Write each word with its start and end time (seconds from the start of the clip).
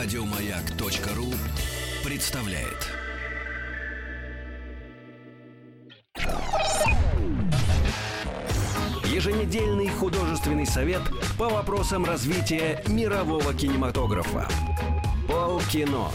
Радиомаяк.ру 0.00 1.34
представляет. 2.04 2.86
Еженедельный 9.06 9.88
художественный 9.88 10.66
совет 10.66 11.02
по 11.36 11.48
вопросам 11.48 12.04
развития 12.04 12.80
мирового 12.86 13.52
кинематографа. 13.52 14.46
Полкино 15.26 16.10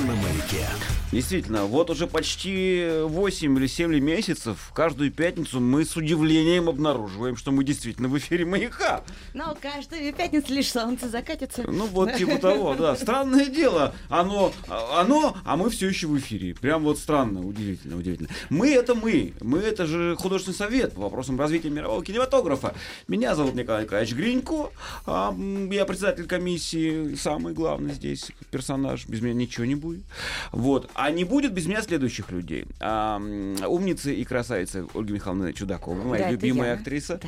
на 0.00 0.14
маяке. 0.16 0.66
Действительно, 1.14 1.66
вот 1.66 1.90
уже 1.90 2.08
почти 2.08 2.88
8 3.04 3.56
или 3.58 3.66
7 3.68 4.00
месяцев 4.00 4.72
каждую 4.74 5.12
пятницу 5.12 5.60
мы 5.60 5.84
с 5.84 5.96
удивлением 5.96 6.68
обнаруживаем, 6.68 7.36
что 7.36 7.52
мы 7.52 7.62
действительно 7.62 8.08
в 8.08 8.18
эфире 8.18 8.44
«Маяка». 8.44 9.04
Но 9.32 9.56
каждую 9.60 10.12
пятницу 10.12 10.52
лишь 10.52 10.72
солнце 10.72 11.08
закатится. 11.08 11.62
Ну 11.70 11.86
вот 11.86 12.16
типа 12.16 12.38
того, 12.38 12.74
да. 12.74 12.96
Странное 12.96 13.46
дело. 13.46 13.94
Оно, 14.08 14.52
оно, 14.68 15.36
а 15.44 15.56
мы 15.56 15.70
все 15.70 15.88
еще 15.88 16.08
в 16.08 16.18
эфире. 16.18 16.52
Прям 16.54 16.82
вот 16.82 16.98
странно, 16.98 17.46
удивительно, 17.46 17.96
удивительно. 17.96 18.30
Мы 18.50 18.72
это 18.72 18.96
мы. 18.96 19.34
Мы 19.40 19.60
это 19.60 19.86
же 19.86 20.16
художественный 20.16 20.56
совет 20.56 20.94
по 20.94 21.02
вопросам 21.02 21.38
развития 21.38 21.70
мирового 21.70 22.04
кинематографа. 22.04 22.74
Меня 23.06 23.36
зовут 23.36 23.54
Николай 23.54 23.84
Николаевич 23.84 24.14
Гринько. 24.16 24.70
а, 25.06 25.32
Я 25.70 25.84
председатель 25.84 26.26
комиссии, 26.26 27.14
самый 27.14 27.54
главный 27.54 27.94
здесь 27.94 28.32
персонаж. 28.50 29.06
Без 29.06 29.20
меня 29.20 29.34
ничего 29.34 29.64
не 29.64 29.76
будет. 29.76 30.02
Вот. 30.50 30.90
А 30.94 31.03
не 31.10 31.24
будет 31.24 31.52
без 31.52 31.66
меня 31.66 31.82
следующих 31.82 32.30
людей. 32.30 32.66
А, 32.80 33.18
умницы 33.66 34.14
и 34.14 34.24
красавица 34.24 34.86
Ольга 34.94 35.12
Михайловна 35.14 35.52
Чудакова, 35.52 36.02
моя 36.02 36.24
Да, 36.24 36.30
любимая 36.30 36.70
я. 36.70 36.74
актриса. 36.78 37.20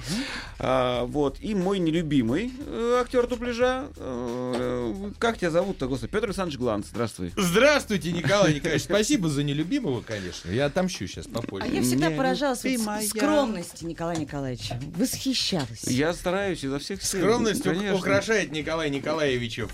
А, 0.59 1.05
вот. 1.05 1.39
И 1.41 1.55
мой 1.55 1.79
нелюбимый 1.79 2.53
э, 2.67 2.99
актер 3.01 3.27
дубляжа. 3.27 3.89
э, 3.97 5.11
как 5.19 5.39
тебя 5.39 5.51
зовут-то, 5.51 5.89
господи? 5.89 6.13
Петр 6.13 6.27
Александрович 6.27 6.59
Гланц. 6.59 6.87
Здравствуй. 6.89 7.33
Здравствуйте, 7.37 8.13
Николай 8.13 8.55
Николаевич. 8.55 8.85
Спасибо 8.85 9.29
за 9.29 9.43
нелюбимого, 9.43 10.01
конечно. 10.03 10.51
Я 10.51 10.67
отомщу 10.67 11.07
сейчас 11.07 11.27
А 11.27 11.41
попозже. 11.41 11.67
я 11.69 11.83
всегда 11.83 12.09
Не 12.11 12.17
поражалась 12.17 12.63
вот 12.65 13.03
скромности 13.05 13.85
Николая 13.85 14.17
Николаевича. 14.17 14.81
Восхищалась. 14.97 15.85
Я 15.85 16.13
стараюсь 16.15 16.63
изо 16.65 16.79
всех 16.79 17.03
сил. 17.03 17.21
Скромность 17.21 17.63
Конечно. 17.63 17.97
украшает 17.97 18.53
Николая 18.53 18.89
Николаевича. 18.89 19.69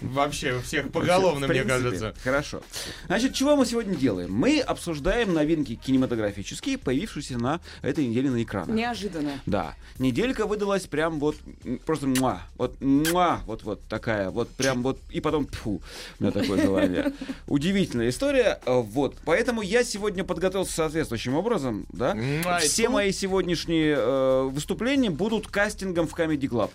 Вообще, 0.00 0.60
всех 0.60 0.90
поголовно, 0.90 1.46
мне 1.46 1.62
принципе. 1.62 1.68
кажется. 1.68 2.14
Хорошо. 2.22 2.62
Значит, 3.06 3.34
чего 3.34 3.56
мы 3.56 3.66
сегодня 3.66 3.94
делаем? 3.94 4.32
Мы 4.32 4.60
обсуждаем 4.60 5.32
новинки 5.32 5.74
кинематографические, 5.74 6.78
появившиеся 6.78 7.38
на 7.38 7.60
этой 7.82 8.06
неделе 8.06 8.30
на 8.30 8.42
экранах. 8.42 8.74
Неожиданно. 8.74 9.40
Да. 9.46 9.74
Неделька 9.98 10.46
выдалась 10.46 10.86
прям 10.86 11.20
вот 11.20 11.36
просто 11.86 12.06
муа. 12.06 12.42
Вот 12.56 12.80
муа. 12.80 13.40
Вот 13.46 13.62
вот 13.62 13.80
такая. 13.88 14.30
Вот 14.30 14.48
прям 14.50 14.82
вот. 14.82 14.98
И 15.10 15.20
потом 15.20 15.46
пфу. 15.46 15.82
У 16.18 16.22
меня 16.22 16.32
такое 16.32 16.62
желание. 16.62 17.12
Удивительная 17.46 18.08
история. 18.08 18.60
Вот. 18.66 19.16
Поэтому 19.24 19.62
я 19.62 19.84
сегодня 19.84 20.24
подготовился 20.24 20.72
соответствующим 20.72 21.34
образом. 21.34 21.86
Да? 21.92 22.16
Все 22.60 22.88
мои 22.88 23.12
сегодняшние 23.12 23.96
э, 23.96 24.42
выступления 24.50 25.10
будут 25.10 25.48
кастингом 25.48 26.06
в 26.06 26.18
Comedy 26.18 26.48
Club. 26.48 26.70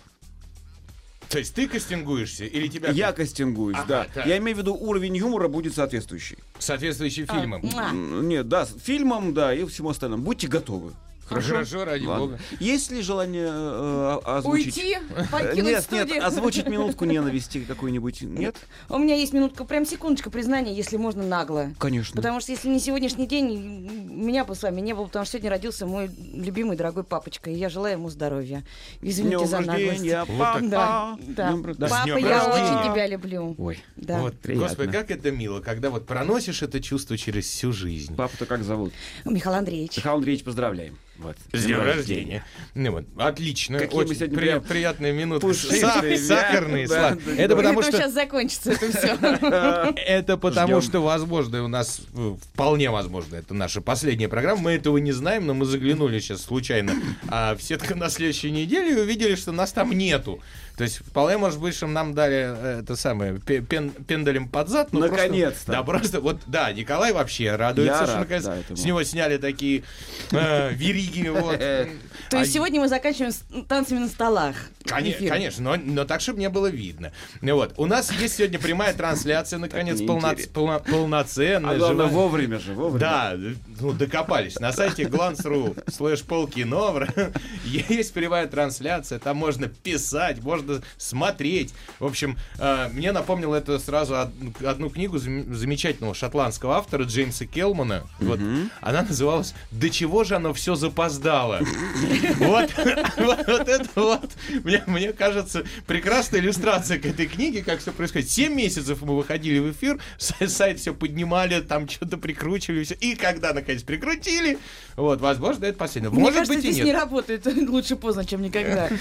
То 1.30 1.38
есть 1.38 1.54
ты 1.54 1.68
кастингуешься 1.68 2.44
или 2.44 2.66
тебя 2.66 2.90
Я 2.90 3.12
кастингуюсь, 3.12 3.76
Ага, 3.78 3.86
да. 3.86 4.06
так. 4.14 4.26
Я 4.26 4.36
имею 4.38 4.56
в 4.56 4.60
виду, 4.60 4.74
уровень 4.74 5.16
юмора 5.16 5.46
будет 5.46 5.74
соответствующий. 5.74 6.38
соответствующие 6.58 7.24
А, 7.28 7.38
фильмы? 7.40 7.60
муа. 7.60 7.90
М, 7.90 8.28
Нет, 8.28 8.48
да, 8.48 8.66
с 8.66 8.76
фильмом, 8.82 9.32
да, 9.32 9.54
и 9.54 9.64
всему 9.64 9.90
остальному. 9.90 10.24
Будьте 10.24 10.48
готовы. 10.48 10.92
Хорошо, 11.34 11.84
ради 11.84 12.04
Ладно. 12.04 12.26
бога. 12.26 12.38
Есть 12.58 12.90
ли 12.90 13.00
желание 13.02 13.48
э, 13.50 14.18
озвучить? 14.24 14.76
Уйти, 14.76 14.96
Э, 15.16 15.24
покинуть 15.30 15.64
Нет, 15.64 15.82
студию. 15.82 16.06
нет, 16.06 16.24
озвучить 16.24 16.66
минутку 16.68 17.04
ненависти 17.04 17.64
какой-нибудь. 17.64 18.22
Нет? 18.22 18.56
У 18.88 18.98
меня 18.98 19.14
есть 19.14 19.32
минутка, 19.32 19.64
прям 19.64 19.84
секундочка 19.86 20.30
признания, 20.30 20.74
если 20.74 20.96
можно 20.96 21.22
нагло. 21.22 21.70
Конечно. 21.78 22.16
Потому 22.16 22.40
что 22.40 22.52
если 22.52 22.68
не 22.68 22.80
сегодняшний 22.80 23.26
день, 23.26 23.88
меня 24.10 24.44
бы 24.44 24.54
с 24.54 24.62
вами 24.62 24.80
не 24.80 24.94
было, 24.94 25.04
потому 25.06 25.24
что 25.24 25.32
сегодня 25.32 25.50
родился 25.50 25.86
мой 25.86 26.10
любимый 26.34 26.76
дорогой 26.76 27.04
папочка, 27.04 27.50
и 27.50 27.54
я 27.54 27.68
желаю 27.68 27.94
ему 27.98 28.08
здоровья. 28.10 28.64
Извините 29.00 29.38
Днем 29.38 29.46
за 29.46 29.60
наглость. 29.60 30.00
Вот 30.28 30.28
папа. 30.38 30.60
Да, 30.62 31.18
да. 31.28 31.50
Днем 31.52 31.74
да. 31.78 31.88
Папа, 31.88 32.04
днем 32.04 32.16
я 32.18 32.44
рождения. 32.44 32.78
очень 32.80 32.92
тебя 32.92 33.06
люблю. 33.06 33.54
Ой, 33.58 33.78
Да. 33.96 34.20
Вот, 34.20 34.38
приятно. 34.38 34.68
господи, 34.68 34.92
как 34.92 35.10
это 35.10 35.30
мило, 35.30 35.60
когда 35.60 35.90
вот 35.90 36.06
проносишь 36.06 36.62
это 36.62 36.80
чувство 36.80 37.16
через 37.16 37.46
всю 37.46 37.72
жизнь. 37.72 38.14
папу-то 38.16 38.46
как 38.46 38.62
зовут? 38.62 38.92
Михаил 39.24 39.56
Андреевич. 39.56 39.96
Михаил 39.96 40.16
Андреевич, 40.16 40.44
поздравляем. 40.44 40.98
Вот. 41.20 41.36
С 41.52 41.64
днем 41.64 41.82
рождения. 41.82 42.44
Ну 42.74 42.92
вот, 42.92 43.04
отлично. 43.18 43.78
Какие 43.78 43.96
мы 43.96 44.04
Очень 44.04 44.14
сегодня 44.16 44.38
при- 44.38 44.44
прям 44.46 44.62
приятные 44.62 45.12
минуты. 45.12 45.40
пушистые, 45.46 45.82
Са- 46.16 46.26
Сахарные, 46.26 46.88
да, 46.88 47.08
сладкие. 47.10 47.36
да, 47.36 47.42
Это 47.42 47.48
да. 47.48 47.56
потому 47.56 47.82
что... 47.82 47.92
сейчас 47.92 48.12
закончится 48.14 48.72
это 48.72 48.90
все. 48.90 49.92
Это 50.06 50.36
потому, 50.36 50.80
что, 50.80 51.00
возможно, 51.00 51.62
у 51.62 51.68
нас 51.68 52.00
э, 52.14 52.34
вполне 52.52 52.90
возможно, 52.90 53.36
это 53.36 53.52
наша 53.54 53.80
последняя 53.80 54.28
программа. 54.28 54.62
Мы 54.62 54.72
этого 54.72 54.96
не 54.96 55.12
знаем, 55.12 55.46
но 55.46 55.52
мы 55.54 55.66
заглянули 55.66 56.20
сейчас 56.20 56.42
случайно 56.42 56.92
а 57.28 57.54
в 57.54 57.62
сетку 57.62 57.94
на 57.94 58.08
следующей 58.08 58.50
неделе 58.50 58.92
и 58.92 59.00
увидели, 59.00 59.34
что 59.34 59.52
нас 59.52 59.72
там 59.72 59.90
нету. 59.92 60.40
То 60.80 60.84
есть 60.84 60.96
вполне 61.06 61.36
может 61.36 61.60
быть, 61.60 61.74
что 61.74 61.86
нам 61.88 62.14
дали 62.14 62.36
э, 62.56 62.80
это 62.80 62.96
самое 62.96 63.38
пе- 63.38 63.60
пен- 63.60 63.90
пендалем 63.90 64.48
под 64.48 64.70
зад. 64.70 64.94
но 64.94 65.00
просто- 65.00 65.16
Наконец-то. 65.26 65.72
да, 65.72 65.82
просто 65.82 66.22
вот, 66.22 66.38
да, 66.46 66.72
Николай 66.72 67.12
вообще 67.12 67.54
радуется, 67.54 67.98
Я 67.98 68.04
что 68.06 68.12
рад, 68.14 68.18
наконец 68.20 68.44
да, 68.46 68.76
с 68.76 68.84
него 68.86 69.02
сняли 69.04 69.36
такие 69.36 69.82
э, 70.30 70.72
вериги. 70.72 71.28
Вот. 71.28 71.60
То 72.30 72.38
есть 72.38 72.50
А 72.50 72.54
сегодня 72.54 72.80
мы 72.80 72.88
заканчиваем 72.88 73.32
с 73.32 73.42
танцами 73.68 73.98
на 73.98 74.08
столах. 74.08 74.54
Коне- 74.84 75.10
эфир. 75.10 75.30
Конечно, 75.30 75.62
но, 75.76 75.82
но 75.82 76.04
так, 76.04 76.20
чтобы 76.20 76.38
не 76.38 76.48
было 76.48 76.68
видно. 76.68 77.12
Вот. 77.42 77.74
У 77.76 77.86
нас 77.86 78.10
есть 78.12 78.36
сегодня 78.36 78.58
прямая 78.58 78.94
трансляция, 78.94 79.58
наконец, 79.58 80.00
полно- 80.00 80.36
полно- 80.54 80.78
полноценная. 80.88 81.74
А 81.74 81.76
главное, 81.78 82.06
живая. 82.06 82.22
вовремя 82.22 82.58
же, 82.60 82.72
вовремя. 82.72 83.00
Да, 83.00 83.36
ну 83.80 83.92
докопались. 83.92 84.58
На 84.60 84.72
сайте 84.72 85.02
glance.ru 85.04 85.76
слэш 85.90 86.22
полкино 86.22 87.06
есть 87.64 88.12
прямая 88.14 88.46
трансляция, 88.46 89.18
там 89.18 89.36
можно 89.36 89.66
писать, 89.68 90.40
можно 90.42 90.82
смотреть. 90.98 91.74
В 91.98 92.06
общем, 92.06 92.38
э, 92.58 92.88
мне 92.92 93.12
напомнило 93.12 93.56
это 93.56 93.78
сразу 93.78 94.14
од- 94.14 94.62
одну 94.64 94.88
книгу 94.88 95.18
зам- 95.18 95.52
замечательного 95.52 96.14
шотландского 96.14 96.76
автора 96.76 97.04
Джеймса 97.04 97.44
Келмана. 97.44 98.04
Вот. 98.20 98.38
Она 98.80 99.02
называлась 99.02 99.54
«До 99.72 99.90
чего 99.90 100.22
же 100.24 100.36
оно 100.36 100.54
все 100.54 100.74
запоздало?» 100.76 101.60
Вот 102.38 102.70
вот 103.16 103.46
вот 103.46 103.68
это 103.68 103.88
вот, 103.94 104.30
мне 104.64 104.82
мне 104.86 105.12
кажется, 105.12 105.64
прекрасная 105.86 106.40
иллюстрация 106.40 106.98
к 106.98 107.06
этой 107.06 107.26
книге, 107.26 107.62
как 107.62 107.80
все 107.80 107.92
происходит. 107.92 108.30
Семь 108.30 108.54
месяцев 108.54 109.02
мы 109.02 109.16
выходили 109.16 109.58
в 109.58 109.70
эфир, 109.70 110.00
сайт 110.18 110.80
все 110.80 110.94
поднимали, 110.94 111.60
там 111.60 111.88
что-то 111.88 112.18
прикручивали, 112.18 112.84
все. 112.84 112.94
И 112.94 113.14
когда, 113.14 113.52
наконец, 113.52 113.82
прикрутили, 113.82 114.58
вот, 114.96 115.20
возможно, 115.20 115.64
это 115.64 115.78
последнее. 115.78 116.10
Мне 116.10 116.20
Может 116.20 116.40
кажется, 116.40 116.54
быть 116.56 116.64
и 116.64 116.72
здесь 116.72 116.84
нет. 116.84 116.86
не 116.86 116.92
работает. 116.92 117.46
Лучше 117.68 117.96
поздно, 117.96 118.24
чем 118.24 118.42
никогда. 118.42 118.88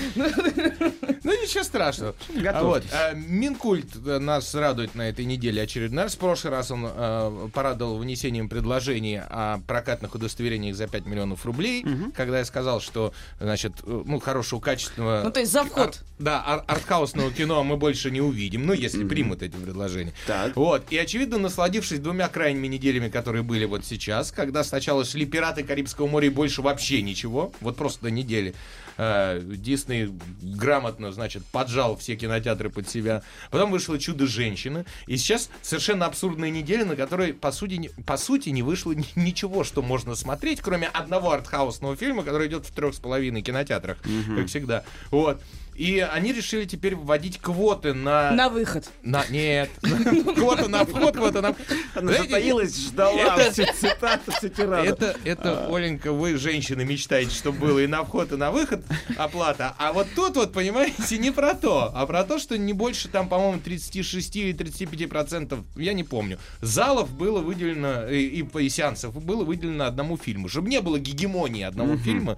Ну, 1.22 1.34
ничего 1.34 1.64
страшного. 1.64 2.16
Вот. 2.62 2.84
а, 2.92 3.14
Минкульт 3.14 3.88
э, 4.08 4.20
нас 4.20 4.56
радует 4.56 4.96
на 4.96 5.10
этой 5.10 5.26
неделе 5.26 5.62
очередной 5.62 6.06
раз. 6.06 6.16
В 6.16 6.18
прошлый 6.18 6.52
раз 6.52 6.72
он 6.72 6.88
э, 6.90 7.50
порадовал 7.54 7.98
внесением 7.98 8.48
предложений 8.48 9.22
о 9.30 9.60
прокатных 9.68 10.16
удостоверениях 10.16 10.76
за 10.76 10.88
5 10.88 11.06
миллионов 11.06 11.46
рублей, 11.46 11.86
когда 12.16 12.40
я 12.40 12.46
сказал, 12.46 12.80
что, 12.80 13.09
значит, 13.40 13.74
э, 13.84 14.04
ну, 14.06 14.20
хорошего, 14.20 14.60
качественного... 14.60 15.22
Ну, 15.24 15.32
то 15.32 15.40
есть 15.40 15.52
за 15.52 15.64
вход. 15.64 15.80
ар- 15.88 15.94
да, 16.20 16.44
ар- 16.46 16.64
артхаусного 16.68 17.32
кино 17.32 17.64
мы 17.64 17.78
больше 17.78 18.12
не 18.12 18.22
увидим, 18.22 18.66
ну, 18.66 18.74
если 18.74 19.04
примут 19.06 19.42
эти 19.44 19.56
предложения. 19.56 20.14
Так. 20.28 20.56
Вот. 20.56 20.84
И, 20.92 20.98
очевидно, 20.98 21.38
насладившись 21.38 22.00
двумя 22.00 22.28
крайними 22.28 22.68
неделями, 22.68 23.10
которые 23.10 23.44
были 23.44 23.66
вот 23.66 23.86
сейчас, 23.86 24.32
когда 24.32 24.64
сначала 24.64 25.06
шли 25.06 25.26
«Пираты 25.26 25.64
Карибского 25.64 26.08
моря» 26.08 26.28
и 26.28 26.30
больше 26.30 26.62
вообще 26.62 27.02
ничего, 27.02 27.52
вот 27.62 27.78
просто 27.78 28.04
до 28.04 28.12
недели, 28.12 28.54
Дисней 29.00 30.12
грамотно, 30.42 31.12
значит, 31.12 31.46
поджал 31.46 31.96
все 31.96 32.16
кинотеатры 32.16 32.70
под 32.70 32.90
себя. 32.90 33.24
Потом 33.50 33.72
вышло 33.72 33.98
«Чудо-женщина». 33.98 34.86
И 35.08 35.16
сейчас 35.16 35.50
совершенно 35.62 36.06
абсурдная 36.06 36.50
неделя, 36.50 36.84
на 36.84 36.96
которой, 36.96 37.34
по 37.34 37.52
сути, 37.52 37.76
не, 37.76 37.90
по 37.90 38.18
сути, 38.18 38.50
не 38.50 38.62
вышло 38.62 38.92
ни- 38.92 39.06
ничего, 39.16 39.64
что 39.64 39.82
можно 39.82 40.16
смотреть, 40.16 40.60
кроме 40.60 40.88
одного 40.88 41.32
артхаусного 41.32 41.96
фильма, 41.96 42.24
который 42.24 42.48
идет 42.48 42.66
в 42.66 42.72
трех 42.72 42.94
с 42.94 43.00
половиной 43.00 43.42
кинотеатрах, 43.42 43.98
как 44.36 44.48
всегда. 44.48 44.84
Вот. 45.12 45.42
И 45.80 46.00
они 46.00 46.34
решили 46.34 46.66
теперь 46.66 46.94
вводить 46.94 47.40
квоты 47.40 47.94
на... 47.94 48.32
На 48.32 48.50
выход. 48.50 48.92
На- 49.02 49.26
Нет. 49.30 49.70
Квота 50.36 50.68
на 50.68 50.84
вход, 50.84 51.16
квота 51.16 51.42
на... 51.42 51.56
Она 51.96 52.12
затаилась, 52.12 52.78
ждала 52.78 53.38
все 53.52 53.66
цитаты. 53.72 54.30
Это, 54.60 55.16
это, 55.24 55.74
Оленька, 55.74 56.12
вы, 56.12 56.36
женщины, 56.36 56.84
мечтаете, 56.84 57.34
чтобы 57.34 57.60
было 57.60 57.80
и 57.80 57.88
на 57.88 58.04
вход, 58.04 58.34
и 58.34 58.36
на 58.36 58.52
выход 58.52 58.84
оплата. 59.16 59.74
А 59.80 59.94
вот 59.94 60.08
тут 60.18 60.36
вот, 60.36 60.52
понимаете, 60.52 61.18
не 61.18 61.32
про 61.32 61.54
то, 61.54 61.90
а 61.96 62.06
про 62.06 62.26
то, 62.26 62.40
что 62.40 62.58
не 62.58 62.74
больше 62.74 63.08
там, 63.08 63.30
по-моему, 63.30 63.62
36 63.62 64.36
или 64.36 64.52
35 64.52 65.08
процентов, 65.08 65.60
я 65.78 65.94
не 65.94 66.04
помню, 66.04 66.40
залов 66.60 67.10
было 67.14 67.40
выделено, 67.40 68.06
и, 68.06 68.42
и, 68.42 68.60
и 68.66 68.70
сеансов 68.70 69.24
было 69.24 69.46
выделено 69.46 69.86
одному 69.86 70.18
фильму. 70.18 70.50
Чтобы 70.50 70.68
не 70.68 70.82
было 70.82 71.00
гегемонии 71.00 71.64
одного 71.64 71.96
фильма, 71.96 72.38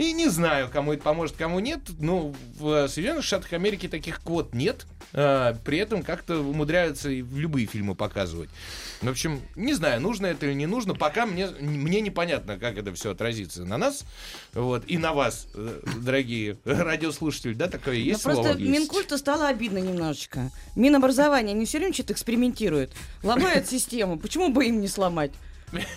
И 0.00 0.12
не 0.14 0.28
знаю, 0.28 0.70
кому 0.72 0.94
это 0.94 1.02
поможет, 1.02 1.36
кому 1.36 1.60
нет. 1.60 1.80
Ну, 1.98 2.34
в 2.58 2.88
Соединенных 2.88 3.22
Штатах 3.22 3.52
Америки 3.52 3.86
таких 3.86 4.22
квот 4.22 4.54
нет. 4.54 4.86
А, 5.12 5.54
при 5.62 5.76
этом 5.76 6.02
как-то 6.02 6.38
умудряются 6.38 7.10
и 7.10 7.20
в 7.20 7.38
любые 7.38 7.66
фильмы 7.66 7.94
показывать. 7.94 8.48
В 9.02 9.08
общем, 9.10 9.42
не 9.56 9.74
знаю, 9.74 10.00
нужно 10.00 10.24
это 10.28 10.46
или 10.46 10.54
не 10.54 10.64
нужно. 10.64 10.94
Пока 10.94 11.26
мне, 11.26 11.48
мне 11.48 12.00
непонятно, 12.00 12.58
как 12.58 12.78
это 12.78 12.94
все 12.94 13.10
отразится 13.10 13.66
на 13.66 13.76
нас. 13.76 14.06
Вот, 14.54 14.84
и 14.86 14.96
на 14.96 15.12
вас, 15.12 15.48
э, 15.52 15.82
дорогие 15.98 16.56
радиослушатели. 16.64 17.52
Да, 17.52 17.68
такое 17.68 17.96
есть 17.96 18.22
просто 18.22 18.42
слово? 18.42 18.56
Минкульту 18.58 19.18
стало 19.18 19.48
обидно 19.48 19.78
немножечко. 19.78 20.50
Минобразование, 20.76 21.54
они 21.54 21.66
все 21.66 21.76
время 21.76 21.92
что-то 21.92 22.14
экспериментируют. 22.14 22.92
Ломают 23.22 23.68
систему. 23.68 24.18
Почему 24.18 24.48
бы 24.48 24.64
им 24.64 24.80
не 24.80 24.88
сломать? 24.88 25.32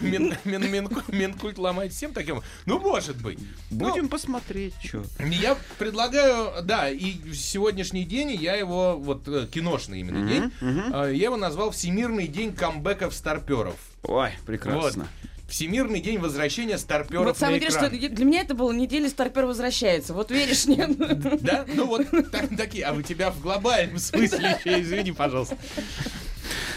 Мин- 0.02 0.36
мин- 0.44 0.72
Минкульт 0.72 1.10
Минкульт 1.10 1.58
ломает 1.58 1.94
всем 1.94 2.14
таким? 2.14 2.42
Ну, 2.66 2.80
может 2.80 3.18
быть. 3.22 3.40
Ну, 3.72 3.90
Будем 3.90 4.08
посмотреть, 4.10 4.74
что. 4.84 5.04
Я 5.20 5.58
предлагаю, 5.80 6.64
да, 6.64 6.90
и 6.90 7.14
в 7.14 7.36
сегодняшний 7.36 8.04
день 8.06 8.32
я 8.32 8.56
его, 8.56 8.98
вот 8.98 9.28
э, 9.28 9.48
киношный 9.52 10.00
именно 10.02 10.28
день, 10.30 10.52
э, 10.62 11.12
я 11.16 11.26
его 11.26 11.38
назвал 11.38 11.72
Всемирный 11.72 12.28
день 12.28 12.54
камбэков 12.54 13.14
старперов. 13.14 13.76
Ой, 14.04 14.32
прекрасно. 14.46 15.08
Всемирный 15.50 16.00
день 16.02 16.18
возвращения 16.18 16.78
старперов 16.80 17.26
Вот 17.26 17.38
самое 17.38 17.60
на 17.60 17.64
интересное, 17.66 17.90
экран. 17.90 18.02
что 18.02 18.16
для 18.16 18.26
меня 18.26 18.42
это 18.42 18.56
было 18.56 18.72
неделя 18.72 19.08
Старпер 19.08 19.46
возвращается. 19.46 20.14
Вот 20.14 20.32
веришь, 20.32 20.66
нет? 20.66 20.98
Да? 21.44 21.66
Ну 21.68 21.86
вот 21.86 22.08
так- 22.32 22.56
такие. 22.58 22.86
А 22.86 22.94
у 22.94 23.02
тебя 23.04 23.30
в 23.30 23.40
глобальном 23.40 24.00
смысле 24.00 24.58
еще, 24.60 24.82
извини, 24.82 25.12
пожалуйста. 25.12 25.56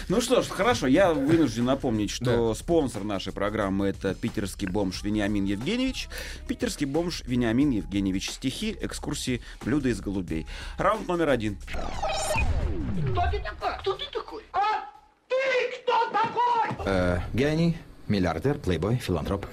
Ну 0.09 0.21
что 0.21 0.41
ж, 0.41 0.47
хорошо, 0.47 0.87
я 0.87 1.13
вынужден 1.13 1.65
напомнить, 1.65 2.11
что 2.11 2.53
спонсор 2.55 3.03
нашей 3.03 3.33
программы 3.33 3.87
это 3.87 4.13
питерский 4.15 4.67
бомж 4.67 5.03
Вениамин 5.03 5.45
Евгеньевич. 5.45 6.07
Питерский 6.47 6.85
бомж 6.85 7.23
Вениамин 7.25 7.71
Евгеньевич. 7.71 8.31
Стихи, 8.31 8.77
экскурсии, 8.79 9.41
блюда 9.63 9.89
из 9.89 9.99
голубей. 9.99 10.47
Раунд 10.77 11.07
номер 11.07 11.29
один. 11.29 11.57
Кто 11.67 13.21
ты 13.31 13.39
такой? 13.39 13.77
Кто 13.79 13.93
ты 13.93 14.05
такой? 14.13 14.43
А 14.53 14.85
ты 15.27 15.81
кто 15.81 16.09
такой? 16.11 16.85
Э, 16.85 17.19
гений, 17.33 17.77
миллиардер, 18.07 18.57
плейбой, 18.59 18.97
филантроп. 18.97 19.45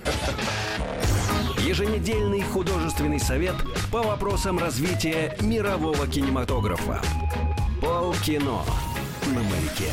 Еженедельный 1.58 2.42
художественный 2.42 3.18
совет 3.18 3.56
по 3.90 4.02
вопросам 4.02 4.58
развития 4.58 5.36
мирового 5.40 6.06
кинематографа. 6.06 7.00
Полкино 7.80 8.62
на 9.32 9.42
маяке. 9.42 9.92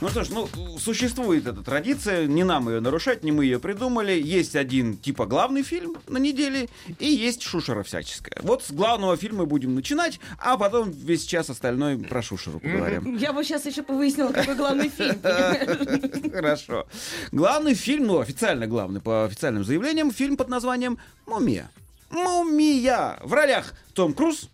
Ну 0.00 0.08
что 0.08 0.24
ж, 0.24 0.30
ну, 0.30 0.48
существует 0.78 1.46
эта 1.46 1.62
традиция, 1.62 2.26
не 2.26 2.42
нам 2.42 2.68
ее 2.68 2.80
нарушать, 2.80 3.22
не 3.22 3.32
мы 3.32 3.44
ее 3.44 3.58
придумали. 3.58 4.12
Есть 4.12 4.56
один 4.56 4.96
типа 4.96 5.26
главный 5.26 5.62
фильм 5.62 5.96
на 6.08 6.18
неделе, 6.18 6.68
и 6.98 7.06
есть 7.06 7.42
шушера 7.42 7.82
всяческая. 7.82 8.40
Вот 8.42 8.62
с 8.62 8.70
главного 8.70 9.16
фильма 9.16 9.44
будем 9.44 9.74
начинать, 9.74 10.18
а 10.38 10.56
потом 10.56 10.90
весь 10.90 11.24
час 11.24 11.50
остальной 11.50 11.98
про 11.98 12.22
шушеру 12.22 12.60
поговорим. 12.60 13.16
Я 13.16 13.32
бы 13.32 13.44
сейчас 13.44 13.66
еще 13.66 13.82
повыяснила, 13.82 14.32
какой 14.32 14.54
главный 14.54 14.88
фильм. 14.88 15.20
Хорошо. 16.32 16.86
Главный 17.32 17.74
фильм, 17.74 18.06
ну, 18.06 18.20
официально 18.20 18.66
главный, 18.66 19.00
по 19.00 19.24
официальным 19.24 19.64
заявлениям, 19.64 20.10
фильм 20.12 20.36
под 20.36 20.48
названием 20.48 20.98
«Мумия». 21.26 21.70
«Мумия». 22.10 23.18
В 23.22 23.32
ролях 23.34 23.74
Том 23.92 24.14
Круз, 24.14 24.48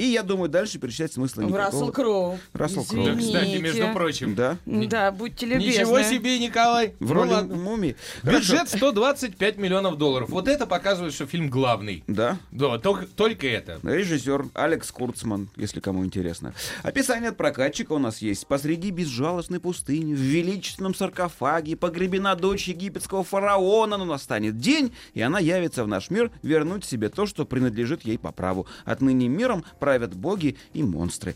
и 0.00 0.04
я 0.12 0.22
думаю, 0.22 0.48
дальше 0.48 0.78
перечислять 0.78 1.12
смысла 1.12 1.42
никакого. 1.42 1.64
Рассел 1.66 1.92
Кроу. 1.92 2.38
Рассел 2.54 2.84
Кроу. 2.84 3.04
Да, 3.04 3.16
кстати, 3.16 3.56
между 3.58 3.92
прочим. 3.92 4.34
Да, 4.34 4.56
Да, 4.64 5.10
будьте 5.12 5.46
любезны. 5.46 5.68
Ничего 5.68 6.02
себе, 6.02 6.38
Николай. 6.38 6.94
в 7.00 7.08
Ну 7.08 7.14
роли 7.14 7.30
ладно. 7.32 7.56
мумии. 7.56 7.96
Бюджет 8.22 8.68
125 8.68 9.58
миллионов 9.58 9.98
долларов. 9.98 10.30
Вот 10.30 10.48
это 10.48 10.66
показывает, 10.66 11.12
что 11.12 11.26
фильм 11.26 11.50
главный. 11.50 12.02
Да. 12.06 12.38
Да, 12.50 12.78
только, 12.78 13.06
только 13.06 13.46
это. 13.46 13.78
Режиссер 13.82 14.46
Алекс 14.54 14.90
Курцман, 14.90 15.50
если 15.56 15.80
кому 15.80 16.04
интересно. 16.04 16.54
Описание 16.82 17.28
от 17.30 17.36
прокатчика 17.36 17.92
у 17.92 17.98
нас 17.98 18.18
есть. 18.18 18.46
Посреди 18.46 18.90
безжалостной 18.90 19.60
пустыни, 19.60 20.14
в 20.14 20.18
величественном 20.18 20.94
саркофаге, 20.94 21.76
погребена 21.76 22.34
дочь 22.36 22.68
египетского 22.68 23.22
фараона, 23.22 23.98
но 23.98 24.04
настанет 24.04 24.58
день, 24.58 24.92
и 25.14 25.20
она 25.20 25.38
явится 25.38 25.84
в 25.84 25.88
наш 25.88 26.10
мир 26.10 26.30
вернуть 26.42 26.84
себе 26.84 27.08
то, 27.10 27.26
что 27.26 27.44
принадлежит 27.44 28.02
ей 28.02 28.18
по 28.18 28.32
праву. 28.32 28.66
Отныне 28.84 29.28
миром 29.28 29.64
правят 29.90 30.14
боги 30.14 30.56
и 30.72 30.84
монстры. 30.84 31.34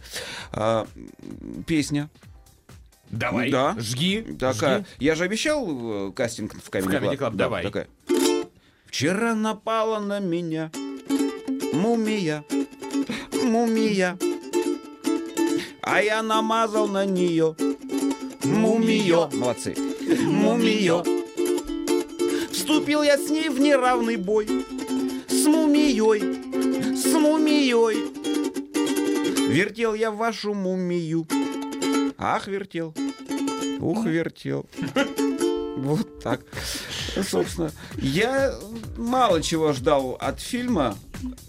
А, 0.52 0.86
песня. 1.66 2.08
Давай, 3.10 3.50
Да. 3.50 3.74
жги. 3.78 4.20
Такая. 4.38 4.78
жги. 4.78 4.86
Я 5.00 5.16
же 5.16 5.24
обещал 5.24 5.66
э, 6.08 6.12
кастинг 6.12 6.54
в 6.54 6.70
Comedy, 6.70 7.00
Comedy 7.00 7.18
Club, 7.18 7.30
Да, 7.32 7.44
давай. 7.44 7.64
такая. 7.64 7.88
Вчера 8.86 9.34
напала 9.34 9.98
на 9.98 10.20
меня 10.20 10.70
мумия, 11.72 12.44
мумия, 13.42 14.16
а 15.82 16.00
я 16.00 16.22
намазал 16.22 16.86
на 16.86 17.04
нее 17.04 17.56
мумиё. 18.44 19.30
Молодцы. 19.32 19.74
Мумиё. 20.22 21.02
Вступил 22.52 23.02
я 23.02 23.18
с 23.18 23.28
ней 23.30 23.48
в 23.48 23.58
неравный 23.58 24.16
бой. 24.16 24.46
С 25.28 25.44
мумией, 25.46 26.94
с 26.96 27.04
мумией. 27.14 28.23
Вертел 29.54 29.94
я 29.94 30.10
вашу 30.10 30.52
мумию. 30.52 31.28
Ах, 32.18 32.48
вертел. 32.48 32.92
Ух, 33.78 34.04
вертел. 34.04 34.66
Вот 35.76 36.20
так. 36.20 36.40
Собственно, 37.22 37.70
я 37.96 38.52
мало 38.96 39.40
чего 39.40 39.72
ждал 39.72 40.16
от 40.20 40.40
фильма. 40.40 40.98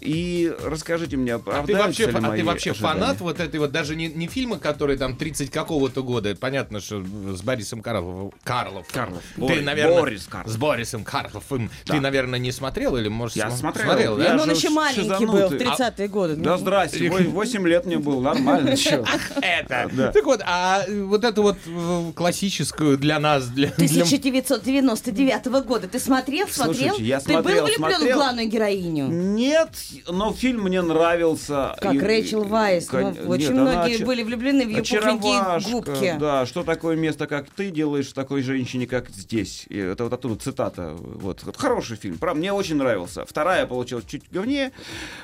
И 0.00 0.52
расскажите 0.64 1.16
мне, 1.16 1.34
А 1.34 1.62
ты 1.66 1.76
вообще, 1.76 2.06
ли 2.06 2.12
а 2.12 2.30
ты 2.36 2.44
вообще 2.44 2.70
ожидания? 2.72 2.94
фанат 3.00 3.20
вот 3.20 3.40
этой 3.40 3.58
вот, 3.60 3.72
даже 3.72 3.96
не, 3.96 4.08
не 4.08 4.26
фильма, 4.28 4.58
который 4.58 4.96
там 4.96 5.16
30 5.16 5.50
какого-то 5.50 6.02
года, 6.02 6.34
понятно, 6.36 6.80
что 6.80 7.02
с 7.02 7.42
Борисом 7.42 7.80
Карловым. 7.82 8.32
Карлов. 8.44 8.86
Карлов. 8.92 9.22
Ты, 9.34 9.40
Борис- 9.42 9.62
наверное, 9.64 10.00
Борис 10.00 10.26
Карлов. 10.26 10.52
С 10.52 10.56
Борисом 10.56 11.04
Карловым. 11.04 11.70
Да. 11.86 11.94
Ты, 11.94 12.00
наверное, 12.00 12.38
не 12.38 12.52
смотрел 12.52 12.96
или, 12.96 13.08
может, 13.08 13.36
Я 13.36 13.44
см- 13.50 13.58
смотрел. 13.60 13.86
смотрел, 13.86 14.18
Я 14.18 14.24
да? 14.30 14.34
Ну, 14.34 14.42
он 14.44 14.50
еще 14.50 14.70
маленький 14.70 15.26
был, 15.26 15.48
в 15.48 15.50
шизанутый. 15.50 15.58
30-е 15.66 16.08
годы. 16.08 16.36
Да 16.36 16.52
Ну, 16.52 16.58
здрасте, 16.58 17.08
8 17.10 17.68
лет 17.68 17.86
мне 17.86 17.98
было, 17.98 18.20
нормально. 18.20 18.70
Это. 19.42 20.10
Так 20.14 20.24
вот, 20.24 20.40
а 20.44 20.84
э, 20.86 21.02
вот 21.02 21.24
эту 21.24 21.42
вот 21.42 21.56
э, 21.66 22.12
классическую 22.14 22.98
для 22.98 23.18
нас, 23.18 23.46
для... 23.48 23.68
для- 23.76 24.02
1999 24.02 25.46
года. 25.66 25.88
Ты 25.88 25.98
смотрел, 25.98 26.48
смотрел? 26.48 26.94
Ты 26.96 27.42
был 27.42 27.64
влюблен 27.64 28.10
в 28.10 28.14
главную 28.14 28.48
героиню? 28.48 29.06
Нет, 29.08 29.65
но 30.08 30.32
фильм 30.32 30.62
мне 30.62 30.82
нравился. 30.82 31.74
Как 31.80 31.94
И- 31.94 31.98
Рэйчел 31.98 32.44
Вайс. 32.44 32.86
Кон- 32.88 33.16
Ну, 33.22 33.30
очень 33.30 33.52
нет, 33.52 33.58
она 33.60 33.72
многие 33.72 33.96
оча- 33.98 34.06
были 34.06 34.22
влюблены 34.22 34.64
в 34.64 34.68
ее 34.68 34.82
пухленькие 34.82 35.72
губки. 35.72 36.16
Да, 36.18 36.46
что 36.46 36.62
такое 36.62 36.96
место, 36.96 37.26
как 37.26 37.48
ты 37.50 37.70
делаешь 37.70 38.12
такой 38.12 38.42
женщине, 38.42 38.86
как 38.86 39.08
здесь. 39.10 39.64
И 39.68 39.78
это 39.78 40.04
вот 40.04 40.12
оттуда 40.12 40.36
цитата. 40.36 40.94
Вот. 40.98 41.42
Вот 41.44 41.56
Хороший 41.56 41.96
фильм. 41.96 42.18
Правда, 42.18 42.38
мне 42.38 42.52
очень 42.52 42.76
нравился. 42.76 43.24
Вторая 43.26 43.66
получилась 43.66 44.04
чуть 44.06 44.24
говнее. 44.30 44.72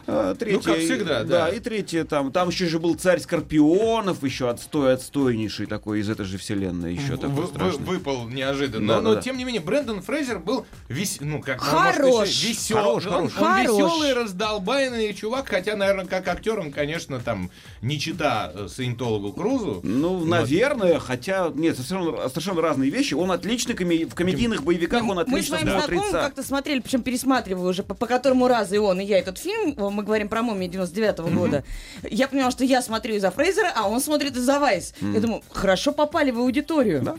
а, 0.06 0.34
Третья, 0.34 0.56
Ну, 0.58 0.62
как 0.74 0.78
всегда, 0.82 1.24
да. 1.24 1.48
и 1.48 1.60
третья 1.60 2.04
там. 2.04 2.32
Там 2.32 2.48
еще 2.48 2.66
же 2.66 2.78
был 2.78 2.94
царь 2.94 3.20
Скорпионов, 3.20 4.22
еще 4.22 4.48
отстой, 4.50 4.94
отстойнейший 4.94 5.66
такой 5.66 6.00
из 6.00 6.08
этой 6.10 6.24
же 6.24 6.38
вселенной. 6.38 6.94
Еще 6.94 7.12
Вы- 7.12 7.18
такой 7.18 7.34
вы- 7.42 7.46
страшный. 7.48 7.84
выпал 7.84 8.28
неожиданно. 8.28 8.86
Да, 8.88 8.94
но, 8.96 9.02
да, 9.02 9.08
но, 9.10 9.14
да. 9.16 9.20
тем 9.22 9.36
не 9.36 9.44
менее, 9.44 9.60
Брэндон 9.62 10.02
Фрейзер 10.02 10.38
был 10.40 10.66
весь, 10.88 11.18
ну 11.20 11.40
как 11.40 11.60
Хорош. 11.60 12.28
веселый, 12.42 12.82
Хорош, 12.82 13.06
он, 13.06 13.12
хорош. 13.12 13.22
он 13.22 13.28
Хорош. 13.30 13.62
веселый, 13.76 14.12
раздолбайный 14.32 15.12
чувак, 15.14 15.48
хотя, 15.48 15.76
наверное, 15.76 16.06
как 16.06 16.26
актер 16.28 16.58
он, 16.58 16.72
конечно, 16.72 17.20
там 17.20 17.50
не 17.82 17.98
чита 17.98 18.50
э, 18.54 18.66
саентологу 18.68 19.32
Крузу. 19.32 19.80
Ну, 19.82 20.18
Вот. 20.18 20.26
наверное, 20.28 20.98
хотя, 20.98 21.50
нет, 21.54 21.76
совершенно, 21.76 22.28
совершенно 22.28 22.62
разные 22.62 22.90
вещи. 22.90 23.14
Он 23.14 23.30
отличный 23.30 23.74
коме- 23.74 24.06
в 24.06 24.14
комедийных 24.14 24.62
боевиках, 24.64 25.02
он 25.02 25.16
Мы 25.16 25.22
с 25.22 25.26
отлично 25.26 25.58
знакомым 25.58 25.82
смотрится. 25.84 26.12
как-то 26.12 26.42
смотрели, 26.42 26.80
причем 26.80 27.02
пересматриваю 27.02 27.68
уже, 27.68 27.82
по, 27.82 27.94
по 27.94 28.06
которому 28.06 28.48
разу 28.48 28.74
и 28.74 28.78
он, 28.78 29.00
и 29.00 29.04
я 29.04 29.18
этот 29.18 29.38
фильм, 29.38 29.74
мы 29.76 30.02
говорим 30.02 30.28
про 30.28 30.42
«Мумию» 30.42 30.70
99 30.70 31.18
года, 31.34 31.64
я 32.10 32.28
поняла, 32.28 32.50
что 32.50 32.64
я 32.64 32.82
смотрю 32.82 33.14
из-за 33.16 33.30
Фрейзера, 33.30 33.72
а 33.74 33.88
он 33.88 34.00
смотрит 34.00 34.36
из-за 34.36 34.58
Вайс. 34.58 34.94
Я 35.00 35.20
думаю, 35.20 35.42
хорошо 35.50 35.92
попали 35.92 36.30
в 36.30 36.38
аудиторию. 36.38 37.02
Да. 37.02 37.16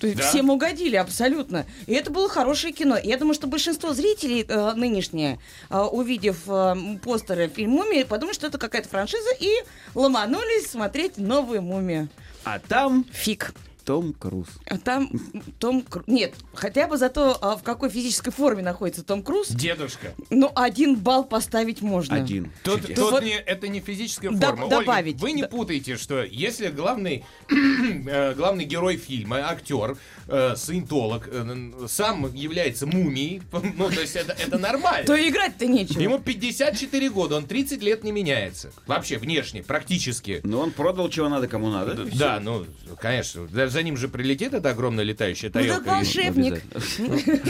То 0.00 0.08
есть 0.08 0.18
Да. 0.18 0.28
всем 0.28 0.50
угодили, 0.50 0.96
абсолютно. 0.96 1.66
И 1.86 1.94
это 1.94 2.10
было 2.10 2.28
хорошее 2.28 2.72
кино. 2.72 2.98
Я 3.02 3.16
думаю, 3.16 3.34
что 3.34 3.46
большинство 3.46 3.92
зрителей 3.94 4.44
э, 4.46 4.72
нынешние, 4.74 5.38
э, 5.70 5.78
увидев 5.78 6.38
э, 6.48 6.74
постеры 7.02 7.48
фильм 7.48 7.70
«Мумия», 7.70 8.04
подумают, 8.04 8.34
что 8.34 8.48
это 8.48 8.58
какая-то 8.58 8.88
франшиза, 8.88 9.30
и 9.38 9.50
ломанулись 9.94 10.70
смотреть 10.70 11.16
новую 11.16 11.62
«Мумию». 11.62 12.08
А 12.42 12.58
там 12.58 13.06
Фиг. 13.12 13.54
Том 13.84 14.12
Круз. 14.14 14.48
А 14.66 14.78
там 14.78 15.10
Том 15.58 15.82
Круз... 15.82 16.04
Нет, 16.06 16.34
хотя 16.54 16.86
бы 16.88 16.96
зато 16.96 17.36
а, 17.40 17.56
в 17.56 17.62
какой 17.62 17.90
физической 17.90 18.30
форме 18.30 18.62
находится 18.62 19.02
Том 19.04 19.22
Круз, 19.22 19.48
Дедушка. 19.48 20.14
ну, 20.30 20.50
один 20.54 20.96
балл 20.96 21.24
поставить 21.24 21.82
можно. 21.82 22.16
Один. 22.16 22.50
Тут, 22.62 22.82
Чудесно. 22.82 23.02
тут 23.02 23.12
Вот- 23.12 23.22
не- 23.24 23.32
это 23.38 23.68
не 23.68 23.80
физическая 23.80 24.30
форма. 24.30 24.64
Ольга, 24.64 24.68
добавить. 24.80 25.20
вы 25.20 25.32
не 25.32 25.42
Да. 25.42 25.48
путаете, 25.48 25.96
что 25.96 26.22
если 26.24 26.68
главный, 26.68 27.24
э, 27.50 28.34
главный 28.34 28.64
герой 28.64 28.96
фильма, 28.96 29.48
актер, 29.50 29.96
э, 30.28 30.54
саентолог, 30.56 31.28
э, 31.30 31.86
сам 31.88 32.32
является 32.34 32.86
мумией, 32.86 33.42
ну, 33.76 33.90
то 33.90 34.00
есть 34.00 34.16
это, 34.16 34.32
это 34.32 34.58
нормально. 34.58 35.06
То 35.06 35.14
и 35.14 35.28
играть-то 35.28 35.66
нечего. 35.66 36.00
Ему 36.00 36.18
54 36.18 37.10
года, 37.10 37.36
он 37.36 37.46
30 37.46 37.82
лет 37.82 38.04
не 38.04 38.12
меняется. 38.12 38.72
Вообще, 38.86 39.18
внешне, 39.18 39.62
практически. 39.62 40.40
Ну, 40.44 40.58
он 40.60 40.70
продал 40.70 41.08
чего 41.08 41.28
надо, 41.28 41.48
кому 41.48 41.68
надо. 41.68 41.94
Да, 42.16 42.40
ну, 42.40 42.66
конечно. 43.00 43.46
Да, 43.48 43.68
За 43.74 43.82
ним 43.82 43.96
же 43.96 44.06
прилетит 44.06 44.54
эта 44.54 44.70
огромная 44.70 45.02
летающая 45.02 45.48
Ну, 45.48 45.52
тарелка. 45.52 45.84
так 45.84 45.94
волшебник. 45.96 46.62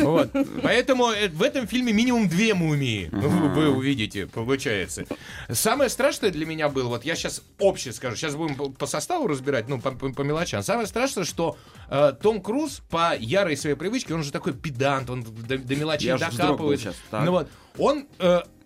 Вот. 0.02 0.30
Поэтому 0.62 1.10
э, 1.10 1.28
в 1.28 1.42
этом 1.42 1.66
фильме 1.66 1.92
минимум 1.92 2.28
две 2.30 2.54
мумии 2.54 3.10
вы, 3.12 3.28
вы 3.50 3.68
увидите, 3.68 4.26
получается. 4.26 5.04
Самое 5.50 5.90
страшное 5.90 6.30
для 6.30 6.46
меня 6.46 6.70
было, 6.70 6.88
вот 6.88 7.04
я 7.04 7.14
сейчас 7.14 7.42
общее 7.58 7.92
скажу, 7.92 8.16
сейчас 8.16 8.34
будем 8.36 8.54
по, 8.72 8.86
составу 8.86 9.26
разбирать, 9.26 9.68
ну, 9.68 9.78
по, 9.80 9.90
по- 9.90 10.12
по 10.14 10.22
мелочам. 10.22 10.62
Самое 10.62 10.86
страшное, 10.86 11.24
что 11.24 11.58
э, 11.90 12.14
Том 12.22 12.40
Круз 12.40 12.80
по 12.88 13.14
ярой 13.18 13.56
своей 13.58 13.76
привычке, 13.76 14.14
он 14.14 14.22
же 14.22 14.32
такой 14.32 14.54
педант, 14.54 15.10
он 15.10 15.22
до, 15.22 15.58
до 15.58 15.76
мелочей 15.76 16.08
Я 16.08 16.16
докапывается. 16.16 16.86
щас, 16.86 16.96
так. 17.10 17.24
Ну 17.26 17.32
вот, 17.32 17.48
он 17.78 18.06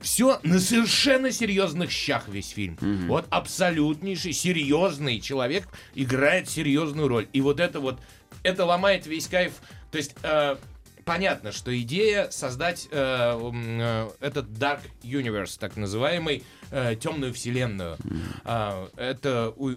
все 0.00 0.38
на 0.43 0.61
совершенно 0.61 1.33
серьезных 1.33 1.91
щах 1.91 2.29
весь 2.29 2.50
фильм. 2.50 2.77
Вот 3.09 3.27
абсолютнейший, 3.31 4.33
серьезный 4.33 5.21
человек 5.21 5.69
играет 5.95 6.49
серьезную 6.49 7.09
роль. 7.09 7.27
И 7.33 7.41
вот 7.41 7.61
это 7.61 7.81
вот, 7.81 7.99
это 8.43 8.65
ломает 8.65 9.07
весь 9.07 9.27
кайф. 9.27 9.55
То 9.91 9.99
есть... 9.99 10.15
э, 10.23 10.57
Понятно, 11.05 11.53
что 11.53 11.75
идея 11.81 12.29
создать 12.29 12.87
э, 12.91 12.93
э, 12.93 14.11
этот 14.21 14.47
Dark 14.50 14.81
Universe, 15.03 15.59
так 15.59 15.77
называемый, 15.79 16.45
э, 16.71 16.97
темную 17.00 17.33
вселенную. 17.33 17.97
А, 18.45 18.91
это 18.95 19.55
у 19.57 19.71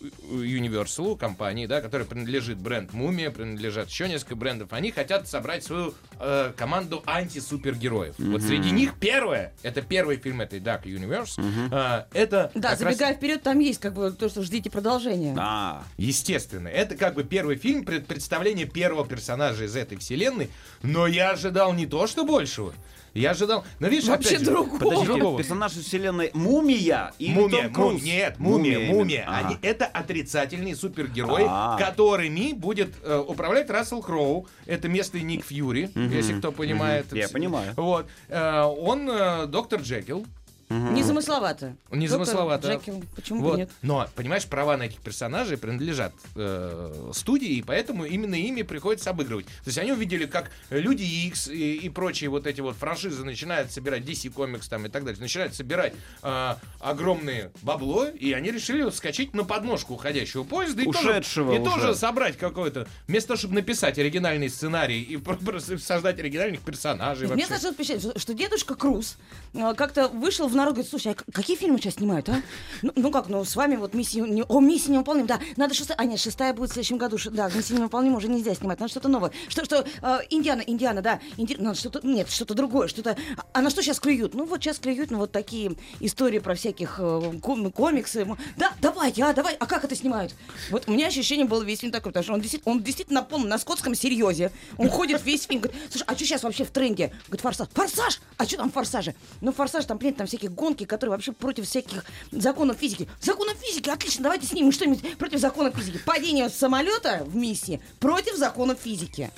Universal, 0.00 1.16
компании, 1.16 1.66
да, 1.66 1.80
которой 1.80 2.04
принадлежит 2.06 2.58
бренд 2.58 2.92
Мумия, 2.92 3.30
принадлежат 3.30 3.88
еще 3.88 4.08
несколько 4.08 4.36
брендов. 4.36 4.72
Они 4.72 4.90
хотят 4.90 5.28
собрать 5.28 5.64
свою 5.64 5.94
э, 6.20 6.52
команду 6.56 7.02
анти-супергероев. 7.06 8.14
Вот 8.18 8.42
среди 8.42 8.70
них 8.70 8.94
первое, 8.98 9.52
это 9.62 9.82
первый 9.82 10.16
фильм 10.16 10.40
этой 10.40 10.60
Dark 10.60 10.84
Universe, 10.84 11.40
э, 11.72 12.04
это 12.18 12.50
Да, 12.54 12.70
как 12.70 12.80
раз- 12.82 12.94
забегая 12.94 13.14
вперед, 13.14 13.42
там 13.42 13.58
есть 13.58 13.80
как 13.80 13.94
бы 13.94 14.10
то, 14.12 14.28
что 14.28 14.42
ждите 14.42 14.70
продолжения. 14.70 15.34
А, 15.38 15.82
Естественно, 15.96 16.68
это 16.68 16.96
как 16.96 17.14
бы 17.14 17.24
первый 17.24 17.56
фильм, 17.56 17.84
пред- 17.84 18.06
представление 18.06 18.66
первого 18.66 19.06
персонажа 19.06 19.64
из 19.64 19.76
этой 19.76 19.98
вселенной, 19.98 20.50
но 20.82 21.06
я 21.06 21.30
ожидал 21.30 21.72
не 21.74 21.86
то, 21.86 22.06
что 22.06 22.24
большего. 22.24 22.72
Я 23.18 23.30
ожидал, 23.32 23.64
но 23.80 23.88
видишь, 23.88 24.08
Вообще 24.08 24.30
опять 24.36 24.40
же, 24.40 24.46
другого. 24.50 24.78
подождите, 24.78 25.06
Другого. 25.12 25.38
персонаж 25.38 25.76
из 25.76 25.84
вселенной 25.84 26.30
Мумия 26.34 27.12
или 27.18 27.32
Мумия, 27.34 27.62
Том 27.64 27.72
Круз? 27.72 28.02
нет, 28.02 28.38
мумия, 28.38 28.78
именно. 28.78 28.94
мумия. 28.94 29.24
Ага. 29.26 29.46
Они, 29.48 29.56
это 29.62 29.86
отрицательные 29.86 30.76
супергерои, 30.76 31.44
А. 31.48 31.76
которыми 31.78 32.52
будет 32.52 32.94
э, 33.02 33.22
управлять 33.26 33.68
Рассел 33.70 34.00
Кроу. 34.02 34.46
Это 34.66 34.88
местный 34.88 35.22
Ник 35.22 35.44
Фьюри, 35.44 35.90
если 35.94 36.38
кто 36.38 36.52
понимает. 36.52 37.06
Я 37.12 37.28
понимаю. 37.28 37.72
Вот. 37.76 38.06
Э, 38.28 38.62
он 38.62 39.08
э, 39.10 39.46
доктор 39.46 39.80
Джекил. 39.80 40.26
Незамысловато. 40.70 41.76
Незамысловато. 41.90 42.68
Доктор 42.68 42.94
Джекил, 42.94 43.04
почему 43.16 43.40
Вот. 43.42 43.52
бы 43.52 43.56
нет? 43.58 43.70
Но, 43.82 44.06
понимаешь, 44.14 44.46
права 44.46 44.76
на 44.76 44.84
этих 44.84 45.00
персонажей 45.00 45.56
принадлежат 45.56 46.12
э, 46.36 47.10
студии, 47.14 47.48
и 47.48 47.62
поэтому 47.62 48.04
именно 48.04 48.34
ими 48.34 48.62
приходится 48.62 49.10
обыгрывать. 49.10 49.46
То 49.46 49.52
есть 49.66 49.78
они 49.78 49.92
увидели, 49.92 50.26
как 50.26 50.50
Люди 50.70 51.02
X 51.02 51.48
и, 51.48 51.76
и 51.76 51.88
прочие 51.88 52.30
вот 52.30 52.46
эти 52.46 52.60
вот 52.60 52.76
франшизы 52.76 53.24
начинают 53.24 53.72
собирать 53.72 54.02
DC 54.02 54.32
Comics 54.32 54.68
там 54.68 54.86
и 54.86 54.88
так 54.88 55.04
далее, 55.04 55.20
начинают 55.20 55.54
собирать 55.54 55.94
э, 56.22 56.54
огромные 56.80 57.50
бабло, 57.62 58.06
и 58.06 58.32
они 58.32 58.50
решили 58.50 58.88
вскочить 58.90 59.34
на 59.34 59.44
подножку 59.44 59.94
уходящего 59.94 60.44
поезда 60.44 60.82
и, 60.82 60.86
Ушедшего 60.86 61.56
тоже, 61.56 61.56
и 61.56 61.66
уже. 61.66 61.80
тоже 61.80 61.94
собрать 61.94 62.36
какой-то, 62.36 62.86
вместо 63.06 63.28
того, 63.28 63.38
чтобы 63.38 63.54
написать 63.54 63.98
оригинальный 63.98 64.48
сценарий 64.50 65.02
и 65.02 65.16
просто 65.38 65.78
создать 65.78 66.18
оригинальных 66.18 66.60
персонажей 66.60 67.28
Мне 67.28 67.46
вообще. 67.46 67.72
впечатление, 67.72 68.10
что- 68.10 68.18
что 68.18 68.34
дедушка 68.34 68.74
Круз 68.74 69.16
э, 69.54 69.74
как-то 69.74 70.08
вышел 70.08 70.48
в 70.48 70.54
народ, 70.58 70.74
говорит, 70.74 70.90
слушай, 70.90 71.12
а 71.12 71.32
какие 71.32 71.56
фильмы 71.56 71.78
сейчас 71.78 71.94
снимают, 71.94 72.28
а? 72.28 72.42
Ну, 72.82 72.92
ну 72.96 73.10
как, 73.10 73.28
ну 73.28 73.44
с 73.44 73.56
вами 73.56 73.76
вот 73.76 73.94
миссия, 73.94 74.20
не, 74.20 74.42
о, 74.42 74.60
миссия 74.60 74.92
невыполнима, 74.92 75.26
да, 75.26 75.40
надо 75.56 75.74
шестая, 75.74 75.96
а 75.96 76.04
нет, 76.04 76.20
шестая 76.20 76.52
будет 76.52 76.70
в 76.70 76.72
следующем 76.74 76.98
году, 76.98 77.16
ш- 77.18 77.30
да, 77.30 77.48
миссия 77.54 77.74
невыполнима 77.74 78.16
уже 78.16 78.28
нельзя 78.28 78.54
снимать, 78.54 78.80
надо 78.80 78.90
что-то 78.90 79.08
новое. 79.08 79.32
Что, 79.48 79.64
что, 79.64 79.86
э, 80.02 80.18
Индиана, 80.30 80.60
Индиана, 80.60 81.00
да, 81.00 81.20
Инди... 81.36 81.56
надо 81.58 81.78
что-то, 81.78 82.06
нет, 82.06 82.28
что-то 82.30 82.54
другое, 82.54 82.88
что-то, 82.88 83.16
а, 83.52 83.62
на 83.62 83.70
что 83.70 83.82
сейчас 83.82 84.00
клюют? 84.00 84.34
Ну 84.34 84.44
вот 84.44 84.62
сейчас 84.62 84.78
клюют, 84.78 85.10
ну 85.10 85.18
вот 85.18 85.32
такие 85.32 85.72
истории 86.00 86.38
про 86.40 86.54
всяких 86.54 86.96
э, 86.98 87.32
ком- 87.40 87.70
комиксы. 87.72 88.26
Да, 88.56 88.72
давайте, 88.80 89.22
а, 89.24 89.32
давай, 89.32 89.54
а 89.54 89.66
как 89.66 89.84
это 89.84 89.94
снимают? 89.94 90.34
Вот 90.70 90.88
у 90.88 90.92
меня 90.92 91.06
ощущение 91.06 91.46
было 91.46 91.62
весь 91.62 91.80
фильм 91.80 91.92
такое, 91.92 92.12
потому 92.12 92.24
что 92.24 92.32
он 92.34 92.40
действительно, 92.40 92.72
он 92.74 92.82
действительно 92.82 93.20
наполнен 93.20 93.48
на 93.48 93.58
скотском 93.58 93.94
серьезе. 93.94 94.50
Он 94.76 94.88
ходит 94.88 95.24
весь 95.24 95.44
фильм, 95.44 95.60
говорит, 95.60 95.80
слушай, 95.90 96.04
а 96.06 96.14
что 96.14 96.24
сейчас 96.24 96.42
вообще 96.42 96.64
в 96.64 96.70
тренде? 96.70 97.12
Говорит, 97.26 97.40
форсаж. 97.42 97.68
Форсаж! 97.74 98.20
А 98.36 98.44
что 98.44 98.56
там 98.56 98.70
в? 98.70 99.14
Ну, 99.40 99.52
форсаж, 99.52 99.84
там, 99.84 99.98
блин, 99.98 100.14
там 100.14 100.26
всякие 100.26 100.47
гонки, 100.48 100.84
которые 100.84 101.12
вообще 101.12 101.32
против 101.32 101.66
всяких 101.66 102.04
законов 102.30 102.78
физики. 102.78 103.08
Законов 103.20 103.56
физики, 103.58 103.88
отлично, 103.90 104.24
давайте 104.24 104.46
снимем 104.46 104.72
что-нибудь 104.72 105.18
против 105.18 105.40
законов 105.40 105.76
физики. 105.76 105.98
Падение 106.04 106.48
самолета 106.48 107.22
в 107.26 107.36
миссии 107.36 107.80
против 108.00 108.36
законов 108.36 108.78
физики. 108.82 109.30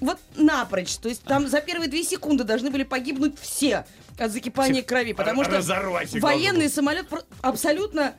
Вот 0.00 0.18
напрочь. 0.36 0.96
То 0.96 1.08
есть 1.08 1.22
там 1.22 1.48
за 1.48 1.60
первые 1.60 1.88
две 1.88 2.04
секунды 2.04 2.44
должны 2.44 2.70
были 2.70 2.84
погибнуть 2.84 3.38
все 3.40 3.84
от 4.18 4.32
закипания 4.32 4.82
крови, 4.82 5.12
потому 5.12 5.44
что 5.44 5.60
военный 6.20 6.68
самолет 6.68 7.06
абсолютно 7.40 8.14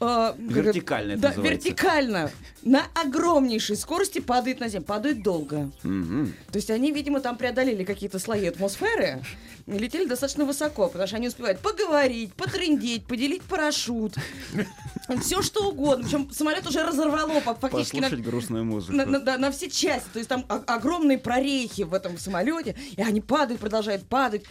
э, 0.00 0.34
Вертикально 0.38 1.12
это 1.12 1.20
да, 1.22 1.28
называется. 1.28 1.68
вертикально 1.68 2.30
на 2.62 2.82
огромнейшей 2.94 3.76
скорости 3.76 4.18
падает 4.18 4.60
на 4.60 4.68
землю, 4.68 4.86
падает 4.86 5.22
долго. 5.22 5.70
Мгм. 5.82 6.34
То 6.50 6.56
есть 6.56 6.70
они, 6.70 6.92
видимо, 6.92 7.20
там 7.20 7.36
преодолели 7.36 7.84
какие-то 7.84 8.18
слои 8.18 8.46
атмосферы 8.46 9.22
и 9.66 9.72
летели 9.72 10.06
достаточно 10.06 10.44
высоко, 10.44 10.88
потому 10.88 11.06
что 11.06 11.16
они 11.16 11.28
успевают 11.28 11.60
поговорить, 11.60 12.32
потрындеть, 12.34 13.04
поделить 13.06 13.42
парашют, 13.42 14.14
все 15.22 15.42
что 15.42 15.68
угодно. 15.70 16.04
Причем 16.04 16.30
самолет 16.32 16.66
уже 16.66 16.82
разорвало 16.82 17.40
фактически 17.40 17.96
на, 17.96 18.02
Послушать 18.02 18.24
грустную 18.24 18.64
музыку. 18.64 18.92
на, 18.96 19.06
на- 19.06 19.20
да, 19.20 19.38
на 19.38 19.50
все 19.50 19.70
части. 19.70 20.08
То 20.12 20.18
есть 20.18 20.28
там 20.28 20.44
огромные 20.48 21.18
прорехи 21.18 21.82
в 21.82 21.94
этом 21.94 22.18
самолете, 22.18 22.76
и 22.96 23.02
они 23.02 23.20
падают, 23.20 23.60
продолжают 23.60 24.06
падать. 24.06 24.44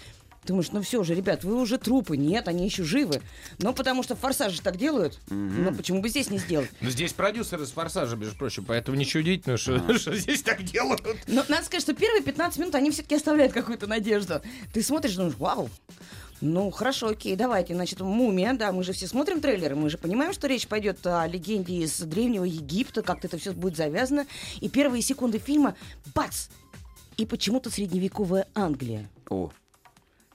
Думаешь, 0.46 0.72
ну 0.72 0.82
все 0.82 1.04
же, 1.04 1.14
ребят, 1.14 1.44
вы 1.44 1.56
уже 1.56 1.78
трупы. 1.78 2.18
Нет, 2.18 2.48
они 2.48 2.66
еще 2.66 2.84
живы. 2.84 3.22
Но 3.60 3.74
потому 3.74 4.04
что 4.04 4.16
форсаж 4.16 4.54
же 4.54 4.62
так 4.62 4.78
делают. 4.78 5.20
Ну 5.30 5.74
почему 5.74 6.02
бы 6.02 6.10
здесь 6.10 6.30
не 6.30 6.38
сделать? 6.38 6.70
Ну, 6.82 6.90
здесь 6.90 7.14
продюсеры 7.14 7.66
с 7.66 7.72
«Форсажа», 7.72 8.16
между 8.16 8.36
прочим, 8.38 8.66
поэтому 8.66 8.98
ничего 8.98 9.22
удивительного, 9.22 9.58
что, 9.58 9.98
что 9.98 10.16
здесь 10.16 10.42
так 10.42 10.64
делают. 10.64 11.02
Но 11.28 11.44
надо 11.48 11.66
сказать, 11.66 11.84
что 11.84 11.94
первые 11.94 12.24
15 12.24 12.60
минут 12.60 12.76
они 12.76 12.92
все-таки 12.92 13.16
оставляют 13.16 13.54
какую-то 13.54 13.88
надежду. 13.88 14.42
Ты 14.74 14.82
смотришь, 14.82 15.16
думаешь, 15.16 15.36
вау, 15.38 15.70
ну, 16.42 16.72
хорошо, 16.72 17.10
окей, 17.10 17.36
давайте. 17.36 17.76
Значит, 17.76 18.00
«Мумия», 18.00 18.54
да, 18.54 18.72
мы 18.72 18.84
же 18.84 18.94
все 18.94 19.08
смотрим 19.08 19.42
трейлеры, 19.42 19.76
мы 19.76 19.90
же 19.90 19.98
понимаем, 19.98 20.32
что 20.34 20.48
речь 20.48 20.68
пойдет 20.68 21.06
о 21.06 21.28
легенде 21.28 21.84
из 21.84 22.00
Древнего 22.00 22.46
Египта, 22.46 23.02
как-то 23.02 23.28
это 23.28 23.38
все 23.38 23.52
будет 23.52 23.76
завязано. 23.76 24.26
И 24.62 24.70
первые 24.70 25.02
секунды 25.02 25.38
фильма, 25.38 25.76
бац! 26.16 26.48
И 27.18 27.26
почему-то 27.26 27.70
средневековая 27.70 28.48
Англия. 28.56 29.10
О, 29.30 29.52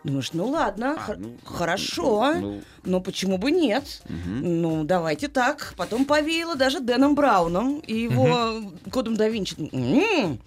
Думаешь, 0.05 0.33
ну 0.35 0.49
ладно, 0.49 0.97
А, 1.09 1.15
ну, 1.17 1.35
хорошо, 1.45 2.35
ну. 2.35 2.63
но 2.85 3.01
почему 3.01 3.39
бы 3.39 3.51
нет? 3.51 4.03
Ну, 4.09 4.85
давайте 4.85 5.29
так. 5.29 5.73
Потом 5.79 6.05
повеяло 6.05 6.57
даже 6.57 6.81
Дэном 6.81 7.15
Брауном 7.15 7.79
и 7.81 7.95
его 8.03 8.61
кодом 8.93 9.17
да 9.17 9.29
Винчи. 9.29 9.57
М, 9.73 10.39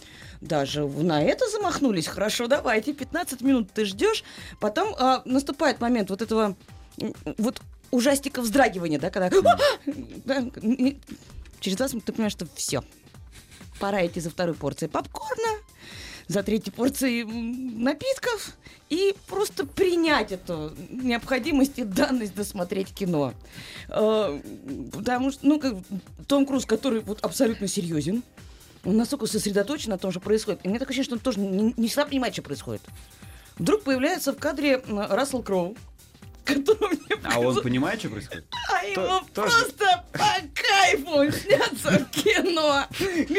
Даже 0.42 0.86
на 0.86 1.24
это 1.24 1.50
замахнулись. 1.50 2.06
Хорошо, 2.08 2.46
давайте. 2.48 2.94
15 2.94 3.42
минут 3.42 3.72
ты 3.74 3.86
ждешь. 3.86 4.24
Потом 4.60 4.94
а, 5.00 5.24
наступает 5.26 5.82
момент 5.82 6.12
вот 6.12 6.22
этого 6.22 6.56
вот 7.40 7.60
ужастика 7.90 8.42
вздрагивания, 8.44 9.00
да, 9.00 9.10
когда... 9.10 9.30
Да, 10.26 10.46
и 10.62 10.98
Через 11.60 11.78
20 11.78 11.94
минут 11.96 12.06
ты 12.06 12.12
понимаешь, 12.14 12.34
что 12.34 12.48
все. 12.54 12.84
Пора 13.80 14.06
идти 14.06 14.20
за 14.20 14.30
второй 14.30 14.54
порцией 14.54 14.90
попкорна, 14.92 15.58
за 16.28 16.44
третьей 16.44 16.72
порцией 16.72 17.24
напитков 17.24 18.54
и 18.90 19.16
просто 19.28 19.66
принять 19.66 20.32
эту 20.32 20.74
необходимость 20.90 21.80
и 21.80 21.84
данность 21.84 22.36
досмотреть 22.36 22.94
кино. 22.94 23.34
Э, 23.90 24.40
Потому 24.94 25.32
что, 25.32 25.48
ну, 25.48 25.60
как 25.60 25.76
Том 26.28 26.46
Круз, 26.46 26.66
который 26.66 27.02
вот 27.02 27.24
абсолютно 27.24 27.68
серьезен, 27.68 28.24
он 28.84 28.98
настолько 28.98 29.26
сосредоточен 29.26 29.92
на 29.92 29.98
том, 29.98 30.12
что 30.12 30.20
происходит. 30.20 30.62
И 30.64 30.70
мне 30.70 30.80
такое 30.80 30.92
ощущение, 30.92 31.06
что 31.06 31.16
он 31.16 31.20
тоже 31.20 31.40
не, 31.40 31.74
не 31.76 31.88
всегда 31.88 32.06
понимает, 32.06 32.34
что 32.34 32.42
происходит. 32.42 32.82
Вдруг 33.58 33.84
появляется 33.84 34.34
в 34.34 34.38
кадре 34.38 34.82
Рассел 34.88 35.42
Кроу, 35.42 35.76
которого 36.48 36.90
мне 36.90 37.00
а 37.24 37.40
он 37.40 37.62
понимает, 37.62 38.00
что 38.00 38.10
происходит? 38.10 38.46
а 38.72 38.86
ему 38.86 39.20
тоже- 39.34 39.52
просто 39.52 40.06
по 40.14 40.36
кайфу 40.56 41.32
сняться 41.38 42.06
в 42.06 42.12
кино. 42.12 42.86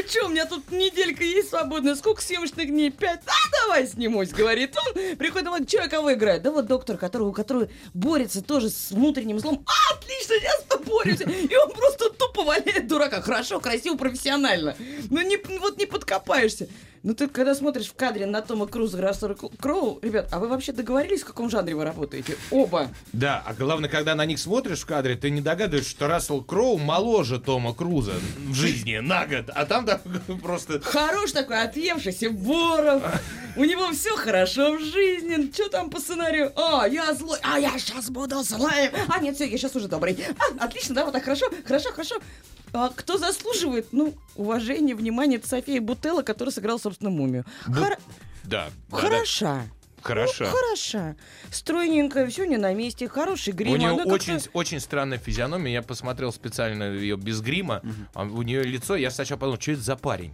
Что, 0.08 0.26
у 0.26 0.28
меня 0.28 0.46
тут 0.46 0.70
неделька 0.70 1.24
есть 1.24 1.50
свободная, 1.50 1.94
сколько 1.94 2.22
съемочных 2.22 2.68
дней? 2.68 2.90
Пять? 2.90 3.20
А, 3.26 3.62
давай 3.62 3.86
снимусь, 3.86 4.30
говорит 4.30 4.76
он. 4.76 5.16
Приходит, 5.16 5.46
думает, 5.46 5.68
что 5.68 5.78
я 5.78 5.88
кого 5.88 6.12
играет? 6.12 6.42
Да 6.42 6.50
вот 6.50 6.66
доктор, 6.66 6.96
который, 6.98 7.32
который 7.32 7.70
борется 7.94 8.42
тоже 8.42 8.68
с 8.70 8.90
внутренним 8.90 9.38
злом. 9.38 9.64
А, 9.66 9.94
отлично, 9.94 10.34
я 10.34 10.52
с 10.52 10.64
тобой 10.64 10.88
борюсь. 10.98 11.20
И 11.20 11.56
он 11.56 11.70
просто 11.72 12.10
тупо 12.10 12.42
валяет 12.44 12.86
дурака. 12.86 13.20
Хорошо, 13.20 13.60
красиво, 13.60 13.96
профессионально. 13.96 14.76
Ну, 15.10 15.20
не, 15.22 15.36
вот 15.58 15.78
не 15.78 15.86
подкопаешься. 15.86 16.68
Ну, 17.02 17.14
ты 17.14 17.28
когда 17.28 17.54
смотришь 17.54 17.88
в 17.88 17.94
кадре 17.94 18.26
на 18.26 18.42
Тома 18.42 18.66
Круза 18.66 18.98
и 18.98 19.00
Рассела 19.00 19.34
Кроу, 19.34 19.98
ребят, 20.02 20.28
а 20.32 20.38
вы 20.38 20.48
вообще 20.48 20.72
договорились, 20.72 21.22
в 21.22 21.26
каком 21.26 21.48
жанре 21.50 21.74
вы 21.74 21.84
работаете? 21.84 22.36
Оба. 22.50 22.88
Да, 23.12 23.42
а 23.46 23.54
главное, 23.54 23.88
когда 23.88 24.14
на 24.14 24.26
них 24.26 24.38
смотришь 24.38 24.80
в 24.80 24.86
кадре, 24.86 25.16
ты 25.16 25.30
не 25.30 25.40
догадываешься, 25.40 25.90
что 25.90 26.08
Рассел 26.08 26.42
Кроу 26.42 26.78
моложе 26.78 27.38
Тома 27.38 27.74
Круза 27.74 28.14
в 28.48 28.54
жизни 28.54 28.98
на 28.98 29.26
год, 29.26 29.50
а 29.54 29.64
там 29.64 29.86
просто... 30.42 30.80
Хорош 30.80 31.32
такой, 31.32 31.62
отъевшийся 31.62 32.30
Боров. 32.30 33.02
У 33.56 33.64
него 33.64 33.90
все 33.90 34.14
хорошо 34.16 34.76
в 34.76 34.80
жизни. 34.80 35.50
Что 35.52 35.68
там 35.68 35.90
по 35.90 35.98
сценарию? 36.00 36.52
А, 36.54 36.86
я 36.86 37.12
злой. 37.14 37.38
А, 37.42 37.58
я 37.58 37.76
сейчас 37.78 38.08
буду 38.10 38.42
злым. 38.42 38.70
А, 39.08 39.18
нет, 39.20 39.34
все, 39.34 39.46
я 39.46 39.58
сейчас 39.58 39.74
уже 39.74 39.88
добрый. 39.88 40.16
А, 40.38 40.64
отлично, 40.64 40.94
да, 40.94 41.04
вот 41.04 41.12
так 41.12 41.24
хорошо, 41.24 41.46
хорошо, 41.64 41.90
хорошо. 41.90 42.16
А 42.72 42.90
кто 42.90 43.18
заслуживает, 43.18 43.88
ну, 43.92 44.14
уважения, 44.36 44.94
внимания, 44.94 45.36
это 45.36 45.48
София 45.48 45.80
Бутелла, 45.80 46.22
которая 46.22 46.52
сыграла, 46.52 46.78
собственно, 46.78 47.10
мумию. 47.10 47.44
Хор- 47.64 47.96
Да. 48.44 48.68
да, 48.68 48.68
да. 48.90 48.96
Хороша. 48.96 49.62
Хороша. 50.00 50.44
Ну, 50.44 50.50
хороша. 50.50 51.16
Стройненькая, 51.50 52.28
все 52.28 52.44
не 52.44 52.56
на 52.56 52.72
месте, 52.72 53.08
хороший 53.08 53.52
грим. 53.52 53.72
У 53.72 53.76
нее 53.76 53.88
она 53.90 54.04
очень, 54.04 54.38
очень 54.52 54.80
странная 54.80 55.18
физиономия. 55.18 55.72
Я 55.72 55.82
посмотрел 55.82 56.32
специально 56.32 56.84
ее 56.94 57.16
без 57.16 57.40
грима. 57.40 57.82
А 58.14 58.22
у 58.22 58.42
нее 58.42 58.62
лицо, 58.62 58.94
я 58.96 59.10
сначала 59.10 59.38
подумал, 59.38 59.60
что 59.60 59.72
это 59.72 59.82
за 59.82 59.96
парень. 59.96 60.32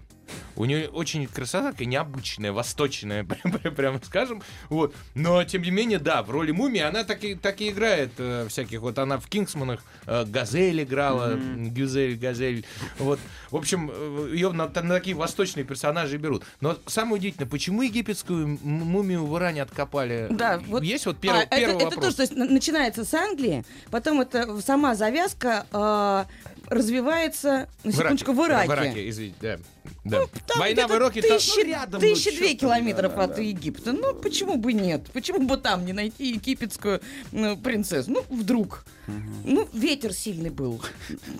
У 0.57 0.65
нее 0.65 0.89
очень 0.89 1.27
красота 1.27 1.73
такая 1.73 1.87
необычная, 1.87 2.53
восточная, 2.53 3.25
прям, 3.43 3.53
прям- 3.59 3.75
прямо 3.75 4.01
скажем. 4.05 4.43
Вот. 4.69 4.95
Но, 5.15 5.43
тем 5.45 5.63
не 5.63 5.71
менее, 5.71 5.99
да, 5.99 6.23
в 6.23 6.31
роли 6.31 6.51
мумии 6.53 6.81
она 6.81 7.05
так 7.05 7.25
и, 7.25 7.35
так 7.35 7.61
и 7.61 7.71
играет 7.71 8.13
э, 8.19 8.47
всяких. 8.49 8.81
Вот 8.81 8.99
она 8.99 9.19
в 9.19 9.27
«Кингсманах» 9.27 9.83
э, 10.07 10.25
Газель 10.25 10.83
играла, 10.83 11.33
м, 11.33 11.71
Гюзель, 11.71 12.17
Газель. 12.17 12.65
Вот. 12.99 13.19
В 13.51 13.57
общем, 13.57 13.91
ее 14.33 14.53
на, 14.53 14.67
на 14.69 14.95
такие 14.95 15.17
восточные 15.17 15.65
персонажи 15.65 16.17
берут. 16.17 16.45
Но 16.61 16.77
самое 16.87 17.17
удивительное, 17.17 17.49
почему 17.49 17.83
египетскую 17.83 18.59
мумию 18.63 19.27
в 19.27 19.37
Иране 19.39 19.63
откопали? 19.63 20.29
Да, 20.31 20.61
вот. 20.69 20.83
Есть 20.83 21.07
вот 21.07 21.19
первый, 21.19 21.43
А, 21.43 21.47
первый 21.47 21.75
это, 21.77 21.77
это 21.77 21.85
вопрос. 21.97 22.05
тоже, 22.05 22.17
то 22.17 22.23
есть, 22.23 22.37
на- 22.37 22.45
начинается 22.47 23.05
с 23.05 23.15
Англии, 23.15 23.65
потом 23.91 24.21
это 24.21 24.61
сама 24.61 24.95
завязка 24.95 25.67
э, 25.73 26.25
развивается, 26.69 27.69
на 27.83 27.93
секундочку, 27.93 28.33
в 28.33 28.47
Ираке. 28.47 28.69
В 28.69 28.73
Ираке, 28.73 29.09
извините, 29.09 29.37
да. 29.41 29.59
да. 30.05 30.21
Там 30.47 30.59
Война 30.59 30.89
в 30.89 30.93
Ираке... 30.93 31.23
там- 31.23 31.39
тысячи, 31.39 31.61
ну, 31.61 31.65
рядом, 31.67 32.01
тысячи 32.01 32.31
ну, 32.31 32.37
две 32.39 32.55
километров 32.55 33.13
да, 33.13 33.19
да, 33.19 33.25
от 33.25 33.37
да. 33.37 33.43
Египта. 33.43 33.93
Ну, 33.93 34.15
почему 34.15 34.57
бы 34.57 34.73
нет? 34.73 35.11
Почему 35.13 35.41
бы 35.47 35.57
там 35.57 35.85
не 35.85 35.93
найти 35.93 36.31
египетскую 36.31 37.01
ну, 37.33 37.57
принцессу? 37.57 38.11
Ну, 38.11 38.25
вдруг. 38.31 38.85
Ну, 39.45 39.69
ветер 39.73 40.13
сильный 40.13 40.51
был. 40.51 40.83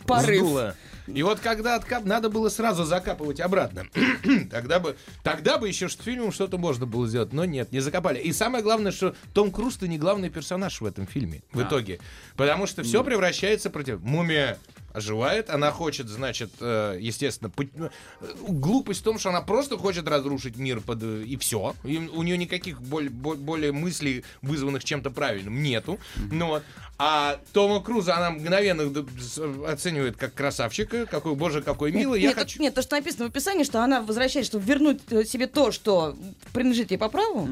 Порыв. 0.07 0.43
Сдуло. 0.43 0.77
И 1.07 1.23
вот 1.23 1.41
когда 1.41 1.75
откап... 1.75 2.05
надо 2.05 2.31
было 2.31 2.49
сразу 2.49 2.85
закапывать 2.85 3.41
обратно. 3.41 3.87
тогда 4.51 4.81
бы, 4.81 4.97
тогда 5.23 5.59
бы 5.59 5.69
еще 5.69 5.89
с 5.89 5.97
фильмом 5.97 6.33
что-то 6.33 6.57
можно 6.57 6.87
было 6.87 7.07
сделать. 7.07 7.33
Но 7.33 7.45
нет, 7.45 7.73
не 7.73 7.81
закопали. 7.81 8.19
И 8.21 8.33
самое 8.33 8.63
главное, 8.63 8.93
что 8.93 9.15
Том 9.35 9.51
Круз 9.51 9.77
то 9.77 9.87
не 9.87 9.99
главный 9.99 10.31
персонаж 10.31 10.81
в 10.81 10.87
этом 10.87 11.07
фильме. 11.07 11.43
В 11.53 11.63
итоге. 11.63 12.01
Потому 12.37 12.67
что 12.67 12.83
все 12.83 13.05
превращается 13.05 13.71
против... 13.71 14.01
Мумия 14.01 14.59
оживает, 14.95 15.51
она 15.51 15.73
хочет, 15.73 16.09
значит, 16.09 16.51
э, 16.61 16.97
естественно, 17.01 17.51
пу- 17.55 17.69
э, 18.21 18.27
глупость 18.49 19.01
в 19.01 19.03
том, 19.03 19.19
что 19.19 19.29
она 19.31 19.43
просто 19.43 19.77
хочет 19.77 20.09
разрушить 20.09 20.57
мир 20.57 20.81
под, 20.81 21.03
э, 21.03 21.25
и 21.25 21.37
все. 21.37 21.75
у 21.85 22.23
нее 22.23 22.39
никаких 22.39 22.81
боль- 22.81 23.11
более 23.11 23.73
мыслей, 23.73 24.25
вызванных 24.41 24.85
чем-то 24.85 25.11
правильным, 25.11 25.63
нету. 25.63 25.99
Ну, 26.31 26.47
вот. 26.47 26.63
А 26.97 27.41
Тома 27.53 27.83
Круза 27.83 28.17
она 28.17 28.31
мгновенно 28.31 28.85
оценивает 29.69 30.17
как 30.17 30.33
красавчика, 30.33 31.07
какой, 31.07 31.35
боже, 31.35 31.61
какой 31.61 31.91
милый. 31.91 32.21
Я 32.23 32.29
нет, 32.29 32.39
хочу... 32.39 32.63
нет, 32.63 32.73
то, 32.75 32.83
что 32.83 32.95
написано 32.95 33.25
в 33.25 33.29
описании, 33.29 33.65
что 33.65 33.83
она 33.83 34.01
возвращается, 34.01 34.53
чтобы 34.53 34.65
вернуть 34.65 35.01
себе 35.29 35.49
то, 35.49 35.73
что 35.73 36.17
принадлежит 36.53 36.93
ей 36.93 36.99
по 36.99 37.09
праву. 37.09 37.49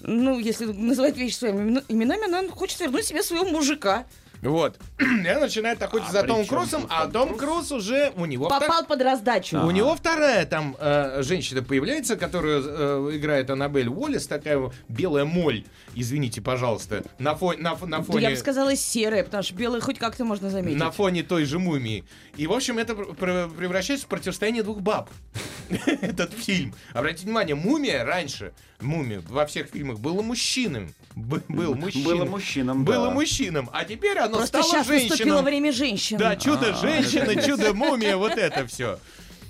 Ну, 0.00 0.40
если 0.40 0.64
называть 0.64 1.16
вещи 1.16 1.36
своими 1.36 1.60
имена- 1.62 1.84
именами, 1.86 2.24
она 2.24 2.48
хочет 2.48 2.80
вернуть 2.80 3.04
себе 3.04 3.22
своего 3.22 3.44
мужика. 3.44 4.04
Вот. 4.42 4.78
И 4.98 5.26
она 5.26 5.40
начинает 5.40 5.80
охотиться 5.82 6.18
А 6.18 6.22
за 6.22 6.26
Томом 6.26 6.46
Крузом, 6.46 6.86
а 6.90 7.06
Том 7.06 7.36
Круз 7.36 7.70
уже 7.72 8.12
у 8.16 8.26
него... 8.26 8.46
втор- 8.48 8.60
Попал 8.60 8.84
под 8.84 9.00
раздачу. 9.02 9.60
У 9.64 9.70
него 9.70 9.94
вторая 9.94 10.44
там 10.46 10.76
э, 10.78 11.22
женщина 11.22 11.62
появляется, 11.62 12.16
которая 12.16 12.60
э, 12.62 13.10
играет 13.14 13.48
Аннабель 13.50 13.88
Уоллес, 13.88 14.26
такая 14.26 14.70
белая 14.88 15.24
моль, 15.24 15.64
извините, 15.94 16.40
пожалуйста, 16.42 17.04
на, 17.18 17.32
фо- 17.32 17.56
на, 17.56 17.76
на 17.86 17.98
Да 17.98 18.02
фоне... 18.02 18.22
я 18.24 18.30
бы 18.30 18.36
сказала 18.36 18.74
серая, 18.74 19.22
потому 19.24 19.42
что 19.44 19.54
белая 19.54 19.80
хоть 19.80 19.98
как-то 19.98 20.24
можно 20.24 20.50
заметить. 20.50 20.78
На 20.78 20.90
фоне 20.90 21.22
той 21.22 21.44
же 21.44 21.58
мумии. 21.60 22.04
И, 22.36 22.46
в 22.48 22.52
общем, 22.52 22.78
это 22.78 22.94
пр- 22.96 23.14
пр- 23.14 23.48
превращается 23.50 24.06
в 24.06 24.08
противостояние 24.08 24.62
двух 24.64 24.80
баб. 24.80 25.08
Этот 25.86 26.32
фильм. 26.32 26.74
Обратите 26.92 27.24
внимание, 27.26 27.54
мумия 27.54 28.04
раньше, 28.04 28.52
мумия 28.80 29.22
во 29.28 29.46
всех 29.46 29.68
фильмах 29.68 30.00
было 30.00 30.20
мужчином. 30.20 30.92
Б- 31.14 31.42
был 31.48 31.74
мужчиной. 31.74 32.04
Было 32.04 32.24
мужчинам, 32.24 32.84
Было 32.84 33.06
да. 33.08 33.14
мужчином. 33.14 33.70
А 33.72 33.84
теперь 33.84 34.18
оно 34.36 34.46
Просто 34.46 34.62
стало 34.62 34.84
сейчас 34.84 34.88
наступило 34.88 35.16
женщином. 35.16 35.44
время 35.44 35.72
женщин. 35.72 36.16
Да, 36.18 36.36
чудо-женщина, 36.36 37.42
чудо-мумия, 37.42 38.16
вот 38.16 38.32
это 38.32 38.66
все. 38.66 38.98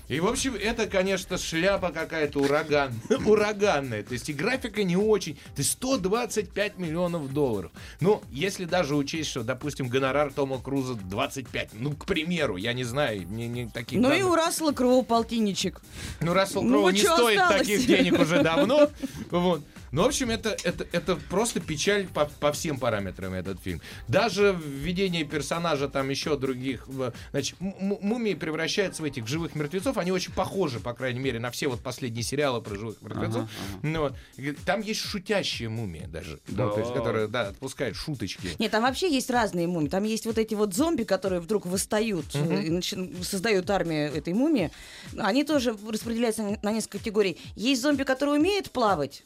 И, 0.08 0.20
в 0.20 0.26
общем, 0.26 0.54
это, 0.56 0.86
конечно, 0.88 1.38
шляпа 1.38 1.90
какая-то 1.90 2.40
ураган, 2.40 2.92
ураганная. 3.24 4.02
То 4.02 4.12
есть 4.12 4.28
и 4.28 4.34
графика 4.34 4.82
не 4.84 4.96
очень. 4.96 5.36
То 5.36 5.58
есть 5.62 5.70
125 5.70 6.76
миллионов 6.76 7.32
долларов. 7.32 7.70
Ну, 8.00 8.20
если 8.30 8.66
даже 8.66 8.94
учесть, 8.94 9.30
что, 9.30 9.42
допустим, 9.42 9.88
гонорар 9.88 10.30
Тома 10.30 10.58
Круза 10.60 10.94
25, 10.96 11.70
ну, 11.74 11.92
к 11.92 12.04
примеру, 12.04 12.56
я 12.56 12.74
не 12.74 12.84
знаю, 12.84 13.22
мне 13.26 13.48
не 13.48 13.68
таких 13.70 14.00
Ну 14.00 14.08
и 14.08 14.18
данных. 14.18 14.32
у 14.32 14.34
Рассела 14.34 14.72
Кроу 14.72 15.02
полтинничек. 15.02 15.80
Ну, 16.20 16.34
Рассел 16.34 16.60
Ну, 16.62 16.68
Кроу 16.70 16.82
вот 16.82 16.92
не 16.92 16.98
стоит 16.98 17.38
осталось? 17.40 17.58
таких 17.60 17.86
денег 17.86 18.20
уже 18.20 18.42
давно. 18.42 18.90
Вот. 19.30 19.62
Ну, 19.92 20.02
в 20.02 20.06
общем, 20.06 20.30
это, 20.30 20.56
это, 20.64 20.86
это 20.92 21.16
просто 21.28 21.60
печаль 21.60 22.06
по, 22.08 22.24
по 22.24 22.50
всем 22.52 22.78
параметрам 22.78 23.32
этот 23.34 23.60
фильм. 23.60 23.80
Даже 24.08 24.58
введение 24.64 25.24
персонажа 25.24 25.86
там 25.88 26.08
еще 26.08 26.36
других... 26.38 26.88
Значит, 27.30 27.56
мумии 27.60 28.34
превращаются 28.34 29.02
в 29.02 29.04
этих 29.04 29.26
живых 29.28 29.54
мертвецов. 29.54 29.98
Они 29.98 30.10
очень 30.10 30.32
похожи, 30.32 30.80
по 30.80 30.94
крайней 30.94 31.20
мере, 31.20 31.38
на 31.38 31.50
все 31.50 31.68
вот 31.68 31.80
последние 31.82 32.22
сериалы 32.22 32.62
про 32.62 32.74
живых 32.74 33.02
мертвецов. 33.02 33.50
Ну, 33.82 34.00
вот. 34.00 34.14
И 34.38 34.52
Там 34.52 34.80
есть 34.80 35.00
шутящая 35.00 35.68
мумия 35.68 36.06
даже. 36.08 36.40
Ну, 36.48 36.70
то 36.70 36.78
есть, 36.80 36.90
Да. 36.92 36.98
которая, 36.98 37.28
да, 37.28 37.48
отпускает 37.48 37.94
шуточки. 37.94 38.48
Нет, 38.58 38.70
там 38.70 38.82
вообще 38.84 39.12
есть 39.12 39.28
разные 39.30 39.66
мумии. 39.66 39.88
Там 39.90 40.04
есть 40.04 40.24
вот 40.24 40.38
эти 40.38 40.54
вот 40.54 40.72
зомби, 40.74 41.02
которые 41.04 41.40
вдруг 41.40 41.66
восстают 41.66 42.34
и 42.34 42.38
начи- 42.70 43.22
создают 43.22 43.68
армию 43.68 44.10
этой 44.14 44.32
мумии. 44.32 44.70
Они 45.18 45.44
тоже 45.44 45.76
распределяются 45.86 46.42
на- 46.42 46.58
на 46.62 46.72
несколько 46.72 46.96
категорий. 46.98 47.38
Есть 47.56 47.82
зомби, 47.82 48.04
которые 48.04 48.38
умеют 48.38 48.70
плавать, 48.70 49.22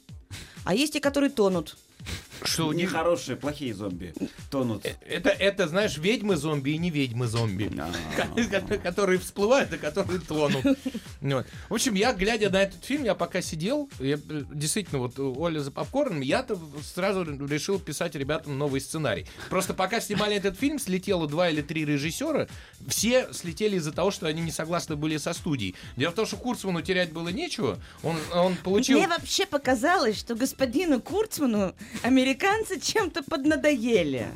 а 0.64 0.74
есть 0.74 0.96
и 0.96 1.00
которые 1.00 1.30
тонут. 1.30 1.76
Что 2.42 2.68
у 2.68 2.72
них... 2.72 2.90
Нехорошие, 2.90 3.36
плохие 3.36 3.74
зомби 3.74 4.12
тонут. 4.50 4.86
Это, 5.06 5.30
это, 5.30 5.68
знаешь, 5.68 5.96
ведьмы-зомби 5.96 6.70
и 6.70 6.78
не 6.78 6.90
ведьмы-зомби. 6.90 7.70
А. 7.78 8.78
которые 8.82 9.18
всплывают 9.18 9.72
и 9.72 9.78
которые 9.78 10.20
тонут. 10.20 10.64
Вот. 11.20 11.46
В 11.68 11.74
общем, 11.74 11.94
я, 11.94 12.12
глядя 12.12 12.50
на 12.50 12.62
этот 12.62 12.84
фильм, 12.84 13.04
я 13.04 13.14
пока 13.14 13.40
сидел, 13.40 13.88
я, 13.98 14.16
э, 14.16 14.42
действительно, 14.52 15.00
вот 15.00 15.18
у 15.18 15.38
Оля 15.40 15.60
за 15.60 15.70
попкорном, 15.70 16.20
я-то 16.20 16.58
сразу 16.94 17.24
решил 17.24 17.78
писать 17.78 18.14
ребятам 18.14 18.58
новый 18.58 18.80
сценарий. 18.80 19.26
Просто 19.48 19.74
пока 19.74 20.00
снимали 20.00 20.36
этот 20.36 20.58
фильм, 20.58 20.78
слетело 20.78 21.26
два 21.26 21.48
или 21.50 21.62
три 21.62 21.84
режиссера, 21.84 22.48
все 22.86 23.32
слетели 23.32 23.76
из-за 23.76 23.92
того, 23.92 24.10
что 24.10 24.26
они 24.26 24.42
не 24.42 24.52
согласны 24.52 24.96
были 24.96 25.16
со 25.16 25.32
студией. 25.32 25.74
Дело 25.96 26.12
в 26.12 26.14
том, 26.14 26.26
что 26.26 26.36
Курцману 26.36 26.82
терять 26.82 27.12
было 27.12 27.28
нечего, 27.28 27.78
он, 28.02 28.16
он 28.34 28.56
получил... 28.56 28.98
Мне 28.98 29.08
вообще 29.08 29.46
показалось, 29.46 30.18
что 30.18 30.34
господину 30.34 31.00
Курцману 31.00 31.74
американцы 32.02 32.80
чем-то 32.80 33.22
поднадоели. 33.22 34.26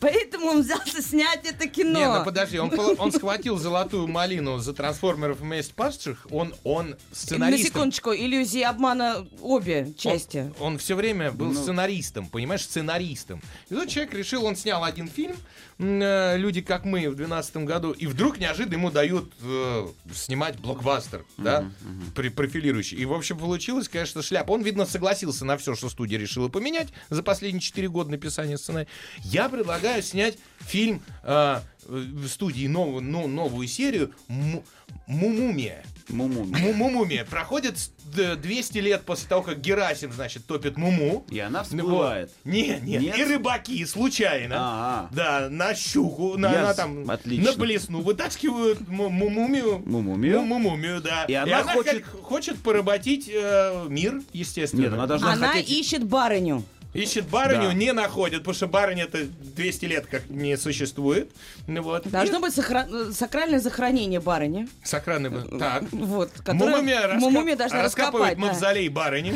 Поэтому 0.00 0.46
он 0.48 0.62
взялся 0.62 1.00
снять 1.02 1.44
это 1.44 1.66
кино. 1.68 1.98
Не, 1.98 2.18
ну 2.18 2.24
подожди, 2.24 2.58
он, 2.58 2.70
он 2.98 3.12
схватил 3.12 3.56
золотую 3.58 4.06
малину 4.08 4.58
за 4.58 4.72
трансформеров 4.74 5.40
вместе 5.40 5.72
пасших, 5.74 6.26
он, 6.30 6.54
он 6.64 6.90
На 6.90 6.96
сценаристом. 7.12 7.66
секундочку, 7.66 8.12
иллюзии 8.14 8.62
обмана 8.62 9.26
обе 9.40 9.92
части. 9.96 10.52
Он, 10.60 10.78
все 10.78 10.94
время 10.96 11.32
был 11.32 11.54
сценаристом, 11.54 12.26
понимаешь, 12.28 12.62
сценаристом. 12.62 13.40
И 13.70 13.74
тут 13.74 13.88
человек 13.88 14.12
решил, 14.14 14.44
он 14.44 14.56
снял 14.56 14.84
один 14.84 15.08
фильм, 15.08 15.36
э, 15.78 16.36
«Люди 16.36 16.60
как 16.60 16.84
мы» 16.84 17.00
в 17.08 17.14
2012 17.16 17.56
году, 17.58 17.92
и 17.92 18.06
вдруг 18.06 18.38
неожиданно 18.38 18.74
ему 18.74 18.90
дают 18.90 19.32
э, 19.42 19.86
снимать 20.14 20.58
блокбастер, 20.58 21.24
да, 21.38 21.70
при- 22.14 22.28
профилирующий. 22.28 22.98
И, 22.98 23.04
в 23.04 23.12
общем, 23.12 23.38
получилось, 23.38 23.88
конечно, 23.88 24.22
шляпа. 24.22 24.52
Он, 24.52 24.62
видно, 24.62 24.84
согласился 24.86 25.44
на 25.44 25.56
все, 25.56 25.74
что 25.74 25.88
студия 25.88 26.18
решила 26.18 26.48
поменять 26.48 26.88
за 27.08 27.22
последние 27.22 27.60
4 27.60 27.88
года 27.88 28.10
написания 28.10 28.58
сценария. 28.58 28.88
Я 29.22 29.48
предлагаю 29.48 29.85
снять 30.02 30.38
фильм 30.60 31.02
а, 31.22 31.62
в 31.86 32.26
студии 32.28 32.66
новую, 32.66 33.02
ну, 33.02 33.26
новую 33.28 33.68
серию 33.68 34.10
Му- 34.28 34.64
Мумумия. 35.06 35.84
Муму. 36.08 36.44
Мумумия. 36.44 37.24
Проходит 37.24 37.78
с- 37.78 37.90
д- 38.14 38.36
200 38.36 38.78
лет 38.78 39.02
после 39.02 39.28
того, 39.28 39.42
как 39.42 39.60
Герасим, 39.60 40.12
значит, 40.12 40.46
топит 40.46 40.76
Муму. 40.76 41.24
И 41.30 41.38
она 41.40 41.64
Ну 41.72 41.78
всплывает. 41.82 42.30
вот. 42.44 42.52
Не, 42.52 42.78
не, 42.80 42.96
Нет? 42.98 43.18
и 43.18 43.24
рыбаки 43.24 43.84
случайно. 43.86 44.54
А, 44.58 45.08
Да, 45.12 45.48
на 45.50 45.74
щуку, 45.74 46.36
на, 46.36 46.52
Я 46.52 46.62
на 46.62 46.74
там, 46.74 47.10
отлично. 47.10 47.50
на 47.52 47.56
блесну 47.56 48.00
вытаскивают 48.02 48.86
му- 48.88 49.08
му- 49.08 49.30
мумию. 49.30 49.82
Мумумию? 49.84 50.42
Му- 50.42 50.58
Мумумию, 50.60 51.00
да. 51.02 51.24
И 51.24 51.34
она 51.34 51.64
хочет- 51.64 52.04
как 52.04 52.20
хочет 52.22 52.56
поработить 52.62 53.28
э, 53.32 53.86
мир, 53.88 54.22
естественно. 54.32 54.82
Нет, 54.82 54.92
она 54.92 55.06
должна 55.08 55.32
Она 55.32 55.48
хотеть... 55.48 55.70
ищет 55.70 56.04
барыню. 56.04 56.62
Ищет 56.96 57.26
барыню, 57.28 57.68
Да. 57.68 57.72
не 57.74 57.92
находит, 57.92 58.38
потому 58.40 58.54
что 58.54 58.66
барыня-то 58.66 59.24
200 59.24 59.84
лет 59.86 60.06
как 60.06 60.28
не 60.30 60.56
существует. 60.56 61.30
Ну 61.66 61.82
вот. 61.82 62.08
Должно 62.08 62.40
быть 62.40 62.52
сохра- 62.56 62.88
э, 62.90 63.12
сакральное 63.12 63.60
захоронение 63.60 64.20
барыни. 64.20 64.68
Сохранный... 64.82 65.30
Так. 65.58 65.84
Вот, 65.92 66.30
которое 66.44 66.76
Мумумия, 66.76 67.00
раска- 67.06 67.18
Мумумия 67.20 67.56
должна 67.56 67.82
раскапывает 67.82 68.38
раскопать. 68.38 68.38
да. 68.38 68.46
мавзолей 68.52 68.88
барыни. 68.88 69.34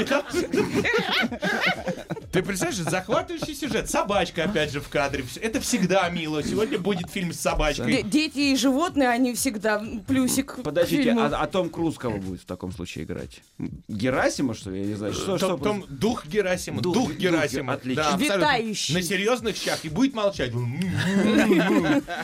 И 0.00 0.04
там- 0.04 0.24
Ты 2.32 2.42
представляешь, 2.42 2.82
захватывающий 2.90 3.54
сюжет. 3.54 3.88
Собачка, 3.88 4.44
опять 4.44 4.70
же, 4.72 4.80
в 4.80 4.88
кадре. 4.88 5.24
Это 5.40 5.60
всегда 5.60 6.08
мило. 6.10 6.42
Сегодня 6.42 6.78
будет 6.78 7.08
фильм 7.10 7.32
с 7.32 7.40
собачкой. 7.40 8.02
Дети 8.02 8.38
и 8.52 8.56
животные, 8.56 9.08
они 9.08 9.34
всегда 9.34 9.82
плюсик. 10.06 10.56
Подождите, 10.62 11.12
а, 11.12 11.26
а 11.40 11.46
Том 11.46 11.70
Круз 11.70 11.96
кого 11.96 12.18
будет 12.18 12.42
в 12.42 12.44
таком 12.44 12.72
случае 12.72 13.04
играть? 13.04 13.40
Герасима, 13.88 14.54
что 14.54 14.70
ли? 14.70 14.80
Я 14.80 14.86
не 14.86 14.94
знаю. 14.94 15.14
Что, 15.14 15.38
что 15.38 15.56
Том, 15.56 15.60
Том- 15.60 15.86
дух 16.06 16.26
Герасима. 16.26 16.80
Дух- 16.80 16.94
Дух, 16.94 17.08
дух 17.08 17.16
Герасима. 17.18 17.72
отлично. 17.74 18.02
Да, 18.04 18.08
абсолютно. 18.14 18.36
Витающий. 18.36 18.94
На 18.94 19.02
серьезных 19.02 19.56
щах. 19.56 19.84
И 19.84 19.88
будет 19.88 20.14
молчать. 20.14 20.52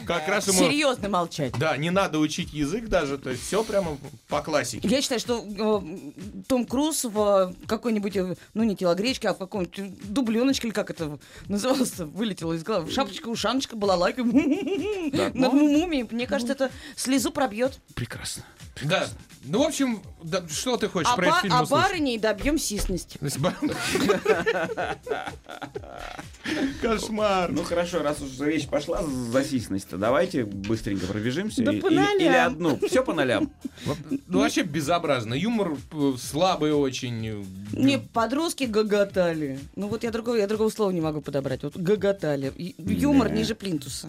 Как 0.06 0.28
раз 0.28 0.46
ему... 0.48 0.58
Серьезно 0.58 1.08
молчать. 1.08 1.52
Да, 1.58 1.76
не 1.76 1.90
надо 1.90 2.18
учить 2.18 2.52
язык 2.52 2.86
даже. 2.88 3.18
То 3.18 3.30
есть 3.30 3.44
все 3.46 3.64
прямо 3.64 3.98
по 4.28 4.40
классике. 4.42 4.88
Я 4.88 5.02
считаю, 5.02 5.20
что 5.20 5.44
э, 5.44 6.42
Том 6.48 6.64
Круз 6.66 7.04
в 7.04 7.54
какой-нибудь, 7.66 8.16
э, 8.16 8.36
ну 8.54 8.62
не 8.62 8.76
телогречке, 8.76 9.28
а 9.28 9.34
в 9.34 9.38
каком-нибудь 9.38 10.12
дубленочке, 10.12 10.68
или 10.68 10.74
как 10.74 10.90
это 10.90 11.18
называлось, 11.48 11.98
вылетело 11.98 12.52
из 12.52 12.62
головы. 12.62 12.90
Шапочка, 12.90 13.28
ушаночка, 13.28 13.76
балалайка. 13.76 14.22
Над 14.24 15.34
мумией. 15.34 16.06
Мне 16.10 16.26
кажется, 16.26 16.52
это 16.52 16.70
слезу 16.96 17.30
пробьет. 17.32 17.80
Прекрасно. 17.94 18.44
Да. 18.82 19.08
Ну, 19.44 19.64
в 19.64 19.66
общем, 19.66 20.02
да, 20.22 20.42
что 20.48 20.76
ты 20.76 20.88
хочешь 20.88 21.10
А, 21.12 21.16
про 21.16 21.26
этот 21.26 21.40
фильм 21.42 21.54
а 21.54 21.62
услышать? 21.62 21.88
барыней 21.88 22.18
добьем 22.18 22.58
сисности. 22.58 23.18
Кошмар. 26.80 27.50
Ну 27.52 27.62
хорошо, 27.62 28.02
раз 28.02 28.20
уж 28.20 28.38
речь 28.40 28.66
пошла 28.66 29.02
за 29.02 29.44
сисность-то, 29.44 29.96
давайте 29.96 30.44
быстренько 30.44 31.06
пробежимся. 31.06 31.62
Да 31.62 31.72
И- 31.72 31.80
по 31.80 31.86
или, 31.88 31.96
нолям. 31.96 32.18
или 32.18 32.36
одну. 32.36 32.78
Все 32.86 33.04
по 33.04 33.14
нолям. 33.14 33.50
Ну, 34.26 34.40
вообще 34.40 34.62
безобразно. 34.62 35.34
Юмор 35.34 35.76
э, 35.92 36.12
слабый 36.18 36.72
очень. 36.72 37.46
Не, 37.72 37.98
подростки 37.98 38.64
гоготали. 38.64 39.60
Ну 39.76 39.88
вот 39.88 40.02
я 40.02 40.10
другого, 40.10 40.36
я 40.36 40.46
другого 40.46 40.70
слова 40.70 40.90
не 40.90 41.00
могу 41.00 41.20
подобрать. 41.20 41.62
Вот 41.62 41.76
гоготали. 41.76 42.52
Юмор 42.78 43.30
ниже 43.30 43.54
плинтуса. 43.54 44.08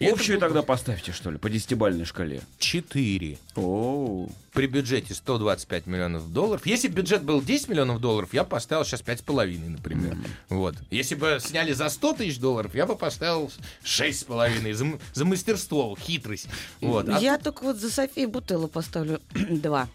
Это 0.00 0.14
Общую 0.14 0.38
было- 0.38 0.48
тогда 0.48 0.62
поставьте, 0.62 1.12
что 1.12 1.30
ли, 1.30 1.36
по 1.36 1.50
десятибальной 1.50 2.06
шкале. 2.06 2.40
Четыре. 2.58 3.36
О, 3.54 4.28
При 4.54 4.66
бюджете 4.66 5.14
125 5.14 5.86
миллионов 5.86 6.32
долларов. 6.32 6.64
Если 6.64 6.88
бы 6.88 6.94
бюджет 6.94 7.22
был 7.22 7.42
10 7.42 7.68
миллионов 7.68 8.00
долларов, 8.00 8.30
я 8.32 8.42
бы 8.44 8.48
поставил 8.48 8.84
сейчас 8.86 9.02
5,5, 9.02 9.68
например. 9.68 10.16
Вот. 10.48 10.74
Если 10.90 11.14
бы 11.16 11.38
сняли 11.40 11.72
за 11.74 11.90
100 11.90 12.14
тысяч 12.14 12.38
долларов, 12.38 12.74
я 12.74 12.86
бы 12.86 12.96
поставил 12.96 13.52
6,5 13.84 14.72
за, 14.72 14.86
за 15.12 15.24
мастерство, 15.26 15.94
хитрость. 16.00 16.48
Вот. 16.80 17.06
А 17.10 17.18
Я 17.20 17.36
только 17.36 17.62
вот 17.64 17.76
за 17.76 17.90
Софию 17.90 18.30
Бутеллу 18.30 18.68
поставлю 18.68 19.20
два. 19.34 19.86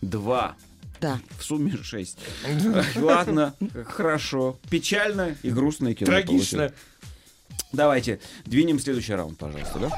два. 0.00 0.56
Да. 1.02 1.18
В 1.38 1.44
сумме 1.44 1.76
шесть. 1.82 2.18
Ладно, 2.96 3.54
хорошо. 3.86 4.58
Печально 4.70 5.36
и 5.42 5.50
грустное 5.50 5.94
кино. 5.94 6.06
Трагично. 6.10 6.58
получилось. 6.58 6.72
Давайте, 7.72 8.20
двинем 8.44 8.78
следующий 8.78 9.14
раунд, 9.14 9.38
пожалуйста, 9.38 9.78
да? 9.78 9.90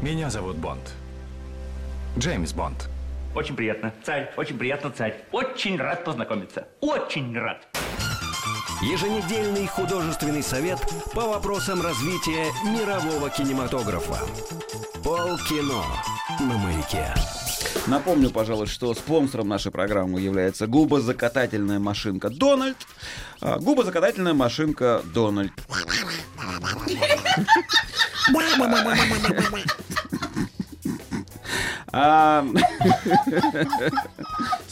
Меня 0.00 0.30
зовут 0.30 0.56
Бонд. 0.56 0.80
Джеймс 2.18 2.52
Бонд. 2.52 2.88
Очень 3.34 3.54
приятно. 3.54 3.92
Царь, 4.02 4.32
очень 4.36 4.58
приятно, 4.58 4.90
царь. 4.90 5.22
Очень 5.30 5.76
рад 5.76 6.04
познакомиться. 6.04 6.66
Очень 6.80 7.38
рад. 7.38 7.66
Еженедельный 8.82 9.66
художественный 9.66 10.42
совет 10.42 10.80
по 11.14 11.28
вопросам 11.28 11.82
развития 11.82 12.46
мирового 12.64 13.28
кинематографа. 13.28 14.18
Полкино 15.04 15.84
на 16.38 16.56
маяке. 16.58 17.14
Напомню, 17.86 18.30
пожалуй, 18.30 18.66
что 18.66 18.94
спонсором 18.94 19.48
нашей 19.48 19.72
программы 19.72 20.20
является 20.20 20.66
губозакатательная 20.66 21.78
машинка 21.78 22.30
Дональд. 22.30 22.76
А, 23.40 23.58
Губозакатательная 23.58 24.34
машинка 24.34 25.02
Дональд. 25.12 25.52
А, 31.92 32.46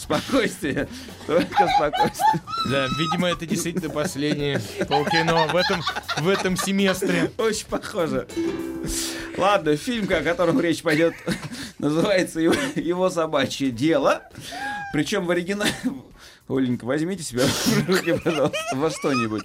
Спокойствие. 0.08 0.88
Только 1.26 1.68
спокойствие. 1.76 2.42
Да, 2.70 2.86
видимо, 2.98 3.28
это 3.28 3.44
действительно 3.46 3.90
последнее 3.90 4.58
полкино 4.88 5.46
в 5.48 5.56
этом, 5.56 5.82
в 6.18 6.28
этом 6.28 6.56
семестре. 6.56 7.30
Очень 7.36 7.66
похоже. 7.66 8.26
Ладно, 9.36 9.76
фильм, 9.76 10.08
о 10.10 10.22
котором 10.22 10.60
речь 10.60 10.82
пойдет, 10.82 11.14
называется 11.78 12.40
его, 12.40 12.54
«Его 12.74 13.10
собачье 13.10 13.70
дело». 13.70 14.22
Причем 14.94 15.26
в 15.26 15.30
оригинале... 15.30 15.72
Оленька, 16.48 16.86
возьмите 16.86 17.22
себя 17.22 17.44
в 17.44 17.88
руки, 17.90 18.18
пожалуйста, 18.24 18.76
во 18.76 18.90
что-нибудь. 18.90 19.44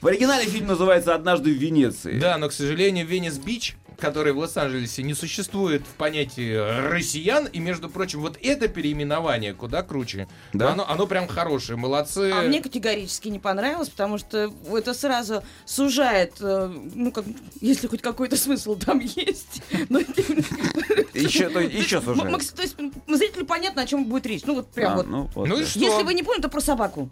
В 0.00 0.06
оригинале 0.06 0.46
фильм 0.46 0.68
называется 0.68 1.12
«Однажды 1.12 1.52
в 1.52 1.56
Венеции». 1.56 2.20
Да, 2.20 2.38
но, 2.38 2.48
к 2.48 2.52
сожалению, 2.52 3.04
Венес-Бич, 3.04 3.76
который 3.98 4.32
в 4.32 4.38
Лос-Анджелесе, 4.38 5.02
не 5.02 5.14
существует 5.14 5.82
в 5.82 5.94
понятии 5.94 6.54
россиян. 6.90 7.46
И, 7.46 7.58
между 7.58 7.88
прочим, 7.88 8.20
вот 8.20 8.38
это 8.42 8.68
переименование 8.68 9.54
куда 9.54 9.82
круче. 9.82 10.28
Да? 10.52 10.72
Оно, 10.72 10.88
оно 10.88 11.06
прям 11.06 11.28
хорошее, 11.28 11.78
молодцы. 11.78 12.30
А 12.32 12.42
мне 12.42 12.60
категорически 12.60 13.28
не 13.28 13.38
понравилось, 13.38 13.88
потому 13.88 14.18
что 14.18 14.52
это 14.76 14.94
сразу 14.94 15.42
сужает, 15.64 16.34
э, 16.40 16.72
ну, 16.94 17.12
как, 17.12 17.24
если 17.60 17.86
хоть 17.86 18.02
какой-то 18.02 18.36
смысл 18.36 18.76
там 18.76 18.98
есть. 19.00 19.62
Еще, 21.14 22.00
сужает. 22.00 22.54
То 22.54 22.62
есть 22.62 22.76
зрителю 23.08 23.46
понятно, 23.46 23.82
о 23.82 23.86
чем 23.86 24.04
будет 24.04 24.26
речь. 24.26 24.42
Ну, 24.44 24.56
вот 24.56 24.68
прям 24.68 24.92
А, 24.92 24.96
вот. 24.96 25.06
ну, 25.06 25.30
Ну 25.34 25.56
и 25.56 25.60
да. 25.60 25.66
что? 25.66 25.78
Если 25.78 26.02
вы 26.02 26.14
не 26.14 26.22
поняли, 26.22 26.42
то 26.42 26.48
про 26.48 26.60
собаку. 26.60 27.08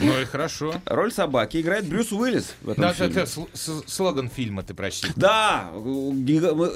Ну 0.00 0.20
и 0.20 0.24
хорошо. 0.24 0.74
Роль 0.86 1.12
собаки 1.12 1.60
играет 1.60 1.86
Брюс 1.88 2.10
Уиллис 2.12 2.54
в 2.62 2.70
этом 2.70 2.82
Да, 2.82 2.92
фильме. 2.92 3.10
это, 3.12 3.20
это 3.20 3.30
сл- 3.30 3.48
с- 3.52 3.84
слоган 3.92 4.28
фильма, 4.30 4.62
ты 4.62 4.74
прочти. 4.74 5.08
Да, 5.16 5.70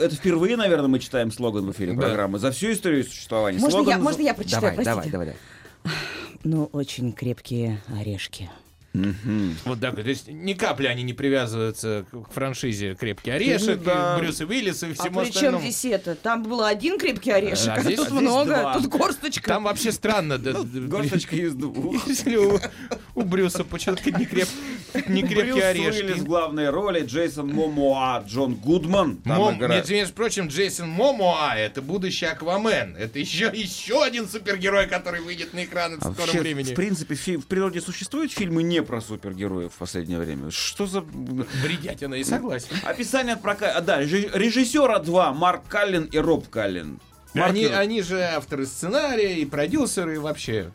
это 0.01 0.15
впервые, 0.15 0.57
наверное, 0.57 0.89
мы 0.89 0.99
читаем 0.99 1.33
слоган 1.33 1.67
в 1.67 1.73
эфире 1.73 1.95
Да. 1.95 2.03
программы. 2.03 2.39
За 2.39 2.53
всю 2.53 2.73
историю 2.73 3.05
существования. 3.05 3.59
Можно 3.59 3.79
Слоган 3.79 3.99
я- 3.99 4.03
можно 4.05 4.23
я 4.23 4.35
прочитаю, 4.35 4.61
Давай, 4.73 4.85
давай, 4.85 4.95
простите? 4.95 5.13
давай, 5.13 5.27
давай. 5.83 5.99
Ну, 6.45 6.65
очень 6.73 7.13
крепкие 7.13 7.81
орешки. 7.99 8.51
Вот 9.65 9.81
так, 9.81 9.97
то 9.97 10.03
есть 10.03 10.29
ни 10.29 10.53
капли 10.55 10.87
они 10.87 11.03
не 11.03 11.13
привязываются 11.13 12.05
к 12.13 12.33
франшизе 12.33 12.95
«Крепкий 12.95 13.31
орешек», 13.33 13.79
Ну 13.79 13.85
да. 13.85 14.17
и 14.17 14.21
Брюса 14.21 14.47
Уиллиса 14.47 14.87
и 14.87 14.93
А 14.93 14.95
всему 14.95 15.21
при 15.21 15.31
чем 15.31 15.59
здесь 15.61 15.85
это? 15.85 16.15
Там 16.15 16.45
был 16.45 16.63
один 16.63 16.99
крепкий 16.99 17.33
орешек, 17.33 17.69
А 17.71 17.75
а, 17.75 17.81
здесь- 17.81 17.97
тут 17.99 18.11
а 18.11 18.15
много, 18.15 18.45
два. 18.55 18.75
тут 18.75 18.87
горсточка. 18.87 19.49
Там 19.49 19.65
вообще 19.65 19.91
странно. 19.91 20.39
Горсточка 20.39 21.35
из 21.35 21.55
двух. 21.55 22.07
Если 22.07 22.37
у, 22.37 22.61
у 23.17 23.23
Брюса 23.23 23.65
почему-то 23.65 24.11
не, 24.13 24.27
креп, 24.27 24.49
не 25.09 25.23
крепкие 25.23 25.73
Брюс. 25.73 25.97
Уиллис 25.97 26.17
в 26.19 26.25
главной 26.25 26.71
роли, 26.71 27.05
Джейсон 27.05 27.53
Момоа, 27.53 28.25
Джон 28.29 28.55
Гудман. 28.55 29.19
Между 29.25 30.15
прочим, 30.15 30.47
Джейсон 30.47 30.89
Момоа 30.89 31.55
это 31.57 31.83
будущий 31.83 32.27
Аквамен. 32.27 32.97
Это 32.97 33.19
еще, 33.19 33.51
еще 33.53 34.05
один 34.05 34.29
супергерой, 34.29 34.87
который 34.87 35.21
выйдет 35.21 35.53
на 35.53 35.65
экраны 35.65 35.97
в 35.97 35.99
А 35.99 36.13
скором 36.13 36.17
вообще, 36.19 36.41
времени. 36.41 36.73
В 36.73 36.77
принципе, 36.77 37.15
в 37.39 37.47
природе 37.47 37.81
существуют 37.81 38.33
фильмы 38.33 38.63
не 38.63 38.84
про 38.85 39.01
супергероев 39.01 39.73
в 39.73 39.77
последнее 39.77 40.19
время. 40.19 40.51
Что 40.51 40.87
за... 40.87 41.01
Бредятина, 41.01 42.15
и 42.15 42.25
согласен. 42.25 42.69
Описание 42.85 43.35
от 43.35 43.43
прока... 43.43 43.73
а, 43.73 43.81
да, 43.81 44.01
режи- 44.01 44.31
режиссера 44.33 44.99
два, 44.99 45.33
Марк 45.33 45.67
Каллен 45.69 46.05
и 46.05 46.19
Роб 46.19 46.49
Каллен. 46.49 47.01
Они, 47.35 47.65
они 47.65 48.01
же 48.01 48.23
авторы 48.23 48.65
сценария 48.65 49.39
и 49.41 49.45
продюсеры, 49.45 50.15
и 50.15 50.19
вообще. 50.19 50.71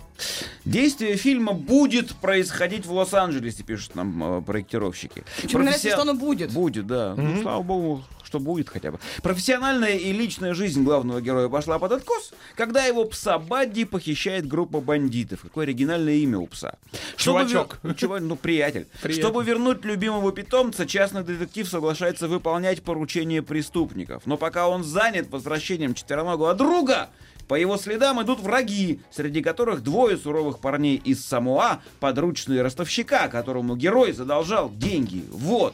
Действие 0.65 1.15
фильма 1.15 1.53
будет 1.53 2.13
происходить 2.15 2.85
в 2.85 2.91
Лос-Анджелесе, 2.91 3.63
пишут 3.63 3.95
нам 3.95 4.39
э, 4.39 4.41
проектировщики. 4.41 5.23
Мне 5.43 5.53
нравится, 5.63 5.87
Профессион- 5.87 5.91
что 5.93 6.01
оно 6.01 6.13
будет. 6.15 6.51
Будет, 6.51 6.85
да. 6.85 7.15
Ну, 7.15 7.41
слава 7.41 7.61
богу, 7.63 8.03
что 8.29 8.39
будет 8.39 8.69
хотя 8.69 8.91
бы. 8.91 8.99
Профессиональная 9.23 9.95
и 9.97 10.11
личная 10.11 10.53
жизнь 10.53 10.83
главного 10.83 11.19
героя 11.19 11.49
пошла 11.49 11.79
под 11.79 11.93
откос, 11.93 12.31
когда 12.55 12.83
его 12.85 13.03
пса 13.05 13.39
Бадди 13.39 13.85
похищает 13.85 14.47
группа 14.47 14.81
бандитов. 14.81 15.41
Какое 15.41 15.63
оригинальное 15.65 16.13
имя 16.13 16.37
у 16.37 16.45
пса. 16.45 16.77
Чтобы 17.17 17.39
Чувачок. 17.39 17.79
вер- 17.81 17.95
Чува- 17.95 18.19
Ну, 18.19 18.35
приятель. 18.35 18.85
Приятель. 19.01 19.23
Чтобы 19.23 19.43
вернуть 19.43 19.83
любимого 19.83 20.31
питомца, 20.31 20.85
частный 20.85 21.23
детектив 21.23 21.67
соглашается 21.67 22.27
выполнять 22.27 22.83
поручения 22.83 23.41
преступников. 23.41 24.21
Но 24.27 24.37
пока 24.37 24.67
он 24.67 24.83
занят 24.83 25.31
возвращением 25.31 25.95
четвероногого 25.95 26.53
друга, 26.53 27.09
по 27.47 27.55
его 27.55 27.77
следам 27.77 28.21
идут 28.21 28.41
враги, 28.41 28.99
среди 29.09 29.41
которых 29.41 29.81
двое 29.81 30.17
суровых 30.17 30.59
парней 30.59 30.97
из 30.97 31.25
Самоа, 31.25 31.81
подручные 31.99 32.61
ростовщика, 32.61 33.27
которому 33.27 33.75
герой 33.75 34.11
задолжал 34.11 34.69
деньги. 34.71 35.23
Вот. 35.31 35.73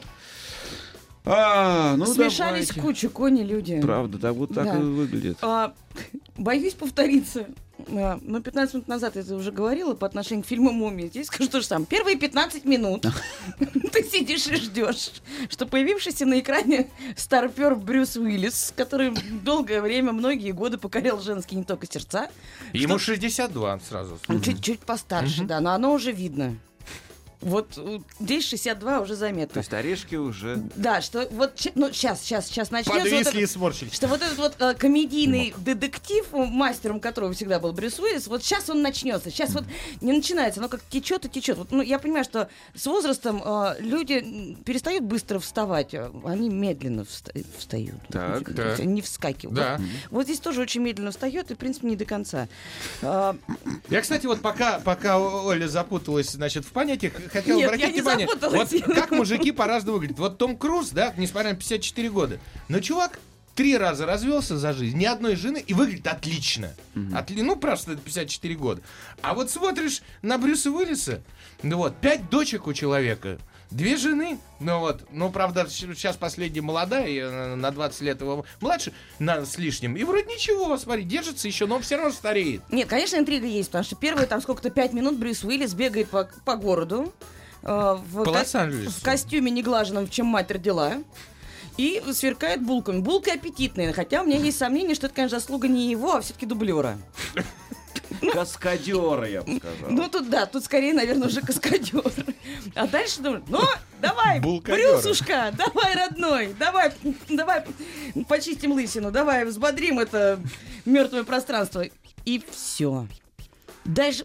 А, 1.28 1.96
ну 1.96 2.06
Смешались 2.06 2.68
давайте. 2.68 2.80
кучу 2.80 3.10
кони 3.10 3.42
люди. 3.42 3.80
Правда, 3.80 4.18
так 4.18 4.34
вот 4.34 4.54
так 4.54 4.64
Да. 4.64 4.78
и 4.78 4.82
выглядит. 4.82 5.38
А, 5.42 5.74
боюсь 6.36 6.74
повториться. 6.74 7.46
А, 7.88 8.18
Но 8.22 8.40
15 8.40 8.74
минут 8.74 8.88
назад 8.88 9.16
я 9.16 9.22
это 9.22 9.34
уже 9.34 9.50
говорила 9.50 9.94
по 9.94 10.06
отношению 10.06 10.44
к 10.44 10.46
фильму 10.46 10.70
«Мумия». 10.70 11.08
Здесь 11.08 11.26
скажу 11.26 11.50
то 11.50 11.60
же 11.60 11.66
самое. 11.66 11.86
Первые 11.86 12.16
15 12.16 12.64
минут 12.64 13.06
ты 13.92 14.04
сидишь 14.04 14.46
и 14.46 14.54
ждешь, 14.56 15.10
что 15.50 15.66
появившийся 15.66 16.26
на 16.26 16.38
экране 16.40 16.88
старпер 17.16 17.74
Брюс 17.74 18.16
Уиллис, 18.16 18.72
который 18.76 19.12
долгое 19.42 19.82
время, 19.82 20.12
многие 20.12 20.52
годы 20.52 20.78
покорял 20.78 21.20
женские 21.20 21.58
не 21.58 21.64
только 21.64 21.86
сердца, 21.90 22.28
Ему 22.72 22.98
62 22.98 23.80
сразу. 23.80 24.18
чуть-чуть 24.42 24.80
постарше, 24.80 25.42
да, 25.44 25.60
но 25.60 25.72
оно 25.72 25.92
уже 25.92 26.12
видно. 26.12 26.56
Вот 27.40 27.74
э, 27.76 27.98
здесь 28.18 28.48
62 28.48 29.00
уже 29.00 29.12
То 29.14 29.18
заметно. 29.20 29.58
есть 29.58 29.72
орешки 29.72 30.14
уже... 30.16 30.56
Да, 30.74 31.00
что 31.02 31.28
вот, 31.30 31.52
ну, 31.74 31.92
сейчас, 31.92 32.22
сейчас, 32.22 32.46
сейчас 32.46 32.70
начнется. 32.70 32.92
вот 32.98 33.02
Подвисли 33.10 33.30
это- 33.32 33.38
и 33.40 33.46
сморщились. 33.46 33.92
что 33.92 34.08
вот 34.08 34.22
этот 34.22 34.38
вот 34.38 34.54
э, 34.58 34.74
комедийный 34.74 35.54
детектив, 35.58 36.24
э, 36.32 36.36
мастером 36.46 36.98
которого 37.00 37.32
всегда 37.34 37.58
был 37.60 37.72
Брюс 37.72 37.98
Уиллис, 37.98 38.26
вот 38.26 38.42
сейчас 38.42 38.70
он 38.70 38.82
начнется. 38.82 39.30
Сейчас 39.30 39.50
вот 39.50 39.64
не 40.00 40.12
начинается, 40.12 40.60
оно 40.60 40.68
как 40.68 40.80
течет 40.88 41.26
и 41.26 41.28
течет. 41.28 41.58
Вот, 41.58 41.70
ну, 41.72 41.82
я 41.82 41.98
понимаю, 41.98 42.24
что 42.24 42.48
с 42.74 42.86
возрастом 42.86 43.42
э, 43.44 43.76
люди 43.80 44.56
перестают 44.64 45.04
быстро 45.04 45.38
вставать, 45.38 45.92
э, 45.94 46.10
они 46.24 46.48
медленно 46.48 47.02
вста- 47.02 47.44
встают. 47.58 48.00
Так, 48.08 48.44
То 48.46 48.54
так. 48.54 48.80
они 48.80 48.94
Не 48.94 49.02
вскакивают. 49.02 49.56
Да. 49.58 49.76
Вот, 49.76 49.86
вот 50.10 50.24
здесь 50.24 50.40
тоже 50.40 50.62
очень 50.62 50.80
медленно 50.80 51.10
встает, 51.10 51.50
и, 51.50 51.54
в 51.54 51.58
принципе, 51.58 51.88
не 51.88 51.96
до 51.96 52.06
конца. 52.06 52.48
А, 53.02 53.36
Я, 53.90 54.00
кстати, 54.00 54.24
вот 54.26 54.40
пока, 54.40 54.80
пока 54.80 55.18
Оля 55.18 55.68
запуталась, 55.68 56.30
значит, 56.30 56.64
в 56.64 56.70
понятиях, 56.72 57.12
хотел 57.30 57.56
Нет, 57.56 57.66
обратить 57.68 57.94
внимание, 57.94 58.28
вот 58.40 58.94
как 58.94 59.10
мужики 59.10 59.52
по-разному 59.52 59.98
выглядят. 59.98 60.18
Вот 60.18 60.38
Том 60.38 60.56
Круз, 60.56 60.90
да, 60.90 61.14
несмотря 61.16 61.50
на 61.50 61.56
54 61.56 62.10
года, 62.10 62.38
но 62.68 62.80
чувак 62.80 63.18
три 63.54 63.76
раза 63.76 64.06
развелся 64.06 64.58
за 64.58 64.72
жизнь, 64.72 64.98
ни 64.98 65.06
одной 65.06 65.34
жены, 65.34 65.64
и 65.66 65.74
выглядит 65.74 66.06
отлично. 66.06 66.74
Отли- 66.94 67.42
ну, 67.42 67.56
просто 67.56 67.92
это 67.92 68.02
54 68.02 68.54
года. 68.54 68.82
А 69.22 69.34
вот 69.34 69.50
смотришь 69.50 70.02
на 70.22 70.38
Брюса 70.38 70.70
Уиллиса, 70.70 71.22
ну 71.62 71.78
вот, 71.78 71.96
пять 71.96 72.28
дочек 72.30 72.66
у 72.66 72.74
человека, 72.74 73.38
Две 73.70 73.96
жены, 73.96 74.38
ну 74.60 74.78
вот, 74.78 75.02
ну 75.10 75.30
правда 75.30 75.66
сейчас 75.68 76.16
последняя 76.16 76.60
молодая, 76.62 77.08
и, 77.08 77.20
на 77.56 77.70
20 77.72 78.00
лет 78.02 78.20
его 78.20 78.44
младше, 78.60 78.92
на, 79.18 79.44
с 79.44 79.58
лишним, 79.58 79.96
и 79.96 80.04
вроде 80.04 80.26
ничего, 80.26 80.76
смотри, 80.76 81.02
держится 81.02 81.48
еще, 81.48 81.66
но 81.66 81.76
он 81.76 81.82
все 81.82 81.96
равно 81.96 82.12
стареет. 82.12 82.62
Нет, 82.70 82.88
конечно, 82.88 83.16
интрига 83.16 83.46
есть, 83.46 83.68
потому 83.70 83.84
что 83.84 83.96
первые 83.96 84.26
там 84.28 84.40
сколько-то 84.40 84.70
пять 84.70 84.92
минут 84.92 85.16
Брюс 85.18 85.42
Уиллис 85.42 85.74
бегает 85.74 86.08
по, 86.08 86.30
по 86.44 86.54
городу 86.54 87.12
э, 87.62 87.96
в, 88.08 88.24
По 88.24 88.32
ко- 88.32 88.44
в 88.44 89.02
костюме 89.02 89.50
неглаженном, 89.50 90.06
в 90.06 90.10
чем 90.10 90.26
мать 90.26 90.50
родила. 90.50 90.94
И 91.76 92.02
сверкает 92.12 92.62
булками. 92.64 93.00
Булка 93.00 93.32
аппетитная, 93.34 93.92
хотя 93.92 94.22
у 94.22 94.24
меня 94.24 94.38
есть 94.38 94.56
сомнение, 94.56 94.94
что 94.94 95.06
это, 95.08 95.16
конечно, 95.16 95.38
заслуга 95.38 95.68
не 95.68 95.90
его, 95.90 96.14
а 96.14 96.20
все-таки 96.22 96.46
дублера. 96.46 96.96
Каскадеры, 98.32 99.30
я 99.30 99.42
бы 99.42 99.56
сказал. 99.56 99.90
Ну, 99.90 100.08
тут 100.08 100.28
да, 100.30 100.46
тут 100.46 100.64
скорее, 100.64 100.94
наверное, 100.94 101.28
уже 101.28 101.40
каскадер. 101.40 102.02
А 102.74 102.86
дальше 102.86 103.20
думаю, 103.20 103.44
ну, 103.48 103.60
давай. 104.00 104.40
Брюсушка, 104.40 105.52
давай, 105.56 105.94
родной, 105.94 106.54
давай, 106.58 106.92
давай 107.28 107.64
почистим 108.28 108.72
лысину, 108.72 109.10
давай 109.10 109.44
взбодрим 109.44 109.98
это 109.98 110.40
мертвое 110.84 111.24
пространство. 111.24 111.84
И 112.24 112.42
все. 112.50 113.06
Дальше, 113.84 114.24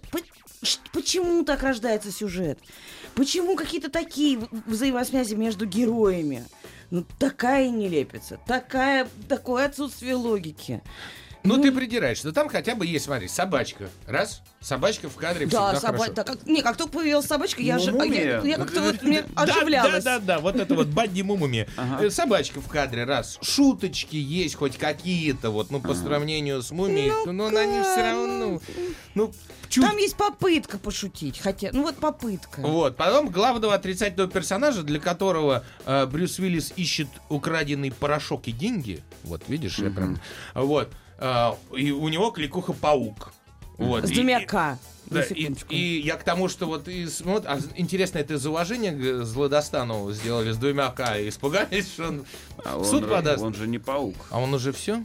почему 0.92 1.44
так 1.44 1.64
рождается 1.64 2.12
сюжет? 2.12 2.60
Почему 3.16 3.56
какие-то 3.56 3.90
такие 3.90 4.40
взаимосвязи 4.66 5.36
между 5.36 5.66
героями? 5.66 6.46
Ну, 6.90 7.06
такая 7.20 7.70
нелепица, 7.70 8.40
такая, 8.46 9.08
такое 9.30 9.66
отсутствие 9.66 10.16
логики. 10.16 10.82
Ну, 11.44 11.62
ты 11.62 11.72
придираешься. 11.72 12.28
Но 12.28 12.34
там 12.34 12.50
хотя 12.50 12.76
бы 12.76 12.86
есть, 12.86 13.06
смотри, 13.06 13.28
собачка. 13.28 13.90
Раз, 14.08 14.42
собачка 14.60 15.10
в 15.10 15.16
кадре 15.16 15.48
Да, 15.48 15.74
всегда 15.74 15.80
собака. 15.80 15.98
хорошо. 15.98 16.14
Да, 16.14 16.24
как, 16.24 16.46
не, 16.46 16.62
как 16.62 16.78
только 16.78 16.94
появилась 16.94 17.26
собачка, 17.26 17.62
я, 17.62 17.76
Ну, 17.78 17.82
ожи- 17.82 17.92
мумия. 17.92 18.42
я, 18.42 18.48
я 18.48 18.56
как-то 18.58 18.82
вот 18.82 19.02
мне 19.02 19.24
Да, 19.24 19.42
оживлялась. 19.44 20.04
Да, 20.04 20.20
да, 20.20 20.26
да, 20.36 20.40
вот 20.40 20.56
это 20.56 20.76
вот 20.76 20.88
Бадди 20.88 21.22
Мумуми. 21.22 21.68
Э, 22.00 22.10
Собачка 22.10 22.62
в 22.62 22.68
кадре, 22.68 23.06
раз. 23.06 23.40
Шуточки 23.42 24.16
есть 24.16 24.56
хоть 24.56 24.78
какие-то, 24.78 25.50
вот, 25.50 25.72
ну, 25.72 25.80
по 25.80 25.96
сравнению 25.96 26.62
с 26.62 26.72
мумией, 26.72 27.12
но 27.32 27.48
они 27.48 27.82
все 27.82 28.02
равно, 28.02 28.62
ну, 29.16 29.34
чуть 29.70 29.84
Там 29.84 29.98
есть 29.98 30.16
попытка 30.18 30.78
пошутить, 30.78 31.40
хотя, 31.40 31.70
ну 31.74 31.84
вот 31.84 31.96
попытка. 31.96 32.60
Вот, 32.62 32.98
потом 32.98 33.30
главного 33.30 33.74
отрицательного 33.74 34.30
персонажа, 34.30 34.84
для 34.84 35.00
которого 35.00 35.64
э, 35.86 36.06
Брюс 36.06 36.38
Уиллис 36.40 36.74
ищет 36.76 37.08
украденный 37.30 37.92
порошок 37.92 38.48
и 38.48 38.52
деньги. 38.52 39.02
Вот, 39.24 39.44
видишь, 39.48 39.80
я 39.80 39.90
прям... 39.90 40.20
Вот. 40.54 40.92
Э, 41.22 41.52
и 41.78 41.92
у 41.92 42.08
него 42.10 42.32
кликуха 42.32 42.74
паук. 42.74 43.32
Вот. 43.78 44.06
С 44.06 44.12
и- 44.12 44.16
двумя 44.16 44.42
К. 44.46 44.78
да, 45.08 45.24
и, 45.24 45.52
и 45.70 46.02
я 46.02 46.16
к 46.18 46.24
тому, 46.24 46.48
что 46.50 46.66
вот, 46.68 46.88
и, 46.88 47.08
вот, 47.24 47.46
а 47.48 47.60
интересно, 47.76 48.20
это 48.20 48.34
из 48.36 48.46
уважения 48.46 48.92
к 48.92 49.24
Злодостанову 49.26 50.12
сделали 50.14 50.52
с 50.52 50.58
двумя 50.58 50.90
К, 50.90 51.18
и 51.20 51.30
испугались, 51.30 51.88
что 51.94 52.08
он 52.10 52.26
А 52.66 52.76
в 52.78 52.80
он, 52.82 52.86
суд 52.86 53.04
же- 53.04 53.10
подаст. 53.10 53.42
он 53.44 53.54
же 53.56 53.68
не 53.68 53.80
паук. 53.80 54.16
А 54.30 54.40
он 54.40 54.54
уже 54.54 54.72
все? 54.72 55.04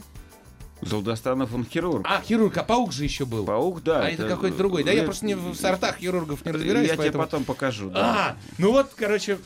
Золдостанов 0.81 1.53
он 1.53 1.65
хирург. 1.65 2.05
А, 2.07 2.21
хирург, 2.21 2.57
а 2.57 2.63
паук 2.63 2.93
же 2.93 3.03
еще 3.03 3.25
был. 3.25 3.45
Паук, 3.45 3.83
да. 3.83 4.05
а 4.05 4.09
это, 4.09 4.27
какой-то 4.27 4.57
другой. 4.57 4.83
Да 4.83 4.91
я 4.91 5.03
просто 5.03 5.25
не 5.25 5.35
в 5.35 5.55
сортах 5.55 5.97
хирургов 5.97 6.45
не 6.45 6.51
разбираюсь, 6.51 6.87
Я 6.87 6.93
тебе 6.93 7.03
поэтому... 7.03 7.23
потом 7.23 7.43
покажу. 7.43 7.89
Да. 7.89 7.99
А, 7.99 8.37
ну 8.57 8.71
вот, 8.71 8.91
короче, 8.95 9.39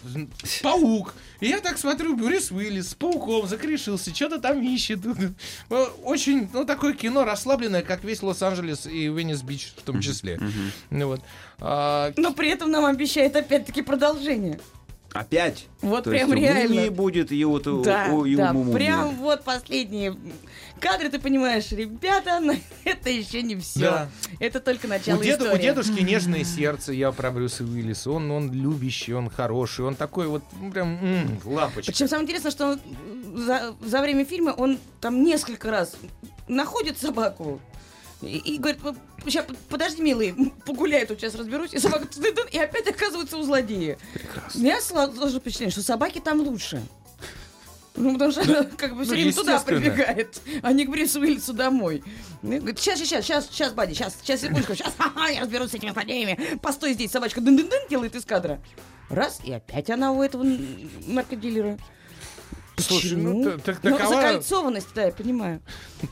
паук. 0.62 1.13
И 1.39 1.48
я 1.48 1.60
так 1.60 1.78
смотрю, 1.78 2.15
Брюс 2.15 2.52
Уиллис 2.52 2.89
с 2.89 2.94
пауком 2.96 3.48
закрешился, 3.48 4.13
что-то 4.13 4.39
там 4.39 4.62
ищет. 4.62 5.00
Ну, 5.70 5.88
Очень, 6.04 6.50
ну, 6.54 6.65
такое 6.65 6.94
кино 6.94 7.24
расслабленное, 7.24 7.82
как 7.82 8.04
весь 8.04 8.22
Лос-Анджелес 8.22 8.86
и 8.86 9.08
Венес-Бич 9.08 9.74
в 9.78 9.82
том 9.82 10.02
числе. 10.02 10.39
Ну 10.89 11.08
вот. 11.08 11.22
А, 11.60 12.12
Но 12.17 12.34
при 12.34 12.50
этом 12.50 12.72
нам 12.72 12.86
обещает 12.86 13.36
опять-таки 13.36 13.82
продолжение. 13.82 14.60
Опять. 15.13 15.67
Вот 15.82 16.06
То 16.06 16.12
прям 16.12 16.30
есть 16.32 16.39
у 16.39 16.41
реально. 16.41 16.91
Будет 16.91 17.32
и 17.34 17.43
вот 17.43 17.67
у, 17.67 17.84
Да, 17.84 18.08
у- 18.12 18.24
и 18.26 18.36
у 18.36 18.38
да, 18.38 18.54
прям 18.74 19.15
вот 19.17 19.43
последние 19.43 20.15
кадры, 20.80 21.10
ты 21.10 21.19
понимаешь, 21.19 21.69
ребята, 21.71 22.39
но 22.39 22.54
это 22.86 23.10
еще 23.10 23.41
не 23.41 23.56
все. 23.58 23.80
Да. 23.82 24.10
Это 24.39 24.62
только 24.62 24.88
начало 24.88 25.19
у, 25.19 25.24
деду- 25.24 25.43
у 25.43 25.47
истории. 25.47 25.62
дедушки 25.62 26.00
нежное 26.02 26.43
сердце, 26.45 26.93
я 26.93 27.12
про 27.12 27.30
Брюса 27.30 27.63
Уиллиса. 27.65 28.10
Он, 28.12 28.32
он 28.32 28.54
любящий, 28.54 29.13
он 29.13 29.30
хороший, 29.30 29.84
он 29.86 29.95
такой 29.95 30.28
вот, 30.28 30.43
ну, 30.62 30.71
прям, 30.71 30.97
м, 31.04 31.39
лапочка. 31.43 31.91
Причем 31.91 32.08
самое 32.08 32.24
интересное, 32.26 32.52
что 32.52 32.71
он 32.71 32.80
за, 33.36 33.76
за 33.82 34.02
время 34.02 34.24
фильма 34.24 34.52
он 34.52 34.78
там 35.02 35.24
несколько 35.24 35.71
раз 35.71 35.95
находит 36.47 36.97
собаку 37.00 37.60
и, 38.21 38.38
и 38.38 38.57
говорит, 38.57 38.79
сейчас, 39.25 39.45
подожди, 39.69 40.01
милый, 40.01 40.34
погуляй, 40.65 41.05
тут 41.05 41.19
сейчас 41.19 41.36
разберусь. 41.36 41.73
И 41.73 41.79
собака 41.79 42.07
и 42.51 42.57
опять 42.57 42.88
оказывается 42.88 43.38
у 43.38 43.43
злодея. 43.43 43.97
Прекрасно. 44.13 44.60
У 44.60 44.63
меня 44.63 44.81
сложилось 44.81 45.34
впечатление, 45.36 45.71
что 45.71 45.84
собаки 45.84 46.19
там 46.19 46.41
лучше. 46.41 46.81
Ну, 47.95 48.13
потому 48.13 48.31
что 48.31 48.41
она 48.43 48.63
как 48.63 48.95
бы 48.95 49.03
все 49.03 49.12
Ну, 49.12 49.17
время 49.17 49.34
туда 49.34 49.60
прибегает, 49.60 50.41
а 50.63 50.71
не 50.71 50.86
к 50.86 50.89
Брюсу 50.89 51.19
Уиллису 51.19 51.53
домой. 51.53 52.03
Ну, 52.41 52.57
говорит, 52.57 52.79
сейчас, 52.79 52.99
сейчас, 52.99 53.25
сейчас, 53.25 53.47
сейчас, 53.49 53.73
Бадди, 53.73 53.93
сейчас, 53.93 54.15
сейчас, 54.21 54.41
секундочку, 54.41 54.75
сейчас, 54.75 54.93
ха-ха, 54.97 55.27
я 55.27 55.41
разберусь 55.41 55.71
с 55.71 55.73
этими 55.73 55.91
злодеями. 55.91 56.57
Постой 56.62 56.93
здесь, 56.93 57.12
собачка 57.12 57.41
дын-дын-дын 57.41 57.89
делает 57.89 58.15
из 58.15 58.23
кадра. 58.23 58.62
Раз, 59.10 59.41
и 59.43 59.51
опять 59.51 59.89
она 59.89 60.13
у 60.13 60.23
этого 60.23 60.43
н- 60.43 60.89
Слушай, 62.82 63.15
ну, 63.17 63.39
Почему? 63.39 63.44
та- 63.44 63.58
так 63.58 63.80
Ну, 63.84 63.91
такова- 63.98 64.15
закольцованность, 64.15 64.88
да, 64.96 65.04
я 65.06 65.12
понимаю. 65.12 65.62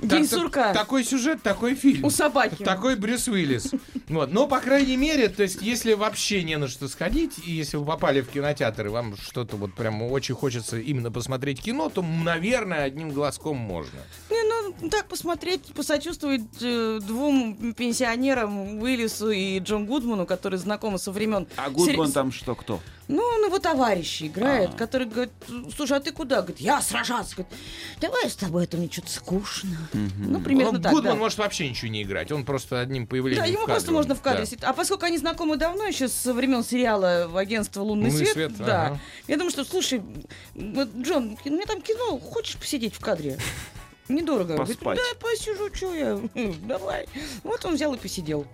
День 0.01 0.27
Так- 0.27 0.39
сурка 0.39 0.73
Такой 0.73 1.03
сюжет, 1.03 1.41
такой 1.41 1.75
фильм. 1.75 2.05
у 2.05 2.10
собаки. 2.10 2.63
Такой 2.63 2.95
Брюс 2.95 3.27
Уиллис. 3.27 3.71
Вот. 4.10 4.32
Но, 4.34 4.47
по 4.47 4.60
крайней 4.60 4.97
мере, 4.97 5.29
то 5.29 5.43
есть, 5.43 5.62
если 5.62 5.93
вообще 5.93 6.41
не 6.43 6.58
на 6.58 6.67
что 6.67 6.88
сходить, 6.88 7.34
и 7.45 7.51
если 7.51 7.77
вы 7.77 7.86
попали 7.86 8.21
в 8.21 8.27
кинотеатр, 8.29 8.88
и 8.88 8.89
вам 8.89 9.15
что-то 9.17 9.55
вот 9.55 9.73
прям 9.75 10.01
очень 10.01 10.34
хочется 10.34 10.79
именно 10.79 11.12
посмотреть 11.12 11.62
кино, 11.62 11.89
то, 11.89 12.01
наверное, 12.01 12.84
одним 12.86 13.12
глазком 13.12 13.58
можно. 13.58 13.99
Не, 14.32 14.43
ну, 14.43 14.55
Ну, 14.82 14.89
Так 14.89 15.08
посмотреть, 15.08 15.62
посочувствовать 15.75 16.41
э, 16.62 16.99
двум 17.05 17.73
пенсионерам 17.73 18.82
Уиллису 18.82 19.29
и 19.32 19.60
Джон 19.60 19.86
Гудману, 19.86 20.25
которые 20.25 20.60
знакомы 20.60 20.97
со 20.99 21.12
времен. 21.12 21.47
А 21.58 21.69
Гудман 21.69 22.05
сери- 22.08 22.13
там 22.13 22.32
что, 22.32 22.55
кто? 22.55 22.79
Ну, 23.09 23.23
он 23.23 23.43
его 23.45 23.57
товарищ 23.57 24.21
играет, 24.21 24.69
А. 24.75 24.77
который 24.77 25.07
говорит, 25.07 25.33
слушай, 25.75 25.97
а 25.97 25.99
ты 25.99 26.11
куда? 26.11 26.37
Говорит, 26.43 26.59
я 26.61 26.79
сражаться. 26.79 27.35
Говорит, 27.37 27.53
давай 27.99 28.29
с 28.29 28.35
тобой, 28.35 28.65
это 28.65 28.77
мне 28.77 28.87
что-то 28.87 29.09
скучно. 29.09 29.77
Ну, 29.93 30.39
примерно 30.41 30.73
Ну, 30.77 30.79
так, 30.83 30.91
Гудман 30.93 31.13
да. 31.15 31.19
может 31.19 31.39
вообще 31.39 31.67
ничего 31.67 31.89
не 31.89 32.03
играть. 32.03 32.31
Он 32.31 32.45
просто 32.45 32.79
одним 32.79 33.07
появлением 33.07 33.43
Да, 33.43 33.47
в 33.47 33.51
ему 33.51 33.61
кадре, 33.61 33.73
просто 33.73 33.89
он- 33.89 33.95
можно 33.95 34.13
в 34.15 34.21
кадре 34.21 34.41
да. 34.41 34.45
сидеть. 34.45 34.63
А 34.63 34.73
поскольку 34.73 35.05
они 35.05 35.17
знакомы 35.17 35.57
давно, 35.57 35.85
еще 35.85 36.07
со 36.07 36.33
времен 36.35 36.63
сериала 36.63 37.31
«Агентство 37.35 37.81
Лунный, 37.81 38.11
«Лунный 38.11 38.25
свет», 38.25 38.33
свет», 38.33 38.57
да. 38.57 38.85
ага. 38.85 38.99
Я 39.27 39.37
думаю, 39.37 39.49
что, 39.51 39.65
слушай, 39.65 40.03
вот, 40.53 40.89
Джон, 41.01 41.35
меня 41.43 41.65
там 41.65 41.81
кино, 41.81 42.19
хочешь 42.19 42.57
посидеть 42.57 42.93
в 42.93 42.99
кадре? 42.99 43.39
Недорого. 44.07 44.55
Говорит, 44.55 44.77
Поспать. 44.79 44.97
да, 44.97 45.19
посижу, 45.19 45.69
что 45.73 45.93
я. 45.93 46.19
Давай. 46.67 47.07
Вот 47.43 47.63
он 47.65 47.75
взял 47.75 47.93
и 47.93 47.97
посидел. 47.97 48.47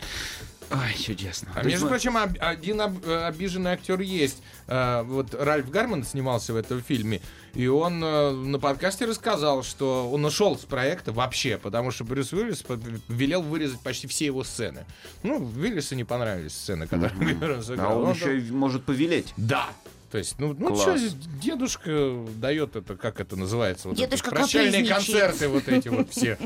Ай, 0.71 0.93
чудесно. 0.97 1.49
А 1.56 1.63
между 1.63 1.86
мы- 1.86 1.89
прочим, 1.91 2.17
об- 2.17 2.38
один 2.39 2.82
об- 2.82 3.06
э, 3.06 3.25
обиженный 3.28 3.71
актер 3.71 3.99
есть. 4.01 4.41
А, 4.67 5.04
Вот 5.04 5.34
Ральф 5.34 5.69
Гарман 5.69 6.04
снимался 6.04 6.54
в 6.54 6.56
этом 6.56 6.82
фильме, 6.82 7.21
и 7.54 7.67
он 7.67 8.04
э, 8.04 8.32
на 8.32 8.60
подкасте 8.60 9.06
рассказал, 9.06 9.63
что 9.63 10.10
он 10.12 10.25
ушел 10.25 10.58
с 10.58 10.65
проекта 10.65 11.12
вообще, 11.12 11.58
потому 11.58 11.91
что 11.91 12.04
Брюс 12.04 12.34
Уиллис 12.34 12.63
велел 13.08 13.41
вырезать 13.43 13.80
почти 13.82 14.08
все 14.08 14.25
его 14.25 14.43
сцены. 14.43 14.86
Ну, 15.23 15.38
Уиллису 15.56 15.95
не 15.95 16.04
понравились 16.04 16.54
сцены, 16.54 16.88
которые 16.88 17.13
он 17.36 17.43
А 17.60 17.62
сыграл. 17.62 17.99
он 17.99 18.06
Он 18.10 18.13
еще 18.13 18.39
и 18.39 18.51
может 18.51 18.84
повелеть. 18.86 19.34
Да. 19.38 19.69
То 20.15 20.19
есть, 20.19 20.36
ну, 20.39 20.56
ну 20.58 20.78
что, 20.78 20.97
дедушка 21.41 22.23
дает 22.38 22.78
это, 22.78 22.95
как 22.95 23.19
это 23.19 23.36
называется? 23.36 23.89
Вот 23.89 23.97
Дедушка 23.97 24.28
это, 24.30 24.38
прощальные 24.38 24.86
концерты 24.86 25.49
вот 25.49 25.67
эти 25.67 25.89
вот 25.89 26.10
все. 26.10 26.38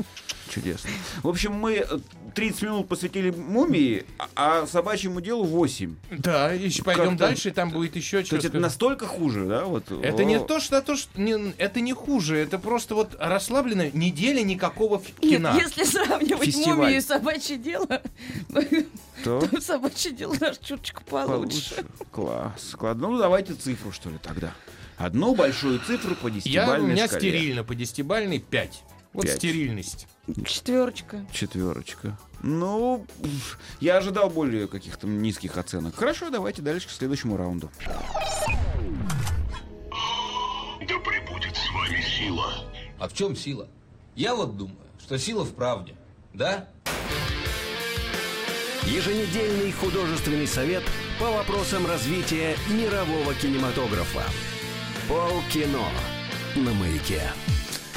Чудесно. 0.48 0.90
В 1.22 1.28
общем, 1.28 1.52
мы 1.52 1.74
э, 1.88 1.98
30 2.34 2.62
минут 2.62 2.88
посвятили 2.88 3.30
мумии, 3.30 4.04
а 4.18 4.62
а 4.62 4.66
собачьему 4.66 5.20
делу 5.20 5.44
8. 5.44 5.94
Да, 6.10 6.50
еще 6.50 6.82
пойдем 6.82 7.16
дальше, 7.16 7.52
там 7.52 7.70
будет 7.70 7.94
еще 7.94 8.20
То 8.20 8.26
что 8.26 8.34
есть 8.36 8.48
это 8.48 8.58
настолько 8.58 9.06
хуже, 9.06 9.46
да? 9.46 9.66
Вот, 9.66 9.92
Это 10.02 10.24
не 10.24 10.40
то, 10.40 10.58
что, 10.58 10.82
то, 10.82 10.96
что 10.96 11.20
не, 11.20 11.54
это 11.56 11.80
не 11.80 11.92
хуже, 11.92 12.38
это 12.38 12.58
просто 12.58 12.96
вот 12.96 13.16
расслабленная 13.20 13.92
неделя 13.92 14.42
никакого 14.42 15.00
кино. 15.20 15.52
Нет, 15.52 15.72
если 15.76 15.84
сравнивать 15.84 16.46
Фестиваль. 16.46 16.76
мумию 16.76 16.96
и 16.96 17.00
собачье 17.00 17.56
дело, 17.56 18.02
То 19.24 19.40
то 19.40 19.60
собачье 19.60 20.12
дело 20.12 20.34
наш 20.40 20.58
чуточку 20.58 21.02
получше. 21.04 21.74
получше. 21.74 21.86
Класс. 22.10 22.74
Класс. 22.76 22.96
Ну, 22.98 23.18
давайте 23.18 23.54
цифру, 23.60 23.92
что 23.92 24.10
ли, 24.10 24.18
тогда. 24.22 24.52
Одну 24.96 25.34
большую 25.34 25.78
цифру 25.80 26.14
по 26.14 26.26
Я, 26.28 26.32
у 26.32 26.36
десятибалльной 26.36 26.92
меня 26.92 27.06
шкале. 27.06 27.20
стерильно 27.20 27.64
по 27.64 27.74
десятибальной 27.74 28.38
5. 28.38 28.82
Вот 29.12 29.26
Пять. 29.26 29.36
стерильность. 29.38 30.06
Четверочка. 30.44 31.26
Четверочка. 31.32 32.18
Ну, 32.42 33.06
я 33.80 33.96
ожидал 33.96 34.30
более 34.30 34.68
каких-то 34.68 35.06
низких 35.06 35.56
оценок. 35.56 35.96
Хорошо, 35.96 36.30
давайте 36.30 36.62
дальше 36.62 36.88
к 36.88 36.90
следующему 36.90 37.36
раунду. 37.36 37.70
Да 40.80 40.98
пребудет 40.98 41.56
с 41.56 41.70
вами 41.72 42.02
сила. 42.02 42.64
А 42.98 43.08
в 43.08 43.14
чем 43.14 43.34
сила? 43.36 43.68
Я 44.14 44.34
вот 44.34 44.56
думаю, 44.56 44.76
что 44.98 45.18
сила 45.18 45.44
в 45.44 45.54
правде. 45.54 45.94
Да? 46.34 46.68
Еженедельный 48.86 49.72
художественный 49.72 50.46
совет 50.46 50.82
по 51.20 51.30
вопросам 51.30 51.86
развития 51.86 52.56
мирового 52.70 53.34
кинематографа. 53.34 54.22
Полкино 55.06 55.84
на 56.56 56.72
маяке. 56.72 57.20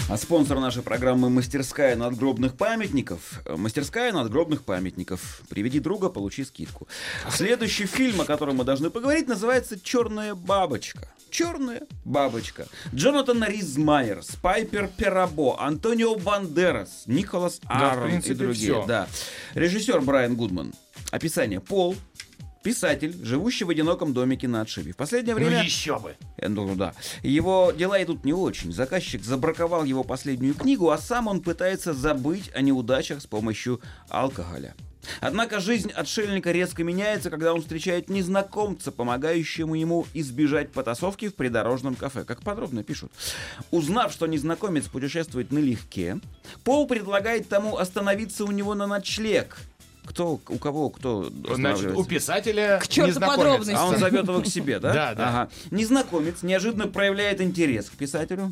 А 0.10 0.18
спонсор 0.18 0.60
нашей 0.60 0.84
программы 0.84 1.30
«Мастерская 1.30 1.96
надгробных 1.96 2.58
памятников». 2.58 3.40
Э, 3.46 3.56
Мастерская 3.56 4.12
надгробных 4.12 4.64
памятников. 4.64 5.42
Приведи 5.48 5.80
друга, 5.80 6.10
получи 6.10 6.44
скидку. 6.44 6.90
Следующий 7.32 7.86
фильм, 7.86 8.20
о 8.20 8.26
котором 8.26 8.58
мы 8.58 8.66
должны 8.66 8.90
поговорить, 8.90 9.30
называется 9.30 9.80
«Черная 9.80 10.36
бабочка». 10.36 11.08
«Черная 11.30 11.84
бабочка». 12.04 12.68
Джонатан 12.94 13.46
Риз 13.46 13.78
Майерс, 13.78 14.36
Пайпер 14.42 14.90
Перабо, 14.90 15.58
Антонио 15.62 16.16
Бандерас, 16.16 17.04
Николас 17.06 17.60
Да, 17.64 17.70
в 17.70 17.72
Аарон 17.84 18.08
и 18.08 18.12
принципе, 18.12 18.36
другие. 18.36 18.74
всё. 18.74 18.86
Да. 18.86 19.08
Режиссер 19.54 20.02
Брайан 20.02 20.36
Гудман. 20.36 20.74
Описание. 21.12 21.62
Пол. 21.62 21.96
Писатель, 22.63 23.13
живущий 23.21 23.65
в 23.65 23.69
одиноком 23.69 24.13
домике 24.13 24.47
на 24.47 24.62
отшибе. 24.62 24.93
В 24.93 24.95
последнее 24.95 25.36
время... 25.36 25.58
Ну 25.58 25.63
еще 25.63 25.99
бы. 25.99 26.15
Э, 26.38 26.47
Ну 26.47 26.76
да. 26.76 26.93
Его 27.21 27.73
дела 27.78 28.02
идут 28.02 28.23
не 28.23 28.34
очень. 28.34 28.71
Заказчик 28.71 29.23
забраковал 29.23 29.84
его 29.84 30.06
последнюю 30.06 30.56
книгу, 30.56 30.89
а 30.89 30.97
сам 30.97 31.28
он 31.28 31.41
пытается 31.41 31.93
забыть 31.93 32.49
о 32.56 32.62
неудачах 32.62 33.21
с 33.21 33.26
помощью 33.28 33.82
алкоголя. 34.08 34.76
Однако 35.19 35.60
жизнь 35.60 35.91
отшельника 35.91 36.52
резко 36.52 36.84
меняется, 36.84 37.30
когда 37.30 37.54
он 37.54 37.62
встречает 37.62 38.10
незнакомца, 38.10 38.91
помогающему 38.91 39.76
ему 39.76 40.08
избежать 40.13 40.71
потасовки 40.71 41.30
в 41.30 41.36
придорожном 41.36 41.95
кафе. 41.95 42.23
Как 42.23 42.41
подробно 42.41 42.84
пишут. 42.84 43.12
Узнав, 43.71 44.13
что 44.13 44.28
незнакомец 44.28 44.86
путешествует 44.86 45.52
налегке, 45.52 46.19
Пол 46.63 46.88
предлагает 46.88 47.49
тому 47.49 47.78
остановиться 47.78 48.45
у 48.45 48.52
него 48.52 48.76
на 48.76 48.88
ночлег. 48.88 49.58
Кто, 50.06 50.39
у 50.48 50.58
кого, 50.58 50.89
кто 50.89 51.32
Значит, 51.56 51.96
у 51.96 52.04
писателя 52.04 52.80
К 52.82 52.88
черту 52.88 53.10
незнакомец. 53.10 53.38
подробности. 53.38 53.76
А 53.78 53.86
он 53.86 53.98
зовет 53.98 54.28
его 54.28 54.42
к 54.42 54.48
себе, 54.48 54.80
да? 54.80 54.94
Да, 55.04 55.16
да. 55.16 55.30
Ага. 55.30 55.50
Незнакомец 55.72 56.44
неожиданно 56.44 56.88
проявляет 56.88 57.42
интерес 57.42 57.89
к 57.89 57.94
писателю. 57.94 58.52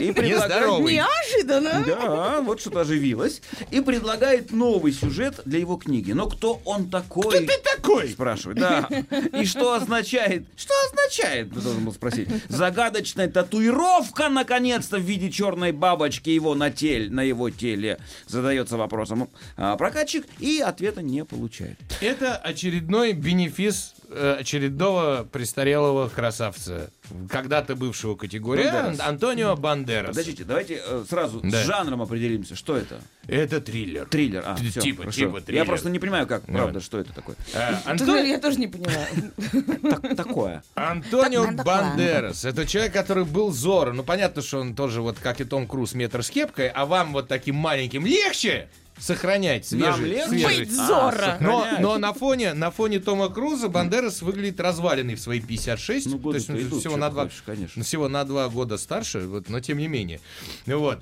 И 0.00 0.12
предлагает... 0.12 0.80
Неожиданно. 0.80 1.84
Да, 1.86 2.40
вот 2.40 2.60
что-то 2.60 2.80
оживилось. 2.80 3.40
И 3.70 3.80
предлагает 3.80 4.52
новый 4.52 4.92
сюжет 4.92 5.40
для 5.44 5.58
его 5.58 5.76
книги. 5.76 6.12
Но 6.12 6.28
кто 6.28 6.60
он 6.64 6.90
такой? 6.90 7.46
Ты 7.46 7.52
такой! 7.76 8.08
Спрашивает, 8.08 8.58
да. 8.58 8.88
И 9.38 9.44
что 9.44 9.74
означает? 9.74 10.46
Что 10.56 10.74
означает? 10.88 11.52
Ты 11.52 11.60
должен 11.60 11.84
был 11.84 11.92
спросить. 11.92 12.28
Загадочная 12.48 13.28
татуировка, 13.28 14.28
наконец-то, 14.28 14.98
в 14.98 15.02
виде 15.02 15.30
черной 15.30 15.72
бабочки 15.72 16.30
его 16.30 16.54
на 16.54 16.70
теле, 16.70 17.10
на 17.10 17.20
его 17.20 17.50
теле. 17.50 17.98
Задается 18.26 18.76
вопросом 18.76 19.30
а, 19.56 19.76
прокатчик 20.22 20.40
и 20.40 20.60
ответа 20.60 21.02
не 21.02 21.24
получает. 21.24 21.78
Это 22.00 22.36
очередной 22.36 23.12
бенефис 23.12 23.94
э, 24.10 24.36
очередного 24.40 25.24
престарелого 25.30 26.08
красавца, 26.08 26.90
когда-то 27.30 27.74
бывшего 27.76 28.14
категории, 28.14 28.64
Бандерас. 28.64 29.00
Ан- 29.00 29.08
Антонио 29.08 29.56
Бандерас. 29.56 30.08
Подождите, 30.10 30.44
давайте 30.44 30.80
э, 30.84 31.04
сразу 31.08 31.40
Да. 31.42 31.62
с 31.62 31.66
жанром 31.66 32.02
определимся. 32.02 32.56
Что 32.56 32.76
это? 32.76 33.00
Это 33.26 33.60
триллер. 33.60 34.06
Триллер. 34.06 34.42
А, 34.44 34.56
Т- 34.56 34.64
всё, 34.64 34.80
типа, 34.80 35.02
хорошо. 35.02 35.18
типа 35.18 35.40
триллер. 35.40 35.62
Я 35.62 35.64
просто 35.66 35.90
не 35.90 35.98
понимаю, 35.98 36.26
как, 36.26 36.44
Да. 36.46 36.52
правда, 36.52 36.80
что 36.80 36.98
это 36.98 37.12
такое. 37.12 37.36
Антон- 37.84 38.24
Я 38.26 38.38
тоже 38.40 38.58
не. 38.58 38.68
Так- 38.68 40.16
такое. 40.16 40.62
Антонио 40.74 41.50
Бандерас. 41.64 42.44
Это 42.44 42.66
человек, 42.66 42.92
который 42.92 43.24
был 43.24 43.50
Зоро. 43.52 43.92
Ну, 43.92 44.02
понятно, 44.02 44.42
что 44.42 44.58
он 44.60 44.74
тоже, 44.74 45.00
вот 45.02 45.18
как 45.18 45.40
и 45.40 45.44
Том 45.44 45.66
Круз, 45.66 45.94
метр 45.94 46.22
с 46.22 46.30
кепкой, 46.30 46.68
а 46.68 46.86
вам 46.86 47.12
вот 47.12 47.28
таким 47.28 47.56
маленьким 47.56 48.06
легче 48.06 48.68
сохранять 49.02 49.66
свежий, 49.66 50.22
свежий- 50.28 50.58
Быть 50.60 50.72
Зорро. 50.72 51.38
Но, 51.40 51.60
сохранять. 51.60 51.80
но 51.80 51.98
на 51.98 52.12
фоне 52.12 52.54
на 52.54 52.70
фоне 52.70 53.00
Тома 53.00 53.28
Круза 53.28 53.68
Бандерас 53.68 54.22
выглядит 54.22 54.60
разваленный 54.60 55.16
в 55.16 55.20
свои 55.20 55.40
56. 55.40 56.06
Ну, 56.06 56.18
то 56.18 56.34
есть 56.34 56.48
он 56.48 56.60
идут, 56.60 56.80
всего 56.80 56.96
на 56.96 57.10
два, 57.10 57.24
хочешь, 57.24 57.42
конечно. 57.44 57.82
всего 57.82 58.08
на 58.08 58.24
два 58.24 58.48
года 58.48 58.78
старше, 58.78 59.20
вот, 59.26 59.48
но 59.48 59.60
тем 59.60 59.78
не 59.78 59.88
менее. 59.88 60.20
Ну 60.66 60.78
Вот. 60.78 61.00